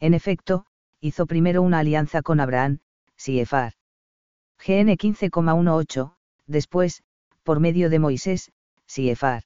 En 0.00 0.14
efecto, 0.14 0.66
hizo 0.98 1.26
primero 1.26 1.62
una 1.62 1.78
alianza 1.78 2.22
con 2.22 2.40
Abraham, 2.40 2.80
Siefar. 3.16 3.74
GN 4.58 4.96
15,18, 4.96 6.14
después, 6.48 7.04
por 7.44 7.60
medio 7.60 7.88
de 7.88 8.00
Moisés, 8.00 8.50
Siefar. 8.84 9.44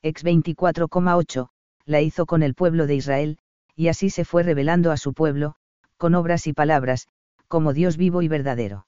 Ex 0.00 0.24
24,8, 0.24 1.50
la 1.84 2.00
hizo 2.00 2.24
con 2.24 2.42
el 2.42 2.54
pueblo 2.54 2.86
de 2.86 2.94
Israel, 2.94 3.38
y 3.76 3.88
así 3.88 4.08
se 4.08 4.24
fue 4.24 4.44
revelando 4.44 4.92
a 4.92 4.96
su 4.96 5.12
pueblo, 5.12 5.56
con 5.98 6.14
obras 6.14 6.46
y 6.46 6.54
palabras, 6.54 7.06
como 7.48 7.72
Dios 7.72 7.96
vivo 7.96 8.22
y 8.22 8.28
verdadero. 8.28 8.86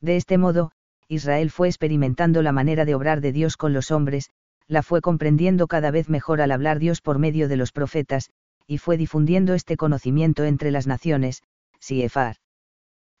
De 0.00 0.16
este 0.16 0.38
modo, 0.38 0.70
Israel 1.08 1.50
fue 1.50 1.68
experimentando 1.68 2.42
la 2.42 2.52
manera 2.52 2.84
de 2.84 2.94
obrar 2.94 3.20
de 3.20 3.32
Dios 3.32 3.56
con 3.56 3.72
los 3.72 3.90
hombres, 3.90 4.30
la 4.68 4.82
fue 4.82 5.00
comprendiendo 5.00 5.66
cada 5.66 5.90
vez 5.90 6.08
mejor 6.08 6.40
al 6.40 6.52
hablar 6.52 6.78
Dios 6.78 7.00
por 7.00 7.18
medio 7.18 7.48
de 7.48 7.56
los 7.56 7.72
profetas, 7.72 8.30
y 8.66 8.78
fue 8.78 8.96
difundiendo 8.96 9.54
este 9.54 9.76
conocimiento 9.76 10.44
entre 10.44 10.70
las 10.70 10.86
naciones, 10.86 11.42
Siefar. 11.80 12.36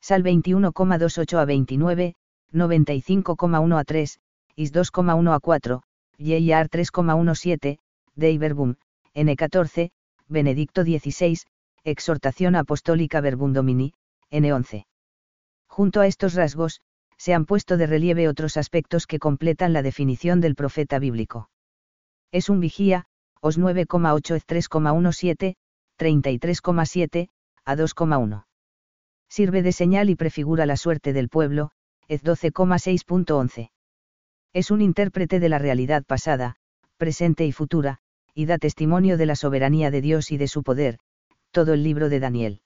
Sal 0.00 0.22
21,28 0.22 1.38
a 1.38 1.44
29, 1.44 2.14
95,1 2.52 3.78
a 3.78 3.84
3, 3.84 4.20
Is 4.56 4.72
2,1 4.72 5.34
a 5.34 5.40
4, 5.40 5.82
Yeyar 6.18 6.68
3,17, 6.68 7.78
Deiverbum, 8.14 8.76
N14, 9.14 9.90
Benedicto 10.28 10.84
16, 10.84 11.46
Exhortación 11.82 12.54
Apostólica 12.54 13.20
Verbum 13.20 13.52
Domini, 13.52 13.94
N11. 14.30 14.86
Junto 15.66 16.00
a 16.00 16.06
estos 16.06 16.34
rasgos, 16.34 16.80
se 17.16 17.34
han 17.34 17.44
puesto 17.44 17.76
de 17.76 17.86
relieve 17.86 18.28
otros 18.28 18.56
aspectos 18.56 19.06
que 19.06 19.18
completan 19.18 19.72
la 19.72 19.82
definición 19.82 20.40
del 20.40 20.54
profeta 20.54 20.98
bíblico. 20.98 21.50
Es 22.32 22.48
un 22.48 22.60
vigía, 22.60 23.06
os 23.40 23.58
9,8 23.58 24.36
es 24.36 24.46
3,17, 24.46 25.56
33,7, 25.98 27.28
a 27.64 27.76
2,1. 27.76 28.44
Sirve 29.28 29.62
de 29.62 29.72
señal 29.72 30.10
y 30.10 30.16
prefigura 30.16 30.66
la 30.66 30.76
suerte 30.76 31.12
del 31.12 31.28
pueblo, 31.28 31.72
es 32.08 32.24
12,6.11. 32.24 33.70
Es 34.52 34.70
un 34.70 34.80
intérprete 34.80 35.40
de 35.40 35.48
la 35.48 35.58
realidad 35.58 36.04
pasada, 36.04 36.56
presente 36.96 37.46
y 37.46 37.52
futura, 37.52 37.98
y 38.34 38.46
da 38.46 38.58
testimonio 38.58 39.16
de 39.16 39.26
la 39.26 39.36
soberanía 39.36 39.90
de 39.90 40.00
Dios 40.00 40.32
y 40.32 40.38
de 40.38 40.48
su 40.48 40.62
poder, 40.62 40.98
todo 41.50 41.74
el 41.74 41.82
libro 41.82 42.08
de 42.08 42.20
Daniel 42.20 42.62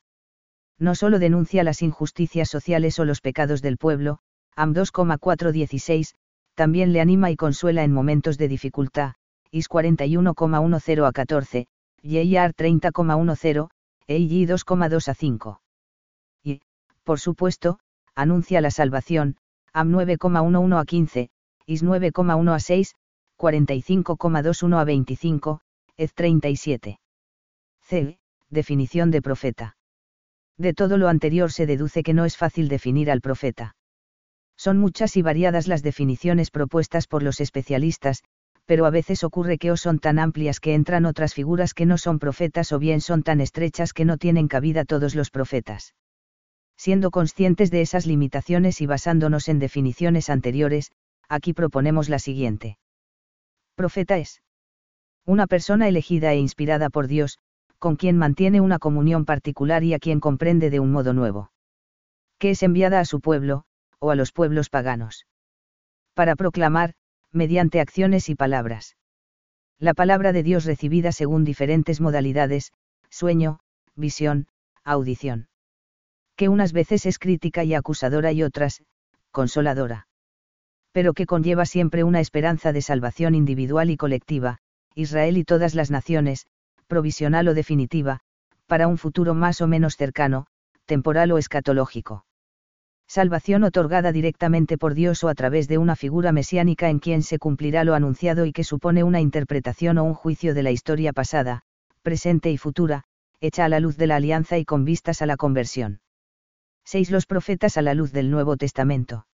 no 0.79 0.95
solo 0.95 1.19
denuncia 1.19 1.65
las 1.65 1.83
injusticias 1.83 2.49
sociales 2.49 2.99
o 2.99 3.05
los 3.05 3.21
pecados 3.21 3.63
del 3.63 3.79
pueblo, 3.79 4.19
AM 4.57 4.73
2,416, 4.73 6.15
también 6.55 6.93
le 6.93 7.01
anima 7.01 7.31
y 7.31 7.37
consuela 7.37 7.85
en 7.85 7.93
momentos 7.93 8.39
de 8.39 8.49
dificultad, 8.49 9.15
IS 9.51 9.69
41,10 9.69 11.07
a 11.07 11.13
14, 11.13 11.67
YIAR 12.03 12.55
30,10, 12.55 13.69
EIG 14.07 14.49
2,2 14.49 15.09
a 15.09 15.15
5. 15.15 15.61
Y, 16.43 16.61
por 17.03 17.21
supuesto, 17.21 17.79
anuncia 18.15 18.61
la 18.61 18.71
salvación, 18.71 19.37
AM 19.73 19.93
9,11 19.93 20.81
a 20.81 20.85
15, 20.85 21.31
IS 21.67 21.85
9,1 21.85 22.55
a 22.55 22.61
6, 22.61 22.95
45,21 23.39 24.81
a 24.81 24.85
25, 24.85 25.61
EZ 25.97 26.15
37. 26.15 26.99
C. 27.81 28.19
Definición 28.51 29.11
de 29.11 29.23
profeta. 29.23 29.77
De 30.57 30.75
todo 30.75 30.99
lo 30.99 31.09
anterior 31.09 31.51
se 31.53 31.67
deduce 31.67 32.03
que 32.03 32.15
no 32.15 32.25
es 32.25 32.37
fácil 32.37 32.69
definir 32.69 33.11
al 33.11 33.21
profeta. 33.21 33.77
Son 34.57 34.79
muchas 34.79 35.17
y 35.17 35.23
variadas 35.23 35.67
las 35.67 35.83
definiciones 35.83 36.51
propuestas 36.51 37.07
por 37.07 37.23
los 37.23 37.41
especialistas, 37.41 38.23
pero 38.67 38.87
a 38.87 38.91
veces 38.91 39.25
ocurre 39.25 39.59
que 39.59 39.71
o 39.71 39.77
son 39.77 39.99
tan 39.99 40.19
amplias 40.19 40.61
que 40.61 40.75
entran 40.75 41.05
otras 41.07 41.35
figuras 41.35 41.75
que 41.75 41.87
no 41.87 41.99
son 41.99 42.19
profetas 42.19 42.73
o 42.73 42.79
bien 42.79 43.01
son 43.01 43.23
tan 43.23 43.41
estrechas 43.41 43.93
que 43.93 44.05
no 44.05 44.17
tienen 44.17 44.49
cabida 44.49 44.85
todos 44.85 45.15
los 45.15 45.31
profetas. 45.31 45.95
Siendo 46.77 47.11
conscientes 47.11 47.71
de 47.71 47.83
esas 47.83 48.07
limitaciones 48.07 48.81
y 48.81 48.87
basándonos 48.87 49.49
en 49.49 49.59
definiciones 49.59 50.31
anteriores, 50.31 50.93
aquí 51.29 51.53
proponemos 51.53 52.09
la 52.09 52.19
siguiente. 52.19 52.79
Profeta 53.75 54.19
es 54.19 54.41
una 55.27 55.47
persona 55.47 55.89
elegida 55.89 56.33
e 56.33 56.39
inspirada 56.39 56.91
por 56.91 57.07
Dios, 57.07 57.39
con 57.85 57.97
quien 57.97 58.17
mantiene 58.17 58.63
una 58.63 58.79
comunión 58.79 59.27
particular 59.27 59.85
y 59.85 59.93
a 59.93 59.99
quien 59.99 60.19
comprende 60.19 60.71
de 60.71 60.81
un 60.81 60.91
modo 60.91 61.13
nuevo. 61.13 61.51
Que 62.39 62.53
es 62.53 62.63
enviada 62.63 62.99
a 62.99 63.05
su 63.05 63.21
pueblo, 63.21 63.65
o 63.99 64.11
a 64.11 64.15
los 64.15 64.33
pueblos 64.33 64.71
paganos. 64.71 65.27
Para 66.15 66.35
proclamar, 66.35 66.95
mediante 67.31 67.83
acciones 67.83 68.31
y 68.31 68.37
palabras. 68.37 68.97
La 69.79 69.93
palabra 69.93 70.33
de 70.33 70.43
Dios 70.43 70.65
recibida 70.65 71.13
según 71.13 71.45
diferentes 71.45 72.01
modalidades, 72.01 72.73
sueño, 73.11 73.59
visión, 73.95 74.47
audición. 74.83 75.49
Que 76.37 76.49
unas 76.49 76.73
veces 76.73 77.05
es 77.05 77.19
crítica 77.19 77.65
y 77.65 77.75
acusadora 77.75 78.33
y 78.33 78.45
otras, 78.45 78.83
consoladora. 79.31 80.09
Pero 80.91 81.13
que 81.13 81.27
conlleva 81.27 81.67
siempre 81.67 82.03
una 82.03 82.21
esperanza 82.21 82.73
de 82.73 82.81
salvación 82.81 83.35
individual 83.35 83.91
y 83.91 83.99
colectiva, 83.99 84.61
Israel 84.95 85.37
y 85.37 85.45
todas 85.45 85.75
las 85.75 85.91
naciones, 85.91 86.47
provisional 86.87 87.49
o 87.49 87.55
definitiva, 87.55 88.21
para 88.67 88.89
un 88.89 88.99
futuro 88.99 89.35
más 89.35 89.61
o 89.61 89.67
menos 89.67 89.97
cercano, 89.97 90.47
temporal 90.87 91.33
o 91.33 91.39
escatológico. 91.39 92.25
Salvación 93.07 93.65
otorgada 93.65 94.13
directamente 94.13 94.79
por 94.79 94.95
Dios 94.95 95.23
o 95.25 95.29
a 95.29 95.35
través 95.35 95.69
de 95.69 95.79
una 95.79 95.95
figura 95.95 96.33
mesiánica 96.33 96.89
en 96.89 96.99
quien 96.99 97.23
se 97.23 97.39
cumplirá 97.39 97.85
lo 97.85 97.95
anunciado 97.95 98.47
y 98.47 98.53
que 98.53 98.65
supone 98.65 99.05
una 99.05 99.21
interpretación 99.21 99.99
o 99.99 100.05
un 100.05 100.15
juicio 100.15 100.55
de 100.55 100.63
la 100.63 100.71
historia 100.71 101.13
pasada, 101.13 101.63
presente 102.03 102.51
y 102.51 102.57
futura, 102.57 103.05
hecha 103.41 103.67
a 103.67 103.69
la 103.69 103.81
luz 103.81 103.97
de 103.97 104.07
la 104.07 104.17
alianza 104.17 104.59
y 104.59 104.65
con 104.65 104.85
vistas 104.85 105.21
a 105.21 105.27
la 105.27 105.37
conversión. 105.37 106.01
6. 106.85 107.11
Los 107.11 107.27
profetas 107.27 107.77
a 107.77 107.83
la 107.83 107.95
luz 107.95 108.13
del 108.13 108.31
Nuevo 108.31 108.57
Testamento. 108.57 109.27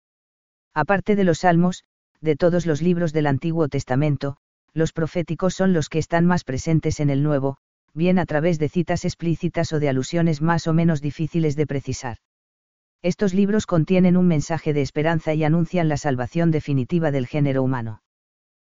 Aparte 0.73 1.15
de 1.15 1.23
los 1.23 1.39
salmos, 1.39 1.83
de 2.21 2.35
todos 2.35 2.65
los 2.65 2.81
libros 2.81 3.13
del 3.13 3.27
Antiguo 3.27 3.67
Testamento, 3.69 4.37
los 4.73 4.93
proféticos 4.93 5.53
son 5.53 5.73
los 5.73 5.89
que 5.89 5.99
están 5.99 6.25
más 6.25 6.43
presentes 6.43 6.99
en 6.99 7.09
el 7.09 7.23
Nuevo, 7.23 7.57
bien 7.93 8.19
a 8.19 8.25
través 8.25 8.59
de 8.59 8.69
citas 8.69 9.05
explícitas 9.05 9.73
o 9.73 9.79
de 9.79 9.89
alusiones 9.89 10.41
más 10.41 10.67
o 10.67 10.73
menos 10.73 11.01
difíciles 11.01 11.55
de 11.55 11.67
precisar. 11.67 12.17
Estos 13.01 13.33
libros 13.33 13.65
contienen 13.65 14.17
un 14.17 14.27
mensaje 14.27 14.73
de 14.73 14.81
esperanza 14.81 15.33
y 15.33 15.43
anuncian 15.43 15.87
la 15.87 15.97
salvación 15.97 16.51
definitiva 16.51 17.11
del 17.11 17.27
género 17.27 17.63
humano. 17.63 18.01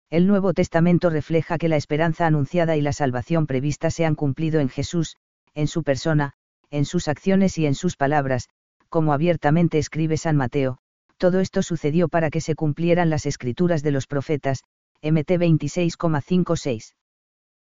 El 0.10 0.28
Nuevo 0.28 0.54
Testamento 0.54 1.10
refleja 1.10 1.58
que 1.58 1.70
la 1.70 1.78
esperanza 1.78 2.26
anunciada 2.26 2.76
y 2.76 2.82
la 2.82 2.93
salvación 2.93 3.48
prevista 3.48 3.91
se 3.91 4.06
han 4.06 4.16
cumplido 4.16 4.60
en 4.60 4.70
Jesús, 4.70 5.18
en 5.54 5.68
su 5.68 5.84
persona, 5.84 6.34
en 6.72 6.86
sus 6.86 7.08
acciones 7.08 7.58
y 7.58 7.66
en 7.66 7.76
sus 7.76 7.96
palabras, 7.96 8.50
como 8.89 9.14
abiertamente 9.14 9.78
escribe 9.78 10.18
San 10.18 10.36
Mateo, 10.36 10.80
todo 11.18 11.39
esto 11.39 11.62
sucedió 11.62 12.08
para 12.10 12.30
que 12.30 12.41
se 12.41 12.56
cumplieran 12.56 13.10
las 13.10 13.26
escrituras 13.26 13.84
de 13.84 13.91
los 13.91 14.08
profetas, 14.08 14.64
MT 15.06 15.38
26,56. 15.38 16.95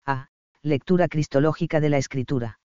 A. 0.05 0.27
Lectura 0.61 1.07
cristológica 1.07 1.79
de 1.79 1.87
la 1.87 1.97
escritura. 1.97 2.59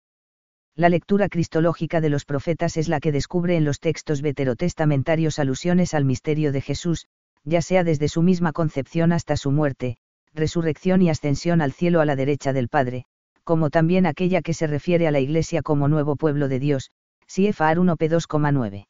La 0.74 0.88
lectura 0.88 1.28
cristológica 1.28 2.00
de 2.00 2.08
los 2.08 2.24
profetas 2.24 2.76
es 2.76 2.88
la 2.88 2.98
que 2.98 3.12
descubre 3.12 3.56
en 3.56 3.64
los 3.64 3.78
textos 3.78 4.22
veterotestamentarios 4.22 5.38
alusiones 5.38 5.94
al 5.94 6.04
misterio 6.04 6.50
de 6.50 6.62
Jesús, 6.62 7.06
ya 7.44 7.62
sea 7.62 7.84
desde 7.84 8.08
su 8.08 8.22
misma 8.22 8.52
concepción 8.52 9.12
hasta 9.12 9.36
su 9.36 9.52
muerte, 9.52 9.98
resurrección 10.34 11.00
y 11.00 11.10
ascensión 11.10 11.60
al 11.60 11.70
cielo 11.70 12.00
a 12.00 12.04
la 12.04 12.16
derecha 12.16 12.52
del 12.52 12.68
Padre, 12.68 13.04
como 13.44 13.70
también 13.70 14.04
aquella 14.04 14.42
que 14.42 14.52
se 14.52 14.66
refiere 14.66 15.06
a 15.06 15.12
la 15.12 15.20
Iglesia 15.20 15.62
como 15.62 15.86
nuevo 15.86 16.16
pueblo 16.16 16.48
de 16.48 16.58
Dios, 16.58 16.90
CFAR 17.28 17.78
1P2,9. 17.78 18.88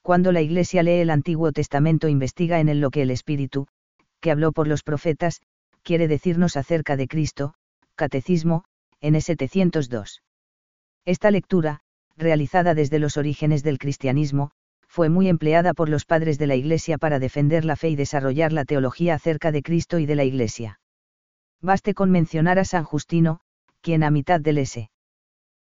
Cuando 0.00 0.32
la 0.32 0.40
Iglesia 0.40 0.82
lee 0.82 1.00
el 1.00 1.10
Antiguo 1.10 1.52
Testamento 1.52 2.08
investiga 2.08 2.60
en 2.60 2.70
él 2.70 2.80
lo 2.80 2.90
que 2.90 3.02
el 3.02 3.10
Espíritu, 3.10 3.68
que 4.26 4.32
habló 4.32 4.50
por 4.50 4.66
los 4.66 4.82
profetas, 4.82 5.40
quiere 5.84 6.08
decirnos 6.08 6.56
acerca 6.56 6.96
de 6.96 7.06
Cristo, 7.06 7.54
Catecismo, 7.94 8.64
N 9.00 9.20
702. 9.20 10.24
Esta 11.04 11.30
lectura, 11.30 11.78
realizada 12.16 12.74
desde 12.74 12.98
los 12.98 13.18
orígenes 13.18 13.62
del 13.62 13.78
cristianismo, 13.78 14.50
fue 14.88 15.10
muy 15.10 15.28
empleada 15.28 15.74
por 15.74 15.88
los 15.88 16.04
padres 16.04 16.38
de 16.38 16.48
la 16.48 16.56
Iglesia 16.56 16.98
para 16.98 17.20
defender 17.20 17.64
la 17.64 17.76
fe 17.76 17.90
y 17.90 17.94
desarrollar 17.94 18.52
la 18.52 18.64
teología 18.64 19.14
acerca 19.14 19.52
de 19.52 19.62
Cristo 19.62 20.00
y 20.00 20.06
de 20.06 20.16
la 20.16 20.24
Iglesia. 20.24 20.80
Baste 21.62 21.94
con 21.94 22.10
mencionar 22.10 22.58
a 22.58 22.64
San 22.64 22.82
Justino, 22.82 23.38
quien 23.80 24.02
a 24.02 24.10
mitad 24.10 24.40
del 24.40 24.58
S. 24.58 24.90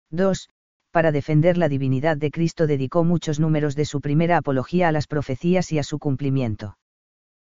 2, 0.09 0.49
para 0.89 1.11
defender 1.11 1.59
la 1.59 1.69
divinidad 1.69 2.17
de 2.17 2.31
Cristo 2.31 2.65
dedicó 2.65 3.03
muchos 3.03 3.39
números 3.39 3.75
de 3.75 3.85
su 3.85 4.01
primera 4.01 4.37
apología 4.37 4.87
a 4.87 4.91
las 4.91 5.05
profecías 5.05 5.71
y 5.71 5.77
a 5.77 5.83
su 5.83 5.99
cumplimiento. 5.99 6.79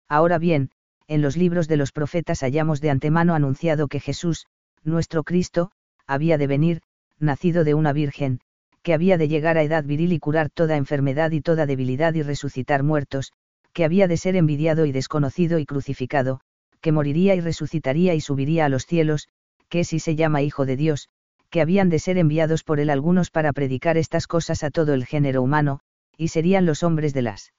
Ahora 0.08 0.38
bien, 0.38 0.70
en 1.06 1.22
los 1.22 1.36
libros 1.36 1.68
de 1.68 1.76
los 1.76 1.92
profetas 1.92 2.40
hallamos 2.40 2.80
de 2.80 2.90
antemano 2.90 3.34
anunciado 3.34 3.88
que 3.88 4.00
Jesús, 4.00 4.46
nuestro 4.82 5.22
Cristo, 5.22 5.70
había 6.06 6.38
de 6.38 6.46
venir, 6.46 6.80
nacido 7.18 7.64
de 7.64 7.74
una 7.74 7.92
virgen, 7.92 8.40
que 8.82 8.94
había 8.94 9.16
de 9.16 9.28
llegar 9.28 9.56
a 9.56 9.62
edad 9.62 9.84
viril 9.84 10.12
y 10.12 10.18
curar 10.18 10.50
toda 10.50 10.76
enfermedad 10.76 11.30
y 11.30 11.40
toda 11.40 11.66
debilidad 11.66 12.14
y 12.14 12.22
resucitar 12.22 12.82
muertos, 12.82 13.32
que 13.72 13.84
había 13.84 14.08
de 14.08 14.16
ser 14.16 14.36
envidiado 14.36 14.86
y 14.86 14.92
desconocido 14.92 15.58
y 15.58 15.66
crucificado, 15.66 16.40
que 16.80 16.92
moriría 16.92 17.34
y 17.34 17.40
resucitaría 17.40 18.14
y 18.14 18.20
subiría 18.20 18.66
a 18.66 18.68
los 18.68 18.86
cielos, 18.86 19.28
que 19.68 19.84
si 19.84 19.98
se 19.98 20.16
llama 20.16 20.42
Hijo 20.42 20.66
de 20.66 20.76
Dios, 20.76 21.08
que 21.50 21.60
habían 21.60 21.88
de 21.88 21.98
ser 21.98 22.18
enviados 22.18 22.62
por 22.62 22.78
él 22.78 22.90
algunos 22.90 23.30
para 23.30 23.52
predicar 23.52 23.96
estas 23.96 24.26
cosas 24.26 24.62
a 24.64 24.70
todo 24.70 24.92
el 24.92 25.06
género 25.06 25.42
humano, 25.42 25.80
y 26.16 26.28
serían 26.28 26.66
los 26.66 26.82
hombres 26.82 27.14
de 27.14 27.22
las 27.22 27.52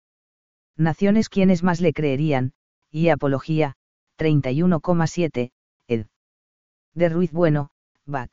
naciones 0.77 1.29
quienes 1.29 1.63
más 1.63 1.81
le 1.81 1.93
creerían, 1.93 2.53
y 2.95 3.09
Apología, 3.09 3.73
31,7, 4.17 5.51
ed. 5.89 6.05
De 6.93 7.09
Ruiz 7.09 7.33
Bueno, 7.33 7.71
Bach. 8.05 8.31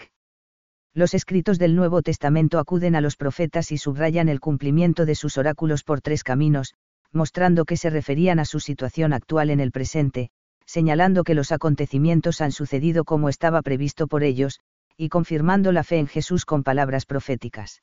Los 0.95 1.15
escritos 1.15 1.59
del 1.59 1.75
Nuevo 1.75 2.01
Testamento 2.01 2.61
acuden 2.61 2.95
a 2.95 3.01
los 3.01 3.17
profetas 3.17 3.73
y 3.73 3.79
subrayan 3.79 4.29
el 4.29 4.39
cumplimiento 4.39 5.05
de 5.05 5.17
sus 5.17 5.37
oráculos 5.37 5.83
por 5.83 6.01
tres 6.01 6.23
caminos, 6.23 6.75
mostrando 7.11 7.65
que 7.65 7.77
se 7.77 7.91
referían 7.91 8.39
a 8.39 8.45
su 8.45 8.61
situación 8.61 9.13
actual 9.13 9.51
en 9.51 9.59
el 9.59 9.73
presente, 9.73 10.31
señalando 10.65 11.25
que 11.25 11.35
los 11.35 11.51
acontecimientos 11.51 12.41
han 12.41 12.53
sucedido 12.53 13.03
como 13.03 13.29
estaba 13.29 13.63
previsto 13.63 14.07
por 14.07 14.23
ellos, 14.23 14.61
y 14.97 15.09
confirmando 15.09 15.73
la 15.73 15.83
fe 15.83 15.99
en 15.99 16.07
Jesús 16.07 16.45
con 16.45 16.63
palabras 16.63 17.05
proféticas. 17.05 17.83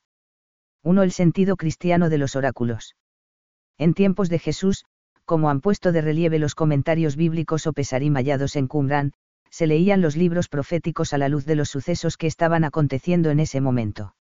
1. 0.82 1.02
El 1.02 1.12
sentido 1.12 1.56
cristiano 1.56 2.08
de 2.08 2.16
los 2.16 2.36
oráculos. 2.36 2.96
En 3.76 3.92
tiempos 3.92 4.30
de 4.30 4.38
Jesús, 4.38 4.86
como 5.30 5.48
han 5.48 5.60
puesto 5.60 5.92
de 5.92 6.00
relieve 6.00 6.40
los 6.40 6.56
comentarios 6.56 7.14
bíblicos 7.14 7.68
o 7.68 7.72
pesarim 7.72 8.14
hallados 8.16 8.56
en 8.56 8.66
Qumran, 8.66 9.12
se 9.48 9.68
leían 9.68 10.00
los 10.00 10.16
libros 10.16 10.48
proféticos 10.48 11.12
a 11.12 11.18
la 11.18 11.28
luz 11.28 11.46
de 11.46 11.54
los 11.54 11.68
sucesos 11.68 12.16
que 12.16 12.26
estaban 12.26 12.64
aconteciendo 12.64 13.30
en 13.30 13.38
ese 13.38 13.60
momento. 13.60 14.16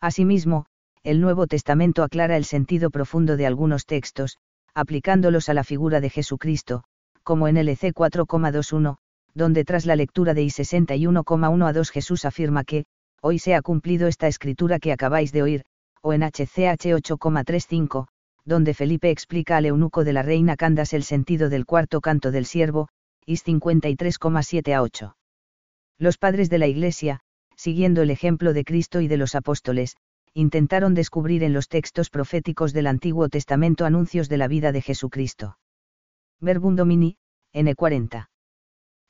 Asimismo, 0.00 0.66
el 1.04 1.20
Nuevo 1.20 1.46
Testamento 1.46 2.02
aclara 2.02 2.36
el 2.36 2.44
sentido 2.44 2.90
profundo 2.90 3.36
de 3.36 3.46
algunos 3.46 3.86
textos, 3.86 4.38
aplicándolos 4.74 5.48
a 5.48 5.54
la 5.54 5.62
figura 5.62 6.00
de 6.00 6.10
Jesucristo, 6.10 6.82
como 7.22 7.46
en 7.46 7.56
LC 7.56 7.94
4,21, 7.94 8.96
donde 9.34 9.64
tras 9.64 9.86
la 9.86 9.94
lectura 9.94 10.34
de 10.34 10.42
I 10.42 10.48
61,1 10.48 11.64
a 11.64 11.72
2 11.72 11.90
Jesús 11.92 12.24
afirma 12.24 12.64
que, 12.64 12.86
hoy 13.20 13.38
se 13.38 13.54
ha 13.54 13.62
cumplido 13.62 14.08
esta 14.08 14.26
escritura 14.26 14.80
que 14.80 14.90
acabáis 14.90 15.30
de 15.30 15.42
oír, 15.42 15.64
o 16.02 16.12
en 16.12 16.22
HCH 16.24 16.90
8,35, 16.90 18.08
donde 18.44 18.74
Felipe 18.74 19.10
explica 19.10 19.56
al 19.56 19.66
eunuco 19.66 20.04
de 20.04 20.12
la 20.12 20.22
reina 20.22 20.56
Candas 20.56 20.92
el 20.92 21.02
sentido 21.02 21.48
del 21.48 21.64
cuarto 21.64 22.00
canto 22.00 22.30
del 22.30 22.44
siervo, 22.44 22.88
Is 23.26 23.44
53,7 23.46 24.74
a 24.74 24.82
8. 24.82 25.16
Los 25.98 26.18
padres 26.18 26.50
de 26.50 26.58
la 26.58 26.66
Iglesia, 26.66 27.20
siguiendo 27.56 28.02
el 28.02 28.10
ejemplo 28.10 28.52
de 28.52 28.64
Cristo 28.64 29.00
y 29.00 29.08
de 29.08 29.16
los 29.16 29.34
apóstoles, 29.34 29.96
intentaron 30.34 30.94
descubrir 30.94 31.42
en 31.42 31.52
los 31.52 31.68
textos 31.68 32.10
proféticos 32.10 32.72
del 32.72 32.88
Antiguo 32.88 33.28
Testamento 33.28 33.86
anuncios 33.86 34.28
de 34.28 34.36
la 34.36 34.48
vida 34.48 34.72
de 34.72 34.82
Jesucristo. 34.82 35.58
Verbum 36.40 36.76
Domini, 36.76 37.16
N40. 37.54 38.28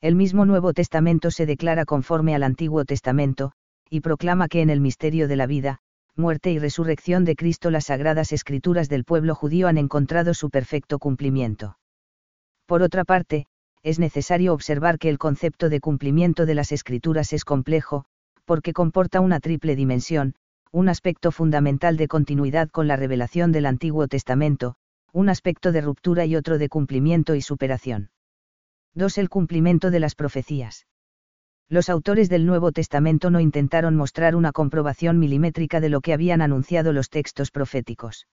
El 0.01 0.15
mismo 0.15 0.45
Nuevo 0.45 0.75
Testamento 0.75 1.31
se 1.31 1.47
declara 1.47 1.87
conforme 1.87 2.35
al 2.35 2.43
Antiguo 2.43 2.85
Testamento, 2.85 3.53
y 3.89 4.01
proclama 4.01 4.49
que 4.49 4.61
en 4.61 4.69
el 4.69 4.81
misterio 4.81 5.29
de 5.29 5.37
la 5.37 5.47
vida, 5.47 5.81
muerte 6.17 6.53
y 6.53 6.59
resurrección 6.59 7.25
de 7.25 7.35
Cristo 7.35 7.71
las 7.71 7.87
sagradas 7.87 8.33
escrituras 8.33 8.89
del 8.89 9.05
pueblo 9.05 9.35
judío 9.35 9.67
han 9.67 9.79
encontrado 9.79 10.33
su 10.33 10.51
perfecto 10.51 10.99
cumplimiento. 10.99 11.79
Por 12.67 12.83
otra 12.83 13.05
parte, 13.05 13.47
es 13.83 13.99
necesario 13.99 14.53
observar 14.53 14.99
que 14.99 15.09
el 15.09 15.19
concepto 15.19 15.69
de 15.69 15.81
cumplimiento 15.81 16.47
de 16.47 16.55
las 16.55 16.73
escrituras 16.73 17.33
es 17.33 17.45
complejo, 17.45 18.05
porque 18.45 18.73
comporta 18.73 19.21
una 19.21 19.41
triple 19.41 19.77
dimensión, 19.77 20.35
un 20.71 20.89
aspecto 20.89 21.33
fundamental 21.33 21.97
de 21.97 22.09
continuidad 22.09 22.69
con 22.71 22.89
la 22.89 22.97
revelación 22.97 23.53
del 23.53 23.67
Antiguo 23.67 24.09
Testamento, 24.09 24.77
un 25.13 25.29
aspecto 25.29 25.73
de 25.73 25.81
ruptura 25.81 26.25
y 26.25 26.37
otro 26.37 26.59
de 26.59 26.69
cumplimiento 26.69 27.35
y 27.35 27.43
superación. 27.43 28.11
2. 28.95 29.19
El 29.19 29.29
cumplimiento 29.29 29.91
de 29.91 30.01
las 30.01 30.15
profecías 30.15 30.87
los 31.69 31.89
autores 31.89 32.29
del 32.29 32.47
Nuevo 32.47 32.73
Testamento 32.73 33.31
no 33.31 33.41
intentaron 33.41 33.97
mostrar 33.97 34.37
una 34.37 34.53
comprobación 34.53 35.19
milimétrica 35.19 35.81
de 35.81 35.89
lo 35.89 36.01
que 36.01 36.13
habían 36.13 36.43
anunciado 36.43 36.93
los 36.93 37.11
textos 37.11 37.51
proféticos. 37.51 38.27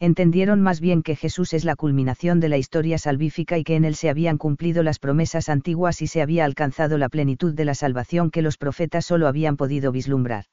Entendieron 0.00 0.60
más 0.60 0.80
bien 0.80 1.02
que 1.02 1.16
Jesús 1.16 1.52
es 1.52 1.64
la 1.64 1.76
culminación 1.76 2.40
de 2.40 2.48
la 2.48 2.58
historia 2.58 2.98
salvífica 2.98 3.58
y 3.58 3.64
que 3.64 3.76
en 3.76 3.84
él 3.84 3.94
se 3.94 4.10
habían 4.10 4.38
cumplido 4.38 4.82
las 4.82 4.98
promesas 4.98 5.48
antiguas 5.48 6.02
y 6.02 6.08
se 6.08 6.20
había 6.20 6.44
alcanzado 6.44 6.98
la 6.98 7.08
plenitud 7.08 7.54
de 7.54 7.64
la 7.64 7.74
salvación 7.74 8.30
que 8.30 8.42
los 8.42 8.58
profetas 8.58 9.04
solo 9.04 9.28
habían 9.28 9.56
podido 9.56 9.92
vislumbrar. 9.92 10.46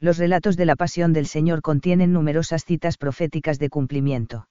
Los 0.00 0.18
relatos 0.18 0.56
de 0.56 0.66
la 0.66 0.76
pasión 0.76 1.12
del 1.12 1.26
Señor 1.26 1.62
contienen 1.62 2.12
numerosas 2.12 2.64
citas 2.64 2.96
proféticas 2.96 3.58
de 3.58 3.68
cumplimiento. 3.68 4.48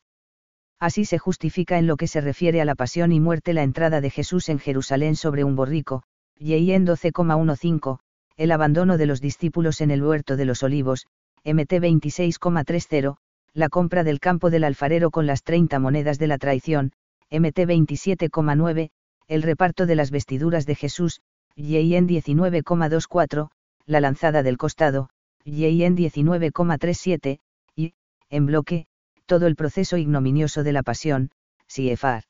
Así 0.79 1.05
se 1.05 1.17
justifica 1.17 1.77
en 1.77 1.87
lo 1.87 1.97
que 1.97 2.07
se 2.07 2.21
refiere 2.21 2.61
a 2.61 2.65
la 2.65 2.75
pasión 2.75 3.11
y 3.11 3.19
muerte 3.19 3.53
la 3.53 3.63
entrada 3.63 4.01
de 4.01 4.09
Jesús 4.09 4.49
en 4.49 4.59
Jerusalén 4.59 5.15
sobre 5.15 5.43
un 5.43 5.55
borrico, 5.55 6.03
en 6.39 6.85
12,15, 6.85 7.99
el 8.37 8.51
abandono 8.51 8.97
de 8.97 9.05
los 9.05 9.21
discípulos 9.21 9.81
en 9.81 9.91
el 9.91 10.03
huerto 10.03 10.35
de 10.35 10.45
los 10.45 10.63
olivos, 10.63 11.07
MT 11.45 11.73
26,30, 11.73 13.17
la 13.53 13.69
compra 13.69 14.03
del 14.03 14.19
campo 14.19 14.49
del 14.49 14.63
alfarero 14.63 15.11
con 15.11 15.27
las 15.27 15.43
30 15.43 15.79
monedas 15.79 16.17
de 16.17 16.27
la 16.27 16.37
traición, 16.37 16.91
MT 17.29 17.59
27,9, 17.59 18.89
el 19.27 19.43
reparto 19.43 19.85
de 19.85 19.95
las 19.95 20.11
vestiduras 20.11 20.65
de 20.65 20.75
Jesús, 20.75 21.21
en 21.55 22.07
19,24, 22.07 23.49
la 23.85 24.01
lanzada 24.01 24.43
del 24.43 24.57
costado, 24.57 25.09
en 25.45 25.95
19,37, 25.95 27.39
y, 27.75 27.93
en 28.29 28.45
bloque, 28.45 28.85
todo 29.25 29.47
el 29.47 29.55
proceso 29.55 29.97
ignominioso 29.97 30.63
de 30.63 30.73
la 30.73 30.83
pasión, 30.83 31.29
CFR. 31.67 32.25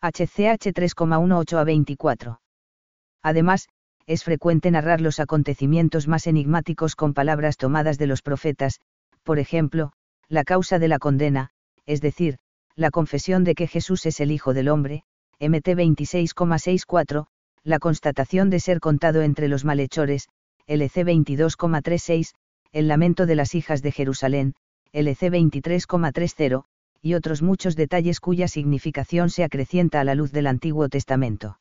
HCH 0.00 0.72
3,18 0.72 1.56
a 1.56 1.64
24. 1.64 2.40
Además, 3.26 3.68
es 4.06 4.22
frecuente 4.22 4.70
narrar 4.70 5.00
los 5.00 5.18
acontecimientos 5.18 6.06
más 6.06 6.28
enigmáticos 6.28 6.94
con 6.94 7.12
palabras 7.12 7.56
tomadas 7.56 7.98
de 7.98 8.06
los 8.06 8.22
profetas, 8.22 8.78
por 9.24 9.40
ejemplo, 9.40 9.90
la 10.28 10.44
causa 10.44 10.78
de 10.78 10.86
la 10.86 11.00
condena, 11.00 11.50
es 11.86 12.00
decir, 12.00 12.38
la 12.76 12.92
confesión 12.92 13.42
de 13.42 13.56
que 13.56 13.66
Jesús 13.66 14.06
es 14.06 14.20
el 14.20 14.30
Hijo 14.30 14.54
del 14.54 14.68
Hombre, 14.68 15.02
MT 15.40 15.66
26,64, 15.74 17.26
la 17.64 17.80
constatación 17.80 18.48
de 18.48 18.60
ser 18.60 18.78
contado 18.78 19.22
entre 19.22 19.48
los 19.48 19.64
malhechores, 19.64 20.28
LC 20.68 21.04
22,36, 21.04 22.32
el 22.70 22.86
lamento 22.86 23.26
de 23.26 23.34
las 23.34 23.56
hijas 23.56 23.82
de 23.82 23.90
Jerusalén, 23.90 24.54
LC 24.92 25.32
23,30, 25.32 26.62
y 27.02 27.14
otros 27.14 27.42
muchos 27.42 27.74
detalles 27.74 28.20
cuya 28.20 28.46
significación 28.46 29.30
se 29.30 29.42
acrecienta 29.42 29.98
a 29.98 30.04
la 30.04 30.14
luz 30.14 30.30
del 30.30 30.46
Antiguo 30.46 30.88
Testamento. 30.88 31.58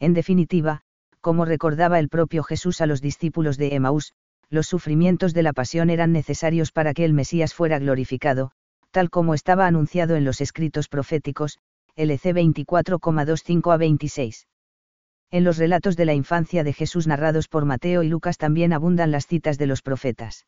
En 0.00 0.14
definitiva, 0.14 0.80
como 1.20 1.44
recordaba 1.44 1.98
el 1.98 2.08
propio 2.08 2.42
Jesús 2.42 2.80
a 2.80 2.86
los 2.86 3.00
discípulos 3.00 3.56
de 3.56 3.74
Emaús, 3.74 4.12
los 4.50 4.66
sufrimientos 4.66 5.34
de 5.34 5.42
la 5.42 5.52
pasión 5.52 5.90
eran 5.90 6.12
necesarios 6.12 6.70
para 6.72 6.94
que 6.94 7.04
el 7.04 7.12
Mesías 7.12 7.54
fuera 7.54 7.78
glorificado, 7.78 8.50
tal 8.90 9.10
como 9.10 9.34
estaba 9.34 9.66
anunciado 9.66 10.16
en 10.16 10.24
los 10.24 10.40
escritos 10.40 10.88
proféticos, 10.88 11.58
LC 11.96 12.34
24,25 12.34 13.72
a 13.72 13.76
26. 13.76 14.46
En 15.30 15.44
los 15.44 15.58
relatos 15.58 15.96
de 15.96 16.04
la 16.04 16.14
infancia 16.14 16.62
de 16.62 16.72
Jesús 16.72 17.06
narrados 17.06 17.48
por 17.48 17.64
Mateo 17.64 18.02
y 18.02 18.08
Lucas 18.08 18.36
también 18.36 18.72
abundan 18.72 19.10
las 19.10 19.26
citas 19.26 19.58
de 19.58 19.66
los 19.66 19.82
profetas. 19.82 20.46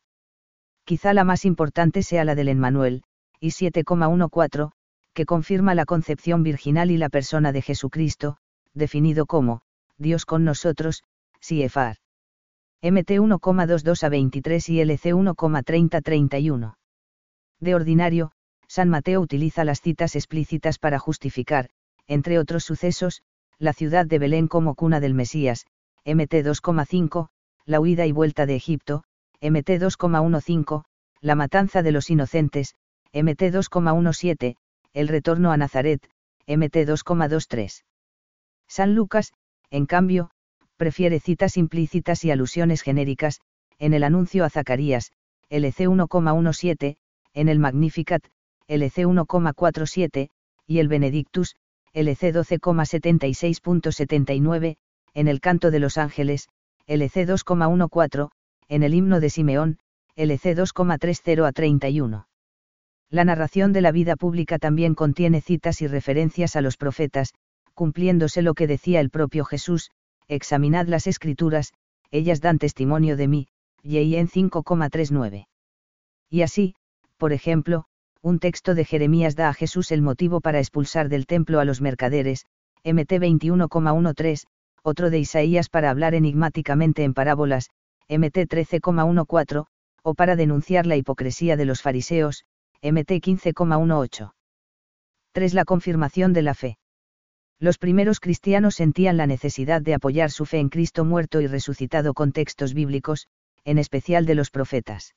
Quizá 0.85 1.13
la 1.13 1.25
más 1.25 1.43
importante 1.43 2.03
sea 2.03 2.23
la 2.23 2.35
del 2.35 2.47
Emmanuel, 2.47 3.03
y 3.39 3.49
7,14, 3.49 4.71
que 5.13 5.25
confirma 5.25 5.75
la 5.75 5.85
concepción 5.85 6.43
virginal 6.43 6.91
y 6.91 6.97
la 6.97 7.09
persona 7.09 7.51
de 7.51 7.61
Jesucristo, 7.61 8.37
definido 8.77 9.25
como, 9.25 9.61
Dios 9.97 10.25
con 10.25 10.43
nosotros, 10.43 11.03
Siefar. 11.39 11.97
MT 12.81 13.19
1,22 13.19 14.03
a 14.03 14.09
23 14.09 14.69
y 14.69 14.81
LC 14.81 15.13
1,30-31. 15.13 16.75
De 17.59 17.75
ordinario, 17.75 18.31
San 18.67 18.89
Mateo 18.89 19.21
utiliza 19.21 19.63
las 19.63 19.81
citas 19.81 20.15
explícitas 20.15 20.77
para 20.77 20.99
justificar, 20.99 21.69
entre 22.05 22.37
otros 22.37 22.63
sucesos, 22.63 23.23
la 23.57 23.73
ciudad 23.73 24.05
de 24.05 24.19
Belén 24.19 24.47
como 24.47 24.75
cuna 24.75 24.99
del 24.99 25.15
Mesías, 25.15 25.65
MT 26.05 26.45
2,5, 26.45 27.29
la 27.65 27.79
huida 27.79 28.05
y 28.05 28.11
vuelta 28.11 28.45
de 28.45 28.55
Egipto, 28.55 29.03
MT 29.41 29.81
2,15, 29.81 30.83
la 31.21 31.35
matanza 31.35 31.81
de 31.81 31.91
los 31.91 32.09
inocentes, 32.09 32.75
MT 33.13 33.51
2,17, 33.51 34.55
el 34.93 35.07
retorno 35.07 35.51
a 35.51 35.57
Nazaret, 35.57 36.07
MT 36.47 36.85
2,23. 36.85 37.83
San 38.67 38.95
Lucas, 38.95 39.33
en 39.69 39.85
cambio, 39.85 40.31
prefiere 40.77 41.19
citas 41.19 41.57
implícitas 41.57 42.23
y 42.23 42.31
alusiones 42.31 42.81
genéricas, 42.81 43.41
en 43.79 43.93
el 43.93 44.03
anuncio 44.03 44.45
a 44.45 44.49
Zacarías, 44.49 45.11
LC 45.49 45.87
1,17, 45.87 46.97
en 47.33 47.49
el 47.49 47.59
Magnificat, 47.59 48.23
LC 48.67 49.05
1,47, 49.05 50.29
y 50.65 50.79
el 50.79 50.87
Benedictus, 50.87 51.55
LC 51.93 52.33
12,76.79, 52.33 54.77
en 55.13 55.27
el 55.27 55.39
Canto 55.39 55.71
de 55.71 55.79
los 55.79 55.97
Ángeles, 55.97 56.49
LC 56.85 57.27
2,14, 57.27 58.29
en 58.69 58.83
el 58.83 58.93
Himno 58.93 59.19
de 59.19 59.29
Simeón, 59.29 59.79
LC 60.15 60.55
2,30 60.55 61.47
a 61.47 61.51
31. 61.51 62.27
La 63.09 63.23
narración 63.23 63.71
de 63.71 63.81
la 63.81 63.91
vida 63.91 64.15
pública 64.15 64.59
también 64.59 64.93
contiene 64.93 65.41
citas 65.41 65.81
y 65.81 65.87
referencias 65.87 66.55
a 66.55 66.61
los 66.61 66.75
profetas, 66.75 67.33
cumpliéndose 67.77 68.41
lo 68.41 68.55
que 68.55 68.65
decía 68.65 68.99
el 68.99 69.11
propio 69.11 69.45
Jesús, 69.45 69.91
examinad 70.27 70.87
las 70.87 71.05
escrituras, 71.05 71.73
ellas 72.09 72.41
dan 72.41 72.57
testimonio 72.57 73.15
de 73.15 73.27
mí, 73.27 73.47
y 73.83 74.15
en 74.15 74.27
5,39. 74.27 75.45
Y 76.27 76.41
así, 76.41 76.73
por 77.17 77.33
ejemplo, 77.33 77.85
un 78.23 78.39
texto 78.39 78.73
de 78.73 78.83
Jeremías 78.83 79.35
da 79.35 79.49
a 79.49 79.53
Jesús 79.53 79.91
el 79.91 80.01
motivo 80.01 80.41
para 80.41 80.57
expulsar 80.57 81.07
del 81.07 81.27
templo 81.27 81.59
a 81.59 81.65
los 81.65 81.79
mercaderes, 81.79 82.47
MT 82.83 83.11
21,13, 83.21 84.47
otro 84.81 85.11
de 85.11 85.19
Isaías 85.19 85.69
para 85.69 85.91
hablar 85.91 86.15
enigmáticamente 86.15 87.03
en 87.03 87.13
parábolas, 87.13 87.69
MT 88.09 88.49
13,14, 88.49 89.65
o 90.01 90.13
para 90.15 90.35
denunciar 90.35 90.87
la 90.87 90.95
hipocresía 90.95 91.55
de 91.55 91.65
los 91.65 91.83
fariseos, 91.83 92.43
MT 92.81 93.21
15,18. 93.21 94.31
3. 95.31 95.53
La 95.53 95.63
confirmación 95.63 96.33
de 96.33 96.41
la 96.41 96.55
fe 96.55 96.79
los 97.59 97.77
primeros 97.77 98.19
cristianos 98.19 98.75
sentían 98.75 99.17
la 99.17 99.25
necesidad 99.25 99.81
de 99.81 99.95
apoyar 99.95 100.29
su 100.31 100.45
fe 100.45 100.59
en 100.59 100.69
Cristo 100.69 101.05
muerto 101.05 101.41
y 101.41 101.47
resucitado 101.47 102.13
con 102.13 102.31
textos 102.31 102.73
bíblicos, 102.73 103.27
en 103.65 103.79
especial 103.79 104.25
de 104.25 104.35
los 104.35 104.51
profetas. 104.51 105.15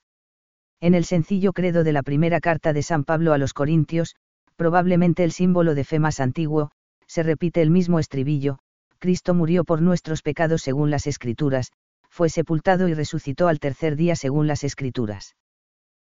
En 0.80 0.94
el 0.94 1.04
sencillo 1.04 1.52
credo 1.52 1.84
de 1.84 1.92
la 1.92 2.02
primera 2.02 2.40
carta 2.40 2.72
de 2.72 2.82
San 2.82 3.04
Pablo 3.04 3.34
a 3.34 3.38
los 3.38 3.52
Corintios, 3.52 4.16
probablemente 4.56 5.24
el 5.24 5.32
símbolo 5.32 5.74
de 5.74 5.84
fe 5.84 5.98
más 5.98 6.20
antiguo, 6.20 6.70
se 7.06 7.22
repite 7.22 7.60
el 7.60 7.70
mismo 7.70 7.98
estribillo, 7.98 8.58
Cristo 8.98 9.34
murió 9.34 9.64
por 9.64 9.82
nuestros 9.82 10.22
pecados 10.22 10.62
según 10.62 10.90
las 10.90 11.06
Escrituras, 11.06 11.72
fue 12.08 12.28
sepultado 12.28 12.88
y 12.88 12.94
resucitó 12.94 13.48
al 13.48 13.60
tercer 13.60 13.96
día 13.96 14.16
según 14.16 14.46
las 14.46 14.64
Escrituras. 14.64 15.36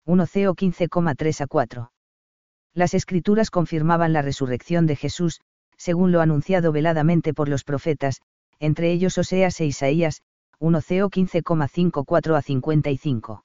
1 0.06 0.26
Co 0.26 0.56
15,3 0.56 1.42
a 1.42 1.48
4. 1.48 1.92
Las 2.74 2.94
Escrituras 2.94 3.50
confirmaban 3.50 4.14
la 4.14 4.22
resurrección 4.22 4.86
de 4.86 4.96
Jesús, 4.96 5.42
según 5.78 6.12
lo 6.12 6.22
anunciado 6.22 6.72
veladamente 6.72 7.34
por 7.34 7.50
los 7.50 7.64
profetas, 7.64 8.22
entre 8.60 8.92
ellos 8.92 9.18
Oseas 9.18 9.60
e 9.62 9.66
Isaías, 9.66 10.22
1 10.60 10.82
Co 10.82 11.10
15,54 11.10 12.36
a 12.36 12.42
55. 12.42 13.44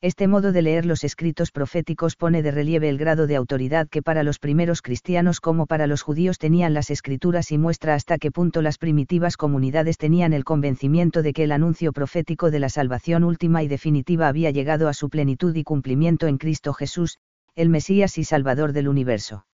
Este 0.00 0.26
modo 0.26 0.50
de 0.50 0.62
leer 0.62 0.84
los 0.84 1.04
escritos 1.04 1.52
proféticos 1.52 2.16
pone 2.16 2.42
de 2.42 2.50
relieve 2.50 2.88
el 2.88 2.98
grado 2.98 3.28
de 3.28 3.36
autoridad 3.36 3.88
que 3.88 4.02
para 4.02 4.24
los 4.24 4.40
primeros 4.40 4.82
cristianos 4.82 5.40
como 5.40 5.66
para 5.66 5.86
los 5.86 6.02
judíos 6.02 6.38
tenían 6.38 6.74
las 6.74 6.90
escrituras 6.90 7.52
y 7.52 7.58
muestra 7.58 7.94
hasta 7.94 8.18
qué 8.18 8.32
punto 8.32 8.62
las 8.62 8.78
primitivas 8.78 9.36
comunidades 9.36 9.98
tenían 9.98 10.32
el 10.32 10.42
convencimiento 10.42 11.22
de 11.22 11.32
que 11.32 11.44
el 11.44 11.52
anuncio 11.52 11.92
profético 11.92 12.50
de 12.50 12.58
la 12.58 12.68
salvación 12.68 13.22
última 13.22 13.62
y 13.62 13.68
definitiva 13.68 14.26
había 14.26 14.50
llegado 14.50 14.88
a 14.88 14.94
su 14.94 15.08
plenitud 15.08 15.54
y 15.54 15.62
cumplimiento 15.62 16.26
en 16.26 16.38
Cristo 16.38 16.72
Jesús, 16.72 17.18
el 17.54 17.68
Mesías 17.68 18.18
y 18.18 18.24
Salvador 18.24 18.72
del 18.72 18.88
universo. 18.88 19.46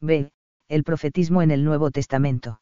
B 0.00 0.30
el 0.68 0.84
profetismo 0.84 1.42
en 1.42 1.50
el 1.50 1.64
Nuevo 1.64 1.90
Testamento. 1.90 2.60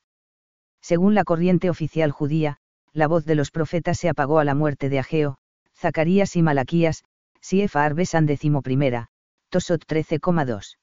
Según 0.80 1.14
la 1.14 1.24
corriente 1.24 1.70
oficial 1.70 2.10
judía, 2.10 2.58
la 2.92 3.06
voz 3.06 3.24
de 3.24 3.34
los 3.34 3.50
profetas 3.50 3.98
se 3.98 4.08
apagó 4.08 4.38
a 4.38 4.44
la 4.44 4.54
muerte 4.54 4.88
de 4.88 4.98
Ageo, 4.98 5.38
Zacarías 5.76 6.36
y 6.36 6.42
Malaquías, 6.42 7.04
Siefa 7.40 7.84
Arbesan 7.84 8.28
primera, 8.62 9.08
Tosot 9.48 9.84
13,2. 9.86 10.76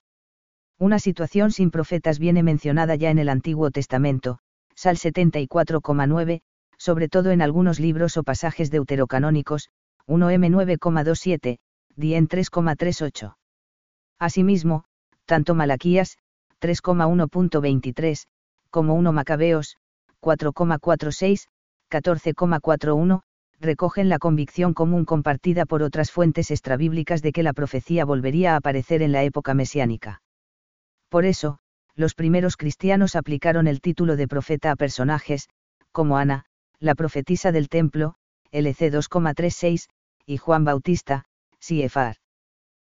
Una 0.77 0.99
situación 0.99 1.51
sin 1.51 1.71
profetas 1.71 2.19
viene 2.19 2.41
mencionada 2.41 2.95
ya 2.95 3.09
en 3.09 3.19
el 3.19 3.29
Antiguo 3.29 3.69
Testamento, 3.69 4.39
Sal 4.75 4.95
74,9, 4.95 6.41
sobre 6.77 7.09
todo 7.09 7.31
en 7.31 7.41
algunos 7.41 7.79
libros 7.81 8.15
o 8.15 8.23
pasajes 8.23 8.71
deuterocanónicos, 8.71 9.69
1M 10.07 10.49
9,27, 10.49 11.59
Dien 11.95 12.27
3,38. 12.29 13.35
Asimismo, 14.17 14.85
tanto 15.25 15.53
Malaquías, 15.53 16.17
3,1.23, 16.61 18.25
como 18.69 18.93
1 18.95 19.11
Macabeos, 19.11 19.77
4,46, 20.21 21.47
14,41, 21.89 23.21
recogen 23.59 24.09
la 24.09 24.19
convicción 24.19 24.73
común 24.73 25.05
compartida 25.05 25.65
por 25.65 25.83
otras 25.83 26.11
fuentes 26.11 26.51
extrabíblicas 26.51 27.21
de 27.21 27.31
que 27.31 27.43
la 27.43 27.53
profecía 27.53 28.05
volvería 28.05 28.53
a 28.53 28.57
aparecer 28.57 29.01
en 29.01 29.11
la 29.11 29.23
época 29.23 29.53
mesiánica. 29.53 30.21
Por 31.09 31.25
eso, 31.25 31.59
los 31.95 32.15
primeros 32.15 32.55
cristianos 32.55 33.15
aplicaron 33.15 33.67
el 33.67 33.81
título 33.81 34.15
de 34.15 34.27
profeta 34.27 34.71
a 34.71 34.75
personajes, 34.75 35.49
como 35.91 36.17
Ana, 36.17 36.45
la 36.79 36.95
profetisa 36.95 37.51
del 37.51 37.67
templo, 37.67 38.15
LC 38.51 38.91
2,36, 38.91 39.89
y 40.25 40.37
Juan 40.37 40.63
Bautista, 40.63 41.25
CFR. 41.59 42.15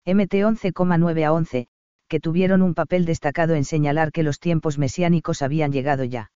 MT 0.05 0.33
11,9 0.33 1.25
a 1.25 1.33
11, 1.33 1.67
que 2.13 2.19
tuvieron 2.19 2.61
un 2.61 2.75
papel 2.75 3.05
destacado 3.05 3.55
en 3.55 3.65
señalar 3.65 4.11
que 4.11 4.21
los 4.21 4.39
tiempos 4.39 4.77
mesiánicos 4.77 5.41
habían 5.41 5.71
llegado 5.71 6.03
ya. 6.03 6.29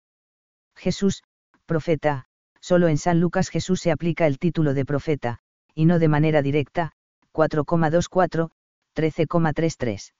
Jesús, 0.73 1.21
profeta, 1.65 2.27
solo 2.61 2.87
en 2.87 2.97
San 2.97 3.19
Lucas 3.19 3.49
Jesús 3.49 3.81
se 3.81 3.91
aplica 3.91 4.25
el 4.25 4.39
título 4.39 4.73
de 4.73 4.85
profeta, 4.85 5.39
y 5.73 5.83
no 5.83 5.99
de 5.99 6.07
manera 6.07 6.41
directa, 6.41 6.93
4,24, 7.33 8.51
13,33. 8.95 10.13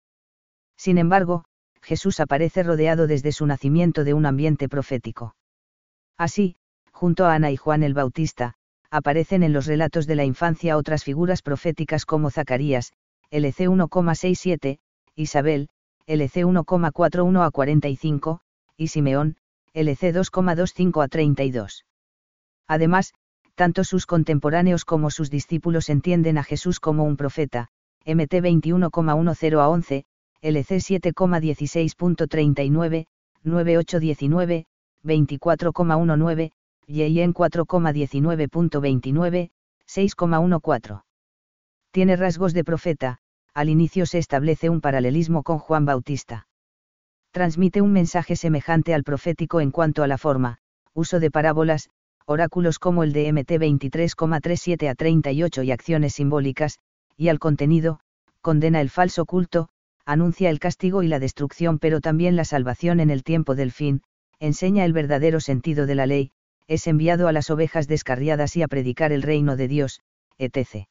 Sin 0.75 0.97
embargo, 0.97 1.45
Jesús 1.81 2.19
aparece 2.19 2.61
rodeado 2.61 3.07
desde 3.07 3.31
su 3.31 3.45
nacimiento 3.45 4.03
de 4.03 4.13
un 4.13 4.25
ambiente 4.25 4.67
profético. 4.67 5.37
Así, 6.17 6.57
junto 6.91 7.27
a 7.27 7.33
Ana 7.33 7.51
y 7.51 7.55
Juan 7.55 7.83
el 7.83 7.93
Bautista, 7.93 8.55
aparecen 8.91 9.41
en 9.41 9.53
los 9.53 9.67
relatos 9.67 10.05
de 10.05 10.15
la 10.15 10.25
infancia 10.25 10.75
otras 10.75 11.05
figuras 11.05 11.41
proféticas 11.41 12.05
como 12.05 12.29
Zacarías, 12.29 12.91
LC 13.31 13.69
1,67, 13.69 14.79
Isabel, 15.15 15.69
LC 16.07 16.45
1,41 16.45 17.45
a 17.45 17.51
45, 17.51 18.39
y 18.77 18.87
Simeón, 18.87 19.37
LC 19.73 20.13
2,25 20.13 21.03
a 21.03 21.07
32. 21.07 21.85
Además, 22.67 23.13
tanto 23.55 23.83
sus 23.83 24.05
contemporáneos 24.05 24.85
como 24.85 25.09
sus 25.09 25.29
discípulos 25.29 25.89
entienden 25.89 26.37
a 26.37 26.43
Jesús 26.43 26.79
como 26.79 27.03
un 27.05 27.17
profeta, 27.17 27.69
MT 28.05 28.41
21,10 28.41 29.59
a 29.59 29.69
11, 29.69 30.05
LC 30.41 30.75
7,16.39, 30.75 33.07
9819, 33.43 34.65
24,19, 35.03 36.51
YIN 36.87 37.33
4,19.29, 37.33 39.49
6,14. 39.87 41.03
Tiene 41.91 42.15
rasgos 42.15 42.53
de 42.53 42.63
profeta, 42.63 43.19
al 43.55 43.69
inicio 43.69 44.05
se 44.05 44.17
establece 44.17 44.69
un 44.69 44.81
paralelismo 44.81 45.41
con 45.41 45.59
Juan 45.59 45.85
Bautista. 45.85 46.45
Transmite 47.31 47.81
un 47.81 47.93
mensaje 47.93 48.35
semejante 48.35 48.93
al 48.93 49.03
profético 49.03 49.61
en 49.61 49.71
cuanto 49.71 50.03
a 50.03 50.07
la 50.07 50.17
forma, 50.17 50.57
uso 50.93 51.21
de 51.21 51.31
parábolas, 51.31 51.89
oráculos 52.25 52.79
como 52.79 53.03
el 53.03 53.13
de 53.13 53.31
MT 53.31 53.51
23,37 53.51 54.89
a 54.89 54.95
38 54.95 55.63
y 55.63 55.71
acciones 55.71 56.13
simbólicas, 56.13 56.79
y 57.15 57.29
al 57.29 57.39
contenido, 57.39 58.01
condena 58.41 58.81
el 58.81 58.89
falso 58.89 59.25
culto, 59.25 59.69
anuncia 60.05 60.49
el 60.49 60.59
castigo 60.59 61.01
y 61.01 61.07
la 61.07 61.19
destrucción 61.19 61.79
pero 61.79 62.01
también 62.01 62.35
la 62.35 62.43
salvación 62.43 62.99
en 62.99 63.09
el 63.09 63.23
tiempo 63.23 63.55
del 63.55 63.71
fin, 63.71 64.01
enseña 64.39 64.83
el 64.83 64.91
verdadero 64.91 65.39
sentido 65.39 65.85
de 65.85 65.95
la 65.95 66.07
ley, 66.07 66.31
es 66.67 66.87
enviado 66.87 67.29
a 67.29 67.31
las 67.31 67.49
ovejas 67.49 67.87
descarriadas 67.87 68.57
y 68.57 68.63
a 68.63 68.67
predicar 68.67 69.13
el 69.13 69.21
reino 69.21 69.55
de 69.55 69.69
Dios, 69.69 70.01
etc. 70.37 70.87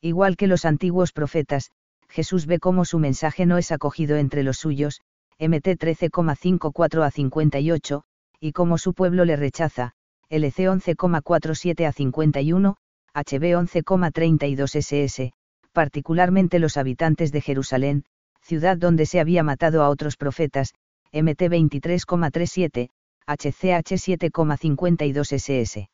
Igual 0.00 0.36
que 0.36 0.46
los 0.46 0.64
antiguos 0.64 1.12
profetas, 1.12 1.70
Jesús 2.08 2.46
ve 2.46 2.58
cómo 2.58 2.84
su 2.84 2.98
mensaje 2.98 3.46
no 3.46 3.58
es 3.58 3.72
acogido 3.72 4.16
entre 4.16 4.42
los 4.42 4.58
suyos, 4.58 5.00
MT 5.38 5.76
13,54 5.78 7.04
a 7.04 7.10
58, 7.10 8.02
y 8.40 8.52
cómo 8.52 8.78
su 8.78 8.94
pueblo 8.94 9.24
le 9.24 9.36
rechaza, 9.36 9.92
LC 10.28 10.68
11,47 10.68 11.86
a 11.86 11.92
51, 11.92 12.76
HB 13.14 13.42
11,32 13.54 14.76
SS, 14.76 15.32
particularmente 15.72 16.58
los 16.58 16.76
habitantes 16.76 17.32
de 17.32 17.40
Jerusalén, 17.40 18.04
ciudad 18.40 18.76
donde 18.76 19.06
se 19.06 19.20
había 19.20 19.42
matado 19.42 19.82
a 19.82 19.88
otros 19.88 20.16
profetas, 20.16 20.74
MT 21.12 21.42
23,37, 21.42 22.90
HCH 23.26 23.92
7,52 23.92 25.32
SS. 25.32 25.88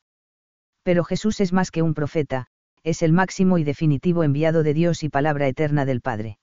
Pero 0.83 1.03
Jesús 1.03 1.39
es 1.39 1.53
más 1.53 1.71
que 1.71 1.81
un 1.81 1.93
profeta, 1.93 2.47
es 2.83 3.01
el 3.01 3.13
máximo 3.13 3.57
y 3.57 3.63
definitivo 3.63 4.23
enviado 4.23 4.63
de 4.63 4.73
Dios 4.73 5.03
y 5.03 5.09
palabra 5.09 5.47
eterna 5.47 5.85
del 5.85 6.01
Padre. 6.01 6.37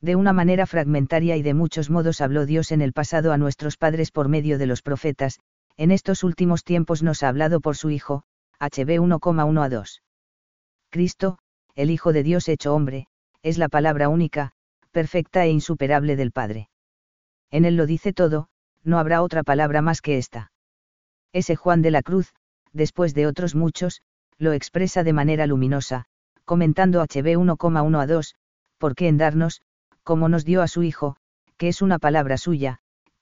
De 0.00 0.16
una 0.16 0.34
manera 0.34 0.66
fragmentaria 0.66 1.36
y 1.36 1.42
de 1.42 1.54
muchos 1.54 1.88
modos 1.88 2.20
habló 2.20 2.44
Dios 2.44 2.72
en 2.72 2.82
el 2.82 2.92
pasado 2.92 3.32
a 3.32 3.38
nuestros 3.38 3.78
padres 3.78 4.10
por 4.10 4.28
medio 4.28 4.58
de 4.58 4.66
los 4.66 4.82
profetas, 4.82 5.40
en 5.76 5.90
estos 5.90 6.22
últimos 6.22 6.62
tiempos 6.62 7.02
nos 7.02 7.22
ha 7.22 7.28
hablado 7.28 7.60
por 7.60 7.76
su 7.76 7.90
Hijo, 7.90 8.22
HB 8.60 9.00
1,1 9.00 9.64
a 9.64 9.68
2. 9.68 10.02
Cristo, 10.90 11.38
el 11.74 11.90
Hijo 11.90 12.12
de 12.12 12.22
Dios 12.22 12.48
hecho 12.48 12.74
hombre, 12.74 13.06
es 13.42 13.56
la 13.56 13.68
palabra 13.68 14.08
única, 14.08 14.52
perfecta 14.92 15.44
e 15.44 15.50
insuperable 15.50 16.16
del 16.16 16.32
Padre. 16.32 16.68
En 17.50 17.64
él 17.64 17.76
lo 17.76 17.86
dice 17.86 18.12
todo, 18.12 18.48
no 18.82 18.98
habrá 18.98 19.22
otra 19.22 19.42
palabra 19.42 19.80
más 19.80 20.02
que 20.02 20.18
esta. 20.18 20.52
Ese 21.32 21.56
Juan 21.56 21.82
de 21.82 21.90
la 21.90 22.02
Cruz, 22.02 22.34
después 22.72 23.14
de 23.14 23.26
otros 23.26 23.54
muchos, 23.54 24.02
lo 24.38 24.52
expresa 24.52 25.04
de 25.04 25.12
manera 25.12 25.46
luminosa, 25.46 26.06
comentando 26.44 27.00
HB 27.00 27.36
1,1 27.36 28.00
a 28.00 28.06
2, 28.06 28.34
porque 28.78 29.08
en 29.08 29.16
darnos, 29.16 29.62
como 30.02 30.28
nos 30.28 30.44
dio 30.44 30.62
a 30.62 30.68
su 30.68 30.82
Hijo, 30.82 31.16
que 31.56 31.68
es 31.68 31.82
una 31.82 31.98
palabra 31.98 32.36
suya, 32.36 32.80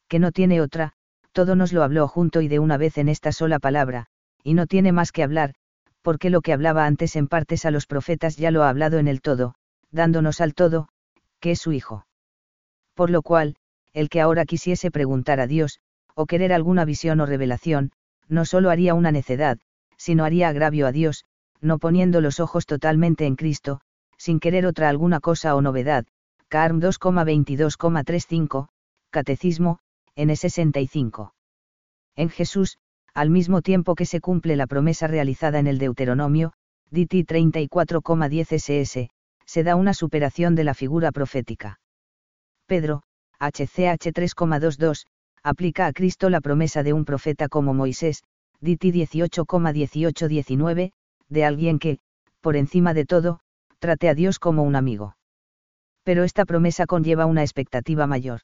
que 0.09 0.19
no 0.19 0.33
tiene 0.33 0.61
otra, 0.61 0.93
todo 1.33 1.57
nos 1.57 1.73
lo 1.73 1.83
habló 1.83 2.09
junto 2.09 2.41
y 2.41 2.49
de 2.49 2.59
una 2.59 2.77
vez 2.77 2.99
en 2.99 3.09
esta 3.09 3.33
sola 3.33 3.59
palabra, 3.59 4.07
y 4.43 4.55
no 4.55 4.67
tiene 4.67 4.93
más 4.93 5.13
que 5.13 5.23
hablar, 5.23 5.55
porque 6.03 6.31
lo 6.31 6.41
que 6.41 6.53
hablaba 6.53 6.87
antes 6.87 7.17
en 7.17 7.29
partes 7.29 7.65
a 7.65 7.71
los 7.71 7.87
profetas 7.87 8.37
ya 8.37 8.51
lo 8.51 8.65
ha 8.65 8.69
hablado 8.69 8.99
en 8.99 9.09
el 9.09 9.21
todo, 9.21 9.55
dándonos 9.91 10.41
al 10.41 10.55
todo, 10.55 10.89
que 11.41 11.53
es 11.53 11.61
su 11.61 11.73
Hijo. 11.73 12.07
Por 12.95 13.11
lo 13.11 13.23
cual, 13.23 13.57
el 13.93 14.09
que 14.09 14.21
ahora 14.21 14.45
quisiese 14.45 14.91
preguntar 14.91 15.41
a 15.41 15.47
Dios, 15.47 15.81
o 16.15 16.27
querer 16.27 16.53
alguna 16.53 16.85
visión 16.85 17.21
o 17.21 17.27
revelación, 17.27 17.93
no 18.29 18.45
solo 18.45 18.71
haría 18.71 18.95
una 18.95 19.13
necedad, 19.13 19.59
sino 20.03 20.25
haría 20.25 20.49
agravio 20.49 20.89
a 20.89 20.93
Dios, 20.93 21.25
no 21.61 21.79
poniendo 21.79 22.21
los 22.21 22.41
ojos 22.41 22.67
totalmente 22.67 23.25
en 23.25 23.37
Cristo, 23.37 23.81
sin 24.19 24.41
querer 24.41 24.67
otra 24.67 24.89
alguna 24.89 25.21
cosa 25.21 25.55
o 25.55 25.63
novedad. 25.63 26.07
Carm 26.49 26.81
2,22,35, 26.81 28.67
Catecismo, 29.11 29.79
N65. 30.17 31.31
En 32.17 32.31
Jesús, 32.31 32.79
al 33.15 33.31
mismo 33.31 33.63
tiempo 33.63 33.95
que 33.95 34.05
se 34.05 34.21
cumple 34.21 34.57
la 34.57 34.67
promesa 34.67 35.07
realizada 35.07 35.61
en 35.61 35.69
el 35.69 35.79
Deuteronomio, 35.79 36.53
DT 36.91 37.25
34,10 37.25 38.53
SS, 38.55 39.09
se 39.47 39.63
da 39.63 39.77
una 39.77 39.95
superación 39.95 40.57
de 40.57 40.65
la 40.65 40.75
figura 40.75 41.13
profética. 41.13 41.79
Pedro, 42.67 43.05
HCH 43.39 44.11
3,22, 44.13 45.07
aplica 45.45 45.87
a 45.87 45.93
Cristo 45.93 46.29
la 46.29 46.41
promesa 46.41 46.83
de 46.83 46.93
un 46.93 47.05
profeta 47.05 47.49
como 47.49 47.73
Moisés, 47.73 48.25
DT 48.63 48.93
18,18-19, 48.95 50.93
de 51.29 51.45
alguien 51.45 51.81
que, 51.81 51.99
por 52.41 52.57
encima 52.57 52.95
de 52.95 53.05
todo, 53.05 53.41
trate 53.81 54.09
a 54.09 54.15
Dios 54.15 54.39
como 54.39 54.63
un 54.63 54.77
amigo. 54.77 55.17
Pero 56.05 56.23
esta 56.23 56.45
promesa 56.45 56.87
conlleva 56.87 57.27
una 57.27 57.43
expectativa 57.43 58.07
mayor. 58.07 58.43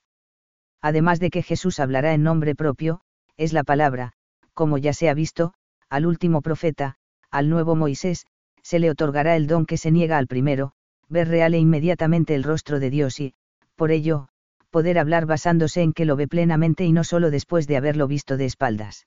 Además 0.82 1.20
de 1.20 1.30
que 1.30 1.42
Jesús 1.44 1.78
hablará 1.78 2.14
en 2.14 2.24
nombre 2.24 2.56
propio, 2.56 3.00
es 3.36 3.52
la 3.52 3.62
palabra, 3.62 4.12
como 4.54 4.76
ya 4.76 4.92
se 4.92 5.08
ha 5.08 5.14
visto, 5.14 5.54
al 5.88 6.04
último 6.04 6.42
profeta, 6.42 6.96
al 7.30 7.48
nuevo 7.48 7.76
Moisés, 7.76 8.26
se 8.62 8.80
le 8.80 8.90
otorgará 8.90 9.36
el 9.36 9.46
don 9.46 9.66
que 9.66 9.76
se 9.76 9.92
niega 9.92 10.18
al 10.18 10.26
primero, 10.26 10.72
ver 11.08 11.28
real 11.28 11.54
e 11.54 11.58
inmediatamente 11.58 12.34
el 12.34 12.42
rostro 12.42 12.80
de 12.80 12.90
Dios 12.90 13.20
y, 13.20 13.34
por 13.76 13.92
ello, 13.92 14.28
poder 14.70 14.98
hablar 14.98 15.26
basándose 15.26 15.82
en 15.82 15.92
que 15.92 16.04
lo 16.04 16.16
ve 16.16 16.26
plenamente 16.26 16.84
y 16.84 16.92
no 16.92 17.04
solo 17.04 17.30
después 17.30 17.68
de 17.68 17.76
haberlo 17.76 18.08
visto 18.08 18.36
de 18.36 18.46
espaldas. 18.46 19.06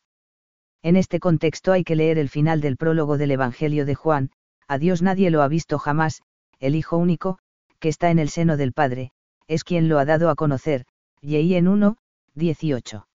En 0.84 0.95
este 0.95 1.19
contexto 1.19 1.71
hay 1.71 1.84
que 1.84 1.95
leer 1.95 2.17
el 2.17 2.29
final 2.29 2.59
del 2.59 2.77
prólogo 2.77 3.17
del 3.17 3.32
Evangelio 3.32 3.86
de 3.86 3.95
Juan, 3.95 4.32
a 4.67 4.77
Dios 4.77 5.01
nadie 5.01 5.29
lo 5.29 5.43
ha 5.43 5.47
visto 5.47 5.77
jamás, 5.77 6.21
el 6.59 6.75
Hijo 6.75 6.97
único, 6.97 7.38
que 7.79 7.89
está 7.89 8.09
en 8.09 8.19
el 8.19 8.29
seno 8.29 8.57
del 8.57 8.73
Padre, 8.73 9.11
es 9.47 9.63
quien 9.63 9.89
lo 9.89 9.99
ha 9.99 10.05
dado 10.05 10.29
a 10.29 10.36
conocer, 10.36 10.86
y 11.21 11.53
en 11.53 11.67
1, 11.67 11.97
18. 12.34 13.07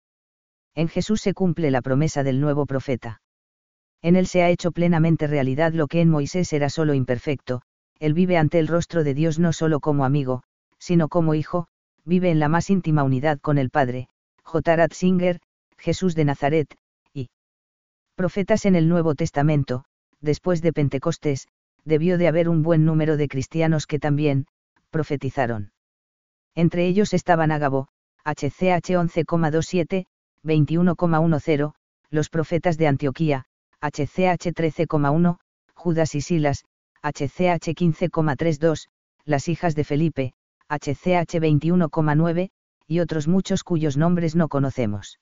En 0.74 0.88
Jesús 0.88 1.20
se 1.22 1.34
cumple 1.34 1.70
la 1.70 1.82
promesa 1.82 2.22
del 2.22 2.40
nuevo 2.40 2.66
profeta. 2.66 3.20
En 4.02 4.14
él 4.14 4.26
se 4.26 4.42
ha 4.42 4.50
hecho 4.50 4.70
plenamente 4.70 5.26
realidad 5.26 5.72
lo 5.72 5.88
que 5.88 6.00
en 6.00 6.10
Moisés 6.10 6.52
era 6.52 6.68
solo 6.68 6.94
imperfecto, 6.94 7.62
él 7.98 8.14
vive 8.14 8.36
ante 8.36 8.58
el 8.58 8.68
rostro 8.68 9.02
de 9.02 9.14
Dios 9.14 9.38
no 9.38 9.52
solo 9.52 9.80
como 9.80 10.04
amigo, 10.04 10.42
sino 10.78 11.08
como 11.08 11.34
hijo, 11.34 11.66
vive 12.04 12.30
en 12.30 12.38
la 12.38 12.48
más 12.48 12.70
íntima 12.70 13.02
unidad 13.02 13.40
con 13.40 13.58
el 13.58 13.70
Padre, 13.70 14.08
J. 14.42 14.76
Ratzinger, 14.76 15.40
Jesús 15.78 16.14
de 16.14 16.24
Nazaret, 16.26 16.76
profetas 18.16 18.64
en 18.64 18.74
el 18.74 18.88
Nuevo 18.88 19.14
Testamento, 19.14 19.84
después 20.20 20.62
de 20.62 20.72
Pentecostés, 20.72 21.46
debió 21.84 22.18
de 22.18 22.26
haber 22.26 22.48
un 22.48 22.62
buen 22.62 22.84
número 22.84 23.16
de 23.16 23.28
cristianos 23.28 23.86
que 23.86 23.98
también, 23.98 24.46
profetizaron. 24.90 25.72
Entre 26.54 26.86
ellos 26.86 27.12
estaban 27.12 27.52
Ágabo, 27.52 27.88
HCH 28.24 28.96
11,27, 28.96 30.06
21,10, 30.42 31.74
los 32.10 32.28
profetas 32.30 32.78
de 32.78 32.86
Antioquía, 32.88 33.44
HCH 33.80 34.52
13,1, 34.52 35.38
Judas 35.74 36.14
y 36.14 36.22
Silas, 36.22 36.64
HCH 37.02 37.74
15,32, 37.74 38.88
las 39.24 39.48
hijas 39.48 39.74
de 39.74 39.84
Felipe, 39.84 40.32
HCH 40.68 41.38
21,9, 41.38 42.50
y 42.88 43.00
otros 43.00 43.28
muchos 43.28 43.62
cuyos 43.62 43.96
nombres 43.96 44.34
no 44.34 44.48
conocemos. 44.48 45.18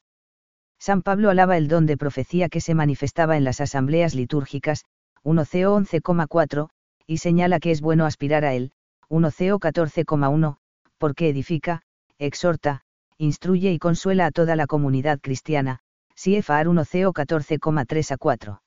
San 0.78 1.02
Pablo 1.02 1.30
alaba 1.30 1.56
el 1.56 1.68
don 1.68 1.86
de 1.86 1.96
profecía 1.96 2.48
que 2.48 2.60
se 2.60 2.74
manifestaba 2.74 3.36
en 3.36 3.44
las 3.44 3.60
asambleas 3.60 4.14
litúrgicas, 4.14 4.84
1 5.22 5.44
CO 5.44 5.80
11,4, 5.80 6.68
y 7.06 7.18
señala 7.18 7.60
que 7.60 7.70
es 7.70 7.80
bueno 7.80 8.06
aspirar 8.06 8.44
a 8.44 8.54
él, 8.54 8.72
1 9.08 9.30
CO 9.30 9.58
14,1, 9.58 10.56
porque 10.98 11.28
edifica, 11.28 11.82
exhorta, 12.18 12.82
instruye 13.18 13.72
y 13.72 13.78
consuela 13.78 14.26
a 14.26 14.30
toda 14.30 14.56
la 14.56 14.66
comunidad 14.66 15.20
cristiana, 15.20 15.80
CFAR 16.14 16.68
1 16.68 16.84
CO 16.84 17.12
14,3 17.12 18.12
a 18.12 18.16
4. 18.16 18.62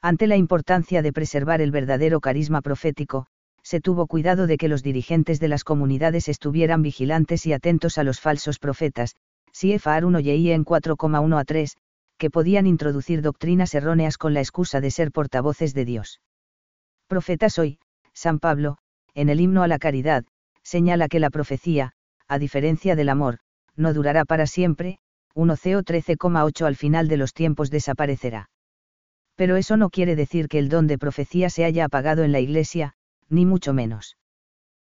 Ante 0.00 0.26
la 0.26 0.36
importancia 0.36 1.02
de 1.02 1.12
preservar 1.12 1.60
el 1.60 1.70
verdadero 1.70 2.20
carisma 2.20 2.60
profético, 2.60 3.26
se 3.62 3.80
tuvo 3.80 4.06
cuidado 4.06 4.46
de 4.46 4.56
que 4.56 4.68
los 4.68 4.82
dirigentes 4.82 5.38
de 5.38 5.48
las 5.48 5.64
comunidades 5.64 6.28
estuvieran 6.28 6.82
vigilantes 6.82 7.46
y 7.46 7.52
atentos 7.52 7.98
a 7.98 8.04
los 8.04 8.20
falsos 8.20 8.58
profetas, 8.58 9.14
CFAR 9.52 10.04
1 10.04 10.20
y 10.20 10.50
en 10.50 10.64
4,1 10.64 11.38
a 11.38 11.44
3, 11.44 11.76
que 12.18 12.30
podían 12.30 12.66
introducir 12.66 13.22
doctrinas 13.22 13.74
erróneas 13.74 14.16
con 14.16 14.34
la 14.34 14.40
excusa 14.40 14.80
de 14.80 14.90
ser 14.90 15.12
portavoces 15.12 15.74
de 15.74 15.84
Dios. 15.84 16.20
Profeta 17.06 17.50
soy, 17.50 17.78
San 18.14 18.38
Pablo, 18.38 18.78
en 19.14 19.28
el 19.28 19.40
himno 19.40 19.62
a 19.62 19.68
la 19.68 19.78
caridad, 19.78 20.24
señala 20.62 21.08
que 21.08 21.20
la 21.20 21.30
profecía, 21.30 21.92
a 22.28 22.38
diferencia 22.38 22.96
del 22.96 23.08
amor, 23.08 23.38
no 23.76 23.92
durará 23.92 24.24
para 24.24 24.46
siempre, 24.46 24.98
1 25.34 25.56
CO 25.56 25.82
13,8 25.82 26.66
al 26.66 26.76
final 26.76 27.08
de 27.08 27.16
los 27.16 27.32
tiempos 27.32 27.70
desaparecerá. 27.70 28.50
Pero 29.34 29.56
eso 29.56 29.76
no 29.76 29.90
quiere 29.90 30.14
decir 30.14 30.48
que 30.48 30.58
el 30.58 30.68
don 30.68 30.86
de 30.86 30.98
profecía 30.98 31.50
se 31.50 31.64
haya 31.64 31.86
apagado 31.86 32.22
en 32.22 32.32
la 32.32 32.40
Iglesia, 32.40 32.94
ni 33.28 33.46
mucho 33.46 33.72
menos. 33.72 34.16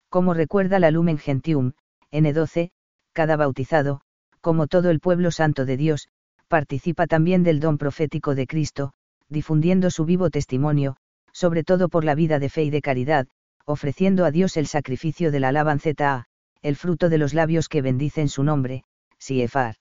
Como 0.09 0.33
recuerda 0.33 0.79
la 0.79 0.91
Lumen 0.91 1.17
Gentium, 1.17 1.73
N12, 2.11 2.71
cada 3.13 3.35
bautizado, 3.35 4.01
como 4.41 4.67
todo 4.67 4.89
el 4.89 4.99
pueblo 4.99 5.31
santo 5.31 5.65
de 5.65 5.77
Dios, 5.77 6.09
participa 6.47 7.07
también 7.07 7.43
del 7.43 7.59
don 7.59 7.77
profético 7.77 8.35
de 8.35 8.47
Cristo, 8.47 8.93
difundiendo 9.27 9.91
su 9.91 10.05
vivo 10.05 10.29
testimonio, 10.29 10.95
sobre 11.31 11.63
todo 11.63 11.89
por 11.89 12.03
la 12.03 12.15
vida 12.15 12.39
de 12.39 12.49
fe 12.49 12.63
y 12.63 12.69
de 12.69 12.81
caridad, 12.81 13.27
ofreciendo 13.65 14.25
a 14.25 14.31
Dios 14.31 14.57
el 14.57 14.67
sacrificio 14.67 15.31
de 15.31 15.39
la 15.39 15.49
alabanzeta 15.49 16.25
el 16.61 16.75
fruto 16.75 17.07
de 17.09 17.17
los 17.17 17.33
labios 17.33 17.69
que 17.69 17.81
bendicen 17.81 18.27
su 18.27 18.43
nombre, 18.43 18.83
Siefar. 19.17 19.75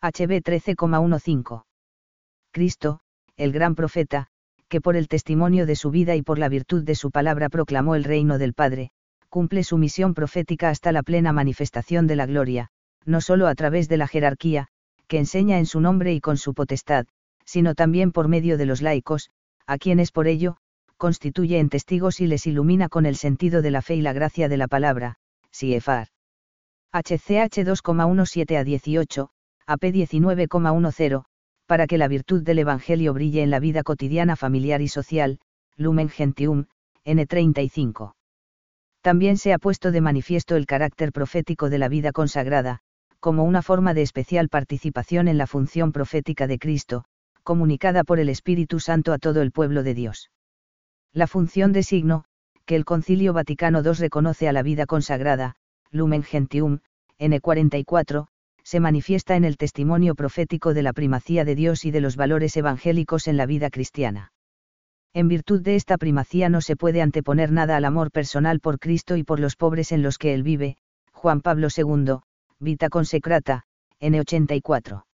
HB 0.00 0.42
13,15. 0.42 1.64
Cristo, 2.52 3.00
el 3.36 3.52
gran 3.52 3.74
profeta, 3.74 4.28
que 4.68 4.80
por 4.80 4.96
el 4.96 5.08
testimonio 5.08 5.66
de 5.66 5.76
su 5.76 5.90
vida 5.90 6.16
y 6.16 6.22
por 6.22 6.38
la 6.38 6.48
virtud 6.48 6.84
de 6.84 6.94
su 6.94 7.10
palabra 7.10 7.48
proclamó 7.48 7.96
el 7.96 8.04
reino 8.04 8.38
del 8.38 8.54
Padre, 8.54 8.92
cumple 9.28 9.62
su 9.62 9.76
misión 9.76 10.14
profética 10.14 10.70
hasta 10.70 10.92
la 10.92 11.02
plena 11.02 11.32
manifestación 11.32 12.06
de 12.06 12.16
la 12.16 12.26
gloria, 12.26 12.70
no 13.10 13.20
solo 13.20 13.46
a 13.48 13.54
través 13.54 13.88
de 13.88 13.96
la 13.96 14.08
jerarquía, 14.08 14.68
que 15.06 15.18
enseña 15.18 15.58
en 15.58 15.66
su 15.66 15.80
nombre 15.80 16.14
y 16.14 16.20
con 16.20 16.36
su 16.36 16.54
potestad, 16.54 17.06
sino 17.44 17.74
también 17.74 18.12
por 18.12 18.28
medio 18.28 18.56
de 18.56 18.66
los 18.66 18.80
laicos, 18.80 19.30
a 19.66 19.76
quienes 19.76 20.12
por 20.12 20.28
ello, 20.28 20.56
constituye 20.96 21.58
en 21.58 21.68
testigos 21.68 22.20
y 22.20 22.26
les 22.26 22.46
ilumina 22.46 22.88
con 22.88 23.06
el 23.06 23.16
sentido 23.16 23.62
de 23.62 23.70
la 23.70 23.82
fe 23.82 23.96
y 23.96 24.02
la 24.02 24.12
gracia 24.12 24.48
de 24.48 24.56
la 24.56 24.68
palabra, 24.68 25.16
Siefar. 25.50 26.08
HCH 26.92 27.64
2,17 27.64 28.56
a 28.56 28.64
18, 28.64 29.30
AP 29.66 29.82
19,10, 29.82 31.24
para 31.66 31.86
que 31.86 31.98
la 31.98 32.08
virtud 32.08 32.42
del 32.42 32.58
Evangelio 32.58 33.14
brille 33.14 33.42
en 33.42 33.50
la 33.50 33.60
vida 33.60 33.82
cotidiana 33.82 34.36
familiar 34.36 34.82
y 34.82 34.88
social, 34.88 35.38
Lumen 35.76 36.08
Gentium, 36.08 36.66
N35. 37.04 38.14
También 39.00 39.38
se 39.38 39.52
ha 39.52 39.58
puesto 39.58 39.92
de 39.92 40.00
manifiesto 40.00 40.56
el 40.56 40.66
carácter 40.66 41.12
profético 41.12 41.70
de 41.70 41.78
la 41.78 41.88
vida 41.88 42.12
consagrada, 42.12 42.80
como 43.20 43.44
una 43.44 43.62
forma 43.62 43.94
de 43.94 44.02
especial 44.02 44.48
participación 44.48 45.28
en 45.28 45.38
la 45.38 45.46
función 45.46 45.92
profética 45.92 46.46
de 46.46 46.58
Cristo, 46.58 47.04
comunicada 47.42 48.02
por 48.02 48.18
el 48.18 48.28
Espíritu 48.28 48.80
Santo 48.80 49.12
a 49.12 49.18
todo 49.18 49.42
el 49.42 49.52
pueblo 49.52 49.82
de 49.82 49.94
Dios. 49.94 50.30
La 51.12 51.26
función 51.26 51.72
de 51.72 51.82
signo, 51.82 52.24
que 52.64 52.76
el 52.76 52.84
Concilio 52.84 53.32
Vaticano 53.32 53.82
II 53.82 53.92
reconoce 53.98 54.48
a 54.48 54.52
la 54.52 54.62
vida 54.62 54.86
consagrada, 54.86 55.56
Lumen 55.90 56.22
Gentium, 56.22 56.78
N44, 57.18 58.28
se 58.62 58.80
manifiesta 58.80 59.36
en 59.36 59.44
el 59.44 59.56
testimonio 59.56 60.14
profético 60.14 60.72
de 60.74 60.82
la 60.82 60.92
primacía 60.92 61.44
de 61.44 61.54
Dios 61.54 61.84
y 61.84 61.90
de 61.90 62.00
los 62.00 62.16
valores 62.16 62.56
evangélicos 62.56 63.26
en 63.26 63.36
la 63.36 63.46
vida 63.46 63.70
cristiana. 63.70 64.32
En 65.12 65.26
virtud 65.26 65.60
de 65.60 65.74
esta 65.74 65.98
primacía 65.98 66.48
no 66.48 66.60
se 66.60 66.76
puede 66.76 67.02
anteponer 67.02 67.50
nada 67.50 67.76
al 67.76 67.84
amor 67.84 68.12
personal 68.12 68.60
por 68.60 68.78
Cristo 68.78 69.16
y 69.16 69.24
por 69.24 69.40
los 69.40 69.56
pobres 69.56 69.90
en 69.90 70.02
los 70.02 70.18
que 70.18 70.32
Él 70.34 70.44
vive, 70.44 70.76
Juan 71.12 71.40
Pablo 71.40 71.66
II, 71.76 72.20
Vita 72.62 72.88
Consecrata, 72.90 73.64
N84. 74.00 75.09